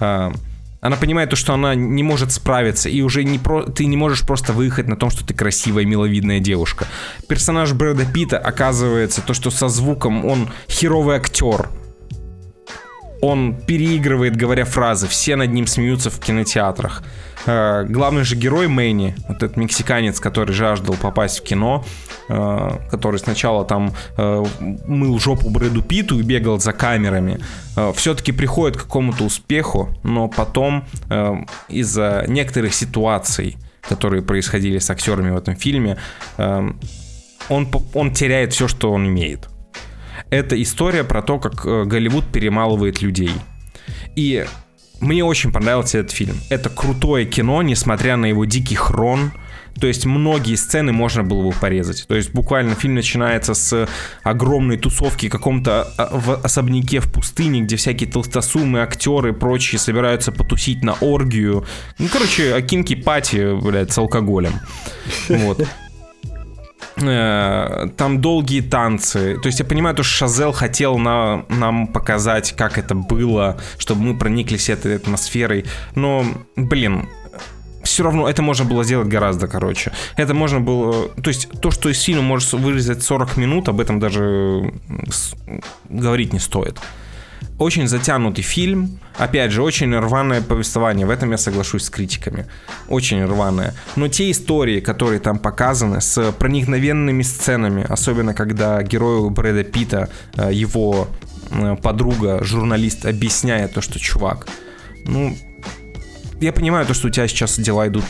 Э, 0.00 0.30
она 0.84 0.96
понимает 0.96 1.30
то, 1.30 1.36
что 1.36 1.54
она 1.54 1.74
не 1.74 2.02
может 2.02 2.30
справиться, 2.30 2.90
и 2.90 3.00
уже 3.00 3.24
не 3.24 3.38
про... 3.38 3.62
ты 3.62 3.86
не 3.86 3.96
можешь 3.96 4.20
просто 4.20 4.52
выехать 4.52 4.86
на 4.86 4.96
том, 4.96 5.08
что 5.08 5.24
ты 5.24 5.32
красивая, 5.32 5.86
миловидная 5.86 6.40
девушка. 6.40 6.86
Персонаж 7.26 7.72
Брэда 7.72 8.04
Питта 8.04 8.38
оказывается 8.38 9.22
то, 9.22 9.32
что 9.32 9.50
со 9.50 9.68
звуком 9.68 10.26
он 10.26 10.50
херовый 10.68 11.16
актер. 11.16 11.70
Он 13.26 13.54
переигрывает, 13.54 14.36
говоря 14.36 14.66
фразы, 14.66 15.06
все 15.08 15.36
над 15.36 15.50
ним 15.50 15.66
смеются 15.66 16.10
в 16.10 16.20
кинотеатрах. 16.20 17.02
Э, 17.46 17.86
главный 17.88 18.22
же 18.22 18.36
герой 18.36 18.68
Мэнни, 18.68 19.14
вот 19.28 19.42
этот 19.42 19.56
мексиканец, 19.56 20.20
который 20.20 20.52
жаждал 20.52 20.94
попасть 20.96 21.40
в 21.40 21.42
кино, 21.42 21.86
э, 22.28 22.70
который 22.90 23.18
сначала 23.18 23.64
там 23.64 23.94
э, 24.18 24.44
мыл 24.86 25.18
жопу 25.18 25.48
Брэду 25.48 25.82
Питу 25.82 26.18
и 26.20 26.22
бегал 26.22 26.60
за 26.60 26.74
камерами, 26.74 27.40
все-таки 27.94 28.32
приходит 28.32 28.76
к 28.76 28.82
какому-то 28.82 29.24
успеху, 29.24 29.88
но 30.04 30.28
потом 30.28 30.84
из-за 31.68 32.24
некоторых 32.28 32.74
ситуаций, 32.74 33.56
которые 33.80 34.22
происходили 34.22 34.78
с 34.78 34.90
актерами 34.90 35.30
в 35.30 35.36
этом 35.36 35.56
фильме, 35.56 35.96
он, 36.36 37.68
он 37.94 38.12
теряет 38.12 38.52
все, 38.52 38.68
что 38.68 38.92
он 38.92 39.06
имеет. 39.06 39.48
Это 40.30 40.60
история 40.60 41.04
про 41.04 41.22
то, 41.22 41.38
как 41.38 41.64
Голливуд 41.86 42.24
перемалывает 42.32 43.02
людей. 43.02 43.32
И 44.16 44.44
мне 45.00 45.24
очень 45.24 45.52
понравился 45.52 45.98
этот 45.98 46.12
фильм. 46.12 46.36
Это 46.50 46.70
крутое 46.70 47.26
кино, 47.26 47.62
несмотря 47.62 48.16
на 48.16 48.26
его 48.26 48.44
дикий 48.44 48.76
хрон. 48.76 49.32
То 49.80 49.88
есть 49.88 50.06
многие 50.06 50.54
сцены 50.54 50.92
можно 50.92 51.24
было 51.24 51.50
бы 51.50 51.52
порезать. 51.52 52.06
То 52.06 52.14
есть 52.14 52.32
буквально 52.32 52.76
фильм 52.76 52.94
начинается 52.94 53.54
с 53.54 53.88
огромной 54.22 54.78
тусовки 54.78 55.28
каком-то 55.28 55.92
а, 55.98 56.10
в 56.16 56.44
особняке 56.44 57.00
в 57.00 57.12
пустыне, 57.12 57.62
где 57.62 57.74
всякие 57.74 58.08
толстосумы, 58.08 58.80
актеры 58.80 59.30
и 59.30 59.32
прочие 59.32 59.80
собираются 59.80 60.30
потусить 60.30 60.82
на 60.82 60.94
оргию. 61.00 61.66
Ну, 61.98 62.08
короче, 62.10 62.54
акинки 62.54 62.94
пати, 62.94 63.60
блядь, 63.60 63.92
с 63.92 63.98
алкоголем. 63.98 64.60
Вот. 65.28 65.66
Э, 66.96 67.88
там 67.96 68.20
долгие 68.20 68.60
танцы. 68.60 69.38
То 69.42 69.46
есть 69.46 69.58
я 69.58 69.64
понимаю, 69.64 69.94
что 69.96 70.04
Шазел 70.04 70.52
хотел 70.52 70.98
на, 70.98 71.44
нам 71.48 71.88
показать, 71.88 72.52
как 72.52 72.78
это 72.78 72.94
было, 72.94 73.56
чтобы 73.78 74.02
мы 74.02 74.18
прониклись 74.18 74.68
этой 74.68 74.96
атмосферой. 74.96 75.64
Но, 75.94 76.24
блин, 76.56 77.08
все 77.82 78.04
равно 78.04 78.28
это 78.28 78.42
можно 78.42 78.64
было 78.64 78.84
сделать 78.84 79.08
гораздо 79.08 79.48
короче. 79.48 79.92
Это 80.16 80.34
можно 80.34 80.60
было... 80.60 81.08
То 81.08 81.28
есть 81.28 81.48
то, 81.60 81.70
что 81.70 81.88
из 81.88 82.00
фильма 82.00 82.22
может 82.22 82.52
вырезать 82.52 83.02
40 83.02 83.36
минут, 83.36 83.68
об 83.68 83.80
этом 83.80 83.98
даже 83.98 84.72
говорить 85.88 86.32
не 86.32 86.38
стоит. 86.38 86.78
Очень 87.58 87.86
затянутый 87.86 88.42
фильм. 88.42 88.98
Опять 89.16 89.52
же, 89.52 89.62
очень 89.62 89.96
рваное 89.96 90.42
повествование. 90.42 91.06
В 91.06 91.10
этом 91.10 91.30
я 91.30 91.38
соглашусь 91.38 91.84
с 91.84 91.90
критиками. 91.90 92.46
Очень 92.88 93.24
рваное. 93.24 93.74
Но 93.94 94.08
те 94.08 94.30
истории, 94.30 94.80
которые 94.80 95.20
там 95.20 95.38
показаны, 95.38 96.00
с 96.00 96.32
проникновенными 96.32 97.22
сценами, 97.22 97.86
особенно 97.88 98.34
когда 98.34 98.82
герою 98.82 99.30
Брэда 99.30 99.62
Питта, 99.62 100.08
э, 100.36 100.52
его 100.52 101.08
э, 101.50 101.76
подруга, 101.80 102.42
журналист, 102.42 103.06
объясняет 103.06 103.74
то, 103.74 103.80
что 103.80 104.00
чувак, 104.00 104.48
ну, 105.04 105.36
я 106.44 106.52
понимаю 106.52 106.86
то, 106.86 106.94
что 106.94 107.08
у 107.08 107.10
тебя 107.10 107.26
сейчас 107.26 107.58
дела 107.58 107.88
идут 107.88 108.04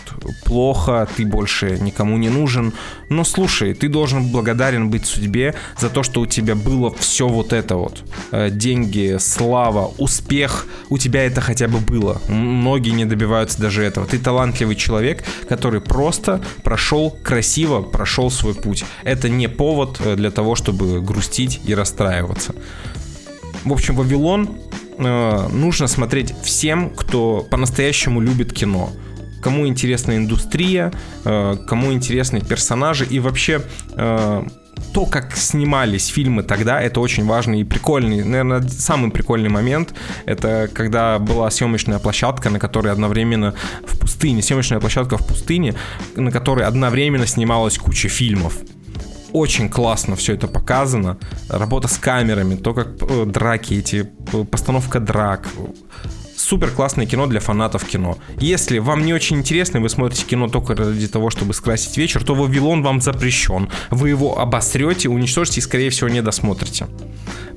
плохо, 0.45 1.09
ты 1.17 1.25
больше 1.25 1.79
никому 1.81 2.19
не 2.19 2.29
нужен, 2.29 2.73
но 3.09 3.25
слушай, 3.25 3.75
ты 3.75 3.89
должен 3.89 4.33
благодарен 4.33 4.91
быть 4.91 5.07
судьбе 5.07 5.55
за 5.79 5.89
то, 5.89 6.03
что 6.03 6.21
у 6.21 6.27
тебя 6.27 6.57
было 6.57 6.93
все 6.95 7.29
вот 7.29 7.53
это 7.53 7.77
вот. 7.77 8.03
Э, 8.33 8.51
деньги, 8.51 9.17
слава, 9.21 9.93
успех, 9.99 10.67
у 10.91 10.99
тебя 10.99 11.25
это 11.25 11.41
хотя 11.41 11.69
бы 11.69 11.79
было. 11.79 12.21
Многие 12.29 12.91
не 12.91 13.05
добиваются 13.05 13.61
даже 13.61 13.85
этого. 13.85 14.07
Ты 14.07 14.19
талантливый 14.19 14.75
человек, 14.75 15.25
который 15.49 15.81
просто 15.81 16.41
прошел 16.65 17.11
красиво, 17.11 17.83
прошел 17.83 18.31
свой 18.31 18.55
путь. 18.55 18.85
Это 19.05 19.29
не 19.29 19.49
повод 19.49 20.01
э, 20.01 20.17
для 20.17 20.31
того, 20.31 20.57
чтобы 20.57 21.01
грустить 21.01 21.61
и 21.65 21.75
расстраиваться. 21.75 22.55
В 23.65 23.73
общем, 23.73 23.95
Вавилон 23.95 24.49
э, 24.97 25.49
нужно 25.53 25.87
смотреть 25.87 26.35
всем, 26.43 26.91
кто 26.91 27.47
по-настоящему 27.51 28.21
любит 28.21 28.53
кино. 28.53 28.91
Кому 29.43 29.67
интересна 29.67 30.17
индустрия, 30.17 30.93
э, 31.25 31.57
кому 31.69 31.93
интересны 31.93 32.41
персонажи. 32.41 33.07
И 33.07 33.21
вообще 33.21 33.61
э, 33.97 34.45
то, 34.93 35.07
как 35.07 35.37
снимались 35.37 36.07
фильмы 36.07 36.43
тогда, 36.43 36.81
это 36.81 37.01
очень 37.01 37.27
важный 37.27 37.61
и 37.61 37.65
прикольный, 37.65 38.25
наверное, 38.25 38.63
самый 38.69 39.11
прикольный 39.11 39.51
момент, 39.51 39.95
это 40.27 40.69
когда 40.73 41.19
была 41.19 41.51
съемочная 41.51 41.99
площадка, 41.99 42.51
на 42.51 42.59
которой 42.59 42.93
одновременно 42.93 43.55
в 43.87 43.99
пустыне, 43.99 44.43
съемочная 44.43 44.81
площадка 44.81 45.19
в 45.19 45.27
пустыне, 45.27 45.75
на 46.17 46.31
которой 46.31 46.65
одновременно 46.65 47.27
снималась 47.27 47.79
куча 47.79 48.09
фильмов 48.09 48.55
очень 49.35 49.69
классно 49.69 50.15
все 50.15 50.35
это 50.35 50.47
показано. 50.47 51.19
Работа 51.49 51.89
с 51.89 51.99
камерами, 51.99 52.55
то, 52.55 52.73
как 52.73 52.89
э, 53.03 53.25
драки 53.27 53.75
эти, 53.75 54.09
постановка 54.51 55.01
драк. 55.01 55.49
Супер 56.37 56.71
классное 56.71 57.05
кино 57.05 57.27
для 57.27 57.41
фанатов 57.41 57.85
кино. 57.85 58.17
Если 58.39 58.79
вам 58.79 59.05
не 59.05 59.13
очень 59.13 59.39
интересно, 59.39 59.79
и 59.79 59.81
вы 59.81 59.89
смотрите 59.89 60.25
кино 60.25 60.49
только 60.49 60.77
ради 60.77 61.09
того, 61.09 61.31
чтобы 61.31 61.53
скрасить 61.53 61.97
вечер, 61.97 62.23
то 62.23 62.35
Вавилон 62.35 62.83
вам 62.83 63.01
запрещен. 63.01 63.69
Вы 63.91 64.11
его 64.11 64.39
обосрете, 64.39 65.09
уничтожите 65.09 65.59
и, 65.59 65.63
скорее 65.63 65.91
всего, 65.91 66.09
не 66.09 66.23
досмотрите. 66.23 66.87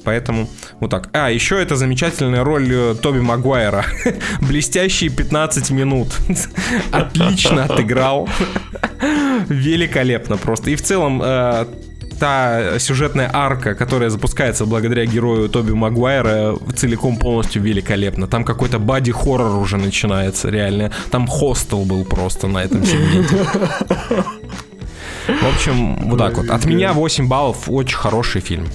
Поэтому 0.03 0.49
вот 0.79 0.89
так. 0.89 1.09
А, 1.13 1.29
еще 1.29 1.61
это 1.61 1.75
замечательная 1.75 2.43
роль 2.43 2.69
э, 2.71 2.95
Тоби 2.99 3.19
Магуайра. 3.19 3.85
Блестящие 4.41 5.11
15 5.11 5.69
минут. 5.69 6.07
Отлично 6.91 7.65
отыграл. 7.65 8.27
Великолепно 9.49 10.37
просто. 10.37 10.71
И 10.71 10.75
в 10.75 10.81
целом 10.81 11.21
э, 11.23 11.65
та 12.19 12.79
сюжетная 12.79 13.29
арка, 13.33 13.75
которая 13.75 14.09
запускается 14.09 14.65
благодаря 14.65 15.05
герою 15.05 15.49
Тоби 15.49 15.73
Магуайра, 15.73 16.55
целиком 16.75 17.17
полностью 17.17 17.61
великолепна. 17.61 18.27
Там 18.27 18.43
какой-то 18.43 18.79
бади-хоррор 18.79 19.57
уже 19.57 19.77
начинается, 19.77 20.49
реально. 20.49 20.91
Там 21.11 21.27
хостел 21.27 21.85
был 21.85 22.05
просто 22.05 22.47
на 22.47 22.63
этом 22.63 22.83
сегменте. 22.85 23.35
В 25.27 25.55
общем, 25.55 26.09
вот 26.09 26.19
так 26.19 26.37
вот. 26.37 26.49
От 26.49 26.65
меня 26.65 26.93
8 26.93 27.27
баллов. 27.27 27.69
Очень 27.69 27.97
хороший 27.97 28.41
фильм. 28.41 28.67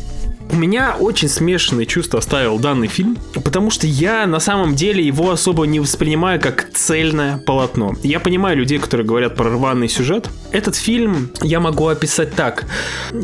У 0.52 0.56
меня 0.56 0.96
очень 1.00 1.30
смешанные 1.30 1.86
чувства 1.86 2.18
оставил 2.18 2.58
данный 2.58 2.86
фильм, 2.86 3.16
потому 3.42 3.70
что 3.70 3.86
я 3.86 4.26
на 4.26 4.38
самом 4.38 4.74
деле 4.74 5.02
его 5.02 5.30
особо 5.30 5.64
не 5.64 5.80
воспринимаю 5.80 6.38
как 6.38 6.70
цельное 6.74 7.38
полотно. 7.38 7.94
Я 8.02 8.20
понимаю 8.20 8.58
людей, 8.58 8.78
которые 8.78 9.06
говорят 9.06 9.34
про 9.34 9.48
рваный 9.48 9.88
сюжет. 9.88 10.28
Этот 10.50 10.76
фильм 10.76 11.30
я 11.40 11.58
могу 11.58 11.86
описать 11.88 12.34
так, 12.34 12.66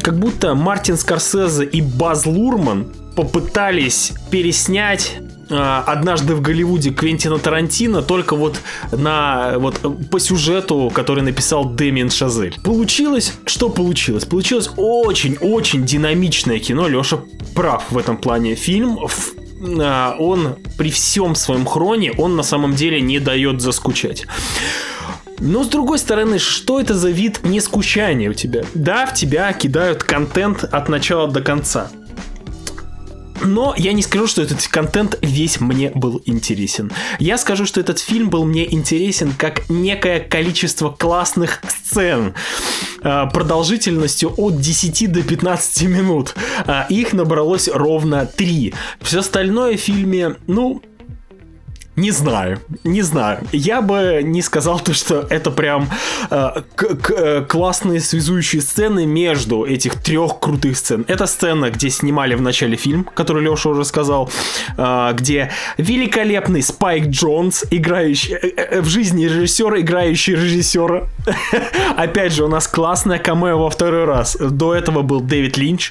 как 0.02 0.18
будто 0.18 0.54
Мартин 0.54 0.96
Скорсезе 0.96 1.66
и 1.66 1.82
Баз 1.82 2.24
Лурман 2.24 2.94
попытались 3.14 4.14
переснять 4.30 5.18
однажды 5.51 6.34
в 6.34 6.40
Голливуде 6.40 6.90
Квентина 6.90 7.38
Тарантино 7.38 8.03
только 8.03 8.36
вот 8.36 8.61
на 8.92 9.59
вот 9.59 9.80
по 10.11 10.20
сюжету, 10.20 10.90
который 10.94 11.22
написал 11.22 11.64
Дэмиен 11.64 12.11
Шазель. 12.11 12.57
Получилось, 12.62 13.34
что 13.46 13.68
получилось? 13.68 14.24
Получилось 14.24 14.70
очень-очень 14.76 15.84
динамичное 15.84 16.59
кино. 16.59 16.88
Леша 16.88 17.18
прав 17.55 17.84
в 17.90 17.99
этом 17.99 18.16
плане. 18.16 18.55
Фильм 18.55 18.99
а, 19.80 20.16
он 20.18 20.57
при 20.76 20.90
всем 20.90 21.34
своем 21.34 21.66
хроне, 21.66 22.12
он 22.16 22.36
на 22.36 22.42
самом 22.42 22.74
деле 22.74 23.01
не 23.01 23.18
дает 23.18 23.61
заскучать. 23.61 24.26
Но 25.40 25.62
с 25.62 25.68
другой 25.68 25.99
стороны, 25.99 26.38
что 26.38 26.80
это 26.80 26.94
за 26.94 27.11
вид 27.11 27.44
нескучания 27.44 28.30
у 28.30 28.34
тебя? 28.34 28.64
Да, 28.74 29.07
в 29.07 29.14
тебя 29.14 29.53
кидают 29.53 30.03
контент 30.03 30.64
от 30.64 30.88
начала 30.88 31.28
до 31.28 31.40
конца. 31.40 31.90
Но 33.43 33.74
я 33.76 33.93
не 33.93 34.03
скажу, 34.03 34.26
что 34.26 34.43
этот 34.43 34.66
контент 34.68 35.18
весь 35.22 35.61
мне 35.61 35.91
был 35.95 36.22
интересен. 36.24 36.93
Я 37.18 37.39
скажу, 37.39 37.66
что 37.66 37.80
этот 37.80 37.99
фильм 37.99 38.30
был 38.30 38.45
мне 38.45 38.72
интересен 38.72 39.32
как 39.36 39.68
некое 39.68 40.20
количество 40.20 40.91
классных 40.91 41.61
сцен 41.68 42.34
а, 43.03 43.26
продолжительностью 43.26 44.32
от 44.36 44.61
10 44.61 45.12
до 45.12 45.22
15 45.22 45.82
минут. 45.84 46.34
А, 46.66 46.86
их 46.89 47.12
набралось 47.12 47.68
ровно 47.68 48.26
3. 48.26 48.74
Все 49.01 49.20
остальное 49.20 49.76
в 49.76 49.80
фильме, 49.80 50.36
ну, 50.47 50.82
Не 51.99 52.12
знаю, 52.12 52.61
не 52.84 53.03
знаю. 53.03 53.38
Я 53.51 53.82
бы 53.82 54.20
не 54.22 54.40
сказал 54.42 54.78
то, 54.78 54.94
что 54.94 55.26
это 55.30 55.51
прям 55.51 55.88
э, 56.30 56.62
к- 56.76 56.94
к- 56.94 57.11
э, 57.11 57.44
классные 57.49 57.99
связующие 58.01 58.62
сцены 58.62 59.05
между 59.05 59.64
этих 59.64 59.96
трех 59.96 60.38
крутых 60.38 60.76
сцен. 60.76 61.05
Это 61.09 61.26
сцена, 61.26 61.70
где 61.70 61.90
снимали 61.90 62.36
в 62.36 62.40
начале 62.40 62.76
фильм, 62.76 63.03
который 63.14 63.42
Леша 63.42 63.70
уже 63.70 63.84
сказал, 63.84 64.30
э, 64.76 65.11
где 65.14 65.51
великолепный 65.76 66.62
Спайк 66.62 67.07
Джонс, 67.09 67.64
играющий 67.72 68.34
э, 68.34 68.49
э, 68.57 68.80
в 68.80 68.86
жизни 68.86 69.24
режиссера, 69.24 69.80
играющий 69.80 70.34
режиссера. 70.36 71.09
Опять 71.96 72.32
же, 72.32 72.44
у 72.44 72.49
нас 72.49 72.68
классная 72.68 73.18
камео 73.18 73.59
во 73.59 73.70
второй 73.70 74.05
раз. 74.05 74.36
До 74.38 74.72
этого 74.72 75.03
был 75.03 75.20
Дэвид 75.20 75.57
Линч, 75.57 75.90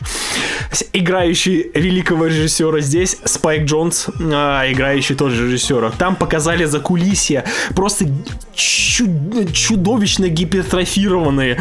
играющий 0.94 1.70
великого 1.74 2.28
режиссера. 2.28 2.80
Здесь 2.80 3.18
Спайк 3.26 3.66
Джонс, 3.66 4.08
играющий 4.08 5.16
тоже 5.16 5.48
режиссера. 5.48 5.92
Там 5.98 6.16
показали 6.16 6.66
за 6.66 6.80
кулисья 6.80 7.44
просто 7.76 8.06
чу- 8.54 9.52
чудовищно 9.54 10.28
гипертрофированные 10.30 11.60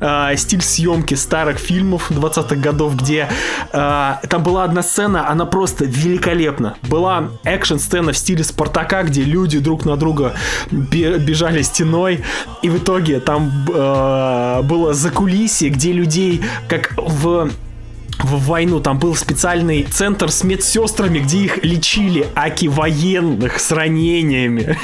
а, 0.00 0.34
стиль 0.36 0.62
съемки 0.62 1.14
старых 1.14 1.58
фильмов 1.58 2.10
20-х 2.10 2.56
годов, 2.56 2.96
где 2.96 3.28
а, 3.72 4.20
там 4.28 4.42
была 4.42 4.64
одна 4.64 4.82
сцена, 4.82 5.28
она 5.30 5.46
просто 5.46 5.84
великолепна. 5.84 6.76
Была 6.82 7.30
экшн-сцена 7.44 8.12
в 8.12 8.16
стиле 8.18 8.44
Спартака, 8.44 9.02
где 9.02 9.22
люди 9.22 9.58
друг 9.58 9.84
на 9.84 9.96
друга 9.96 10.34
бе- 10.70 11.18
бежали 11.18 11.62
стеной, 11.62 12.24
и 12.62 12.68
в 12.70 12.78
итоге 12.78 13.20
там 13.20 13.50
э, 13.72 14.62
было 14.62 14.94
закулисье, 14.94 15.70
где 15.70 15.92
людей, 15.92 16.42
как 16.68 16.92
в 16.96 17.50
в 18.20 18.46
войну. 18.46 18.80
Там 18.80 18.98
был 18.98 19.14
специальный 19.14 19.84
центр 19.84 20.30
с 20.30 20.42
медсестрами, 20.44 21.20
где 21.20 21.38
их 21.38 21.64
лечили 21.64 22.26
аки 22.34 22.66
военных 22.66 23.60
с 23.60 23.70
ранениями. 23.70 24.76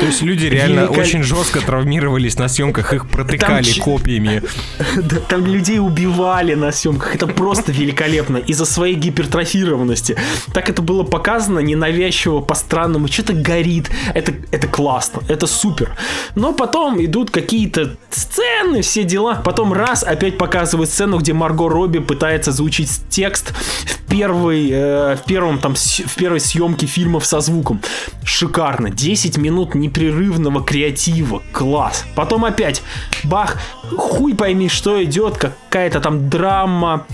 То 0.00 0.06
есть 0.06 0.22
люди 0.22 0.46
реально 0.46 0.80
Великол- 0.80 1.00
очень 1.00 1.22
жестко 1.22 1.60
травмировались 1.60 2.36
на 2.38 2.48
съемках, 2.48 2.92
их 2.92 3.08
протыкали 3.08 3.62
ч- 3.62 3.80
копьями. 3.80 4.42
Да, 4.96 5.16
Там 5.28 5.46
людей 5.46 5.78
убивали 5.78 6.54
на 6.54 6.72
съемках. 6.72 7.14
Это 7.14 7.26
просто 7.26 7.72
великолепно. 7.72 8.36
Из-за 8.38 8.66
своей 8.66 8.94
гипертрофированности. 8.96 10.16
Так 10.52 10.68
это 10.68 10.82
было 10.82 11.02
показано 11.04 11.60
ненавязчиво, 11.60 12.40
по-странному. 12.40 13.08
Что-то 13.08 13.32
горит. 13.32 13.90
Это, 14.14 14.32
это 14.50 14.66
классно. 14.66 15.22
Это 15.28 15.46
супер. 15.46 15.96
Но 16.34 16.52
потом 16.52 17.02
идут 17.04 17.30
какие-то 17.30 17.96
сцены, 18.10 18.82
все 18.82 19.04
дела. 19.04 19.36
Потом 19.44 19.72
раз 19.72 20.02
опять 20.02 20.36
показывают 20.36 20.90
сцену, 20.90 21.18
где 21.18 21.32
Марго 21.32 21.68
Робби 21.68 21.98
пытается 22.00 22.52
заучить 22.52 22.71
текст 23.08 23.52
в 23.84 24.10
первой, 24.10 24.68
э, 24.70 25.16
в 25.16 25.24
первом 25.26 25.58
там, 25.58 25.74
в 25.74 26.14
первой 26.16 26.40
съемке 26.40 26.86
фильмов 26.86 27.26
со 27.26 27.40
звуком. 27.40 27.80
Шикарно. 28.24 28.90
10 28.90 29.38
минут 29.38 29.74
непрерывного 29.74 30.64
креатива. 30.64 31.42
Класс. 31.52 32.04
Потом 32.14 32.44
опять 32.44 32.82
бах, 33.24 33.58
хуй 33.96 34.34
пойми, 34.34 34.68
что 34.68 35.02
идет, 35.04 35.36
какая-то 35.36 36.00
там 36.00 36.28
драма, 36.28 37.06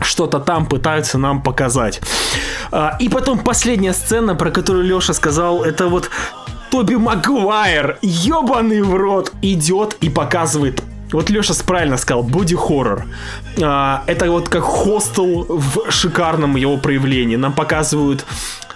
что-то 0.00 0.40
там 0.40 0.66
пытаются 0.66 1.18
нам 1.18 1.42
показать. 1.42 2.00
А, 2.72 2.96
и 2.98 3.08
потом 3.08 3.38
последняя 3.38 3.92
сцена, 3.92 4.34
про 4.34 4.50
которую 4.50 4.84
Леша 4.84 5.12
сказал, 5.12 5.62
это 5.62 5.88
вот 5.88 6.10
Тоби 6.70 6.94
Магуайр, 6.94 7.98
ебаный 8.02 8.82
в 8.82 8.94
рот, 8.94 9.32
идет 9.42 9.96
и 10.00 10.08
показывает 10.08 10.82
вот 11.12 11.30
Леша 11.30 11.54
правильно 11.66 11.96
сказал, 11.96 12.22
боди-хоррор. 12.22 13.04
А, 13.62 14.04
это 14.06 14.30
вот 14.30 14.48
как 14.48 14.62
хостел 14.62 15.46
в 15.48 15.90
шикарном 15.90 16.56
его 16.56 16.76
проявлении. 16.76 17.36
Нам 17.36 17.52
показывают 17.52 18.24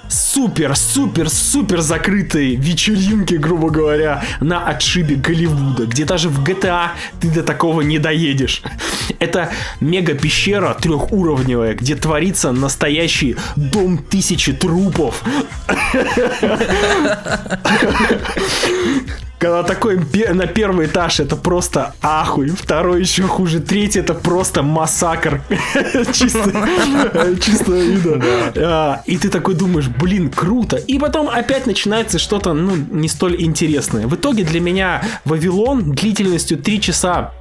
супер, 0.09 0.77
супер, 0.77 1.29
супер 1.29 1.81
закрытые 1.81 2.57
вечеринки, 2.57 3.35
грубо 3.35 3.71
говоря, 3.71 4.23
на 4.41 4.67
отшибе 4.67 5.17
Голливуда, 5.17 5.87
где 5.87 6.05
даже 6.05 6.29
в 6.29 6.45
GTA 6.45 6.91
ты 7.21 7.31
до 7.31 7.43
такого 7.43 7.81
не 7.81 7.99
доедешь. 7.99 8.63
Это 9.19 9.51
мега-пещера 9.81 10.75
трехуровневая, 10.75 11.75
где 11.75 11.97
творится 11.97 12.53
настоящий 12.53 13.37
дом 13.57 13.99
тысячи 13.99 14.53
трупов. 14.53 15.23
Когда 19.45 19.63
такой 19.63 20.01
на 20.33 20.47
первый 20.47 20.87
этаж 20.87 21.21
это 21.21 21.37
просто 21.37 21.95
ахуй, 22.01 22.49
второй 22.49 23.01
еще 23.01 23.25
хуже, 23.25 23.61
третий 23.61 23.99
это 23.99 24.15
просто 24.15 24.63
массакр. 24.63 25.43
Чисто 26.15 26.51
чистого 27.45 27.77
вида. 27.77 28.23
А, 28.57 29.03
И 29.05 29.19
ты 29.19 29.29
такой 29.29 29.55
думаешь, 29.55 29.89
блин, 29.89 30.31
круто. 30.31 30.77
И 30.77 30.99
потом 30.99 31.29
опять 31.29 31.67
начинается 31.67 32.19
что-то, 32.19 32.55
ну, 32.55 32.75
не 32.75 33.07
столь 33.07 33.43
интересное. 33.43 34.07
В 34.07 34.15
итоге 34.15 34.45
для 34.45 34.61
меня 34.61 35.03
Вавилон 35.27 35.93
длительностью 35.93 36.57
3 36.57 36.81
часа 36.81 37.33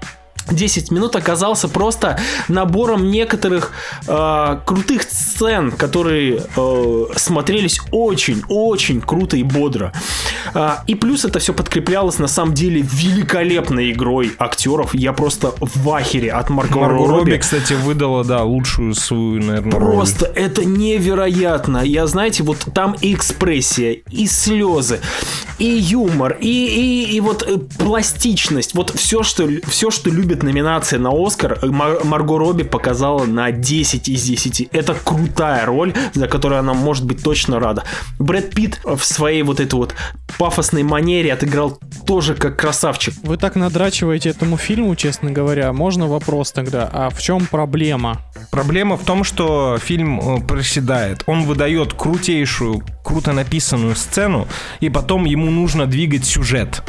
10 0.52 0.92
минут 0.92 1.16
оказался 1.16 1.68
просто 1.68 2.20
набором 2.48 3.10
некоторых 3.10 3.72
э, 4.08 4.60
крутых 4.66 5.04
сцен, 5.04 5.72
которые 5.72 6.44
э, 6.56 7.06
смотрелись 7.16 7.80
очень-очень 7.92 9.02
круто 9.02 9.38
и 9.38 9.44
бодро. 9.44 9.94
А, 10.54 10.84
и 10.88 10.96
плюс 10.96 11.26
это 11.26 11.40
все 11.40 11.54
подкреплялось 11.54 12.20
на 12.20 12.28
самом 12.28 12.54
деле 12.54 12.82
великолепной 12.82 13.92
игрой 13.92 14.34
актеров. 14.38 14.94
Я 14.94 15.14
просто 15.14 15.54
в 15.60 15.90
ахере 15.92 16.32
от 16.32 16.50
Марго, 16.50 16.80
Марго 16.80 16.98
Робби. 17.00 17.32
Робби, 17.32 17.38
кстати, 17.38 17.74
выдала, 17.74 18.24
да, 18.24 18.44
лучшую 18.44 18.94
свою, 18.96 19.42
наверное, 19.42 19.80
Просто 19.80 20.26
это 20.26 20.66
невероятно. 20.66 21.80
Я, 21.80 22.08
знаете, 22.08 22.44
вот 22.44 22.58
там 22.74 22.96
и 23.02 23.14
экспрессия, 23.14 23.98
и 24.12 24.28
слезы, 24.28 25.00
и 25.58 25.66
юмор, 25.66 26.38
и, 26.40 26.48
и, 26.48 27.16
и 27.16 27.20
вот 27.20 27.44
э, 27.44 27.58
пластичность. 27.58 28.76
Вот 28.76 28.92
все, 28.96 29.24
что, 29.24 29.50
все, 29.68 29.92
что 29.92 30.10
любит 30.34 30.44
номинация 30.44 30.98
на 31.00 31.12
Оскар, 31.14 31.60
Мар- 31.62 32.04
Марго 32.04 32.40
Робби 32.40 32.64
показала 32.64 33.26
на 33.26 33.52
10 33.52 34.10
из 34.10 34.24
10. 34.24 34.70
Это 34.72 34.96
крутая 34.96 35.66
роль, 35.66 35.94
за 36.14 36.28
которую 36.28 36.60
она 36.60 36.74
может 36.74 37.06
быть 37.06 37.24
точно 37.24 37.60
рада. 37.60 37.84
Брэд 38.18 38.56
Питт 38.56 38.80
в 38.84 39.04
своей 39.04 39.44
вот 39.44 39.60
этой 39.60 39.76
вот 39.76 39.94
пафосной 40.40 40.82
манере 40.82 41.32
отыграл 41.34 41.80
тоже 42.08 42.34
как 42.34 42.58
красавчик. 42.58 43.14
Вы 43.24 43.38
так 43.38 43.56
надрачиваете 43.56 44.30
этому 44.30 44.58
фильму, 44.58 44.96
честно 44.96 45.30
говоря. 45.30 45.72
Можно 45.72 46.08
вопрос 46.08 46.52
тогда? 46.52 46.90
А 46.92 47.10
в 47.12 47.22
чем 47.22 47.46
проблема? 47.46 48.20
Проблема 48.50 48.98
в 48.98 49.04
том, 49.06 49.24
что 49.24 49.78
фильм 49.78 50.20
э, 50.20 50.42
проседает. 50.42 51.24
Он 51.28 51.44
выдает 51.44 51.94
крутейшую, 51.94 52.82
круто 53.04 53.34
написанную 53.34 53.96
сцену, 53.96 54.48
и 54.80 54.90
потом 54.90 55.26
ему 55.26 55.52
нужно 55.52 55.86
двигать 55.86 56.26
сюжет 56.26 56.82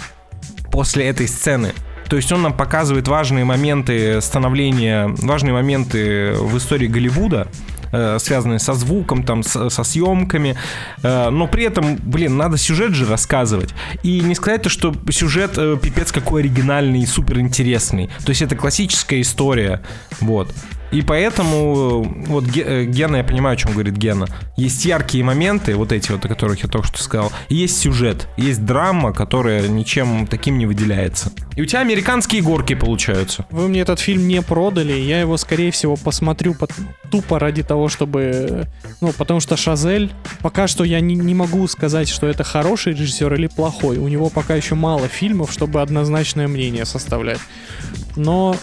после 0.73 1.07
этой 1.09 1.29
сцены. 1.29 1.75
То 2.09 2.17
есть 2.17 2.31
он 2.33 2.43
нам 2.43 2.53
показывает 2.53 3.09
важные 3.09 3.45
моменты 3.45 4.21
становления, 4.21 5.09
важные 5.23 5.53
моменты 5.53 6.33
в 6.35 6.57
истории 6.59 6.87
Голливуда, 6.87 7.49
э, 7.93 8.19
связанные 8.21 8.59
со 8.59 8.75
звуком, 8.75 9.23
там, 9.23 9.43
с- 9.43 9.71
со 9.71 9.85
съемками, 9.85 10.57
э, 11.03 11.31
но 11.31 11.47
при 11.47 11.65
этом, 11.65 11.97
блин, 11.97 12.37
надо 12.37 12.57
сюжет 12.59 12.93
же 12.95 13.07
рассказывать. 13.07 13.71
И 14.03 14.21
не 14.21 14.35
сказать 14.35 14.63
то, 14.63 14.69
что 14.69 14.95
сюжет 15.11 15.53
э, 15.57 15.77
пипец 15.81 16.13
какой 16.13 16.43
оригинальный 16.43 17.01
и 17.01 17.07
супер 17.07 17.39
интересный. 17.41 18.09
То 18.25 18.31
есть 18.31 18.43
это 18.43 18.57
классическая 18.57 19.21
история, 19.21 19.81
вот. 20.21 20.53
И 20.91 21.03
поэтому, 21.03 22.03
вот 22.27 22.45
э, 22.57 22.85
Гена, 22.85 23.17
я 23.17 23.25
понимаю, 23.25 23.55
о 23.55 23.57
чем 23.57 23.73
говорит 23.73 23.97
Гена. 23.97 24.27
Есть 24.57 24.85
яркие 24.85 25.25
моменты, 25.25 25.75
вот 25.75 25.93
эти 25.93 26.13
вот, 26.13 26.25
о 26.25 26.29
которых 26.29 26.63
я 26.63 26.69
только 26.69 26.87
что 26.87 27.03
сказал. 27.03 27.33
И 27.49 27.57
есть 27.57 27.79
сюжет, 27.79 28.29
есть 28.37 28.65
драма, 28.65 29.13
которая 29.13 29.67
ничем 29.67 30.27
таким 30.27 30.59
не 30.59 30.67
выделяется. 30.67 31.33
И 31.57 31.63
у 31.63 31.67
тебя 31.67 31.81
американские 31.81 32.43
горки 32.43 32.75
получаются. 32.75 33.47
Вы 33.51 33.69
мне 33.69 33.81
этот 33.81 33.99
фильм 34.01 34.29
не 34.29 34.41
продали, 34.43 34.93
я 34.93 35.21
его, 35.21 35.37
скорее 35.37 35.71
всего, 35.71 35.97
посмотрю 35.97 36.55
под- 36.55 36.73
тупо 37.11 37.39
ради 37.39 37.63
того, 37.63 37.89
чтобы... 37.89 38.67
Ну, 39.01 39.13
потому 39.13 39.41
что 39.41 39.57
Шазель... 39.57 40.13
Пока 40.41 40.67
что 40.69 40.85
я 40.85 41.01
не, 41.01 41.15
не 41.15 41.35
могу 41.35 41.67
сказать, 41.69 42.09
что 42.09 42.27
это 42.27 42.45
хороший 42.45 42.93
режиссер 42.93 43.33
или 43.35 43.47
плохой. 43.47 43.99
У 43.99 44.09
него 44.09 44.29
пока 44.29 44.55
еще 44.55 44.75
мало 44.75 45.09
фильмов, 45.09 45.53
чтобы 45.53 45.81
однозначное 45.81 46.49
мнение 46.49 46.85
составлять. 46.85 47.41
Но 48.17 48.57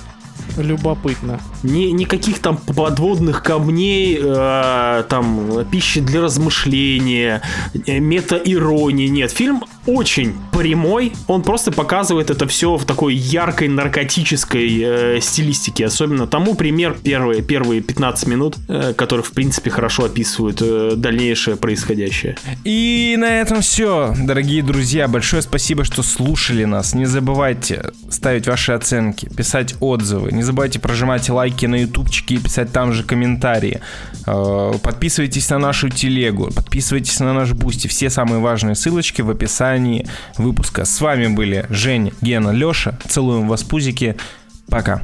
любопытно. 0.57 1.39
Ни, 1.63 1.91
никаких 1.91 2.39
там 2.39 2.57
подводных 2.57 3.43
камней, 3.43 4.19
э, 4.21 5.03
там 5.09 5.65
пищи 5.71 6.01
для 6.01 6.21
размышления, 6.21 7.41
э, 7.73 7.99
мета-иронии 7.99 9.07
нет. 9.07 9.31
Фильм 9.31 9.63
очень 9.85 10.35
прямой, 10.51 11.13
он 11.27 11.41
просто 11.41 11.71
показывает 11.71 12.29
это 12.29 12.47
все 12.47 12.75
в 12.75 12.85
такой 12.85 13.15
яркой 13.15 13.67
наркотической 13.67 14.81
э, 14.81 15.21
стилистике. 15.21 15.85
Особенно 15.85 16.27
тому 16.27 16.55
пример 16.55 16.95
первые, 17.03 17.41
первые 17.41 17.81
15 17.81 18.27
минут, 18.27 18.57
э, 18.67 18.93
которые, 18.93 19.23
в 19.23 19.31
принципе, 19.31 19.69
хорошо 19.69 20.05
описывают 20.05 20.61
э, 20.61 20.93
дальнейшее 20.95 21.57
происходящее. 21.57 22.37
И 22.63 23.15
на 23.17 23.39
этом 23.41 23.61
все, 23.61 24.13
дорогие 24.17 24.61
друзья. 24.61 25.07
Большое 25.07 25.41
спасибо, 25.41 25.83
что 25.83 26.03
слушали 26.03 26.65
нас. 26.65 26.93
Не 26.93 27.05
забывайте 27.05 27.91
ставить 28.09 28.47
ваши 28.47 28.73
оценки, 28.73 29.27
писать 29.35 29.75
отзывы. 29.79 30.31
Не 30.31 30.43
забывайте 30.43 30.79
прожимать 30.79 31.29
лайки 31.29 31.65
на 31.65 31.75
ютубчике 31.81 32.35
и 32.35 32.37
писать 32.37 32.71
там 32.71 32.93
же 32.93 33.03
комментарии. 33.03 33.81
Э, 34.27 34.73
подписывайтесь 34.81 35.49
на 35.49 35.57
нашу 35.57 35.89
телегу, 35.89 36.51
подписывайтесь 36.55 37.19
на 37.19 37.33
наш 37.33 37.53
бусти. 37.53 37.87
Все 37.87 38.09
самые 38.09 38.39
важные 38.39 38.75
ссылочки 38.75 39.21
в 39.21 39.31
описании 39.71 40.07
выпуска. 40.37 40.85
С 40.85 40.99
вами 41.01 41.27
были 41.27 41.65
Женя, 41.69 42.11
Гена, 42.21 42.51
Леша. 42.51 42.97
Целуем 43.07 43.47
вас, 43.47 43.63
пузики. 43.63 44.15
Пока. 44.67 45.01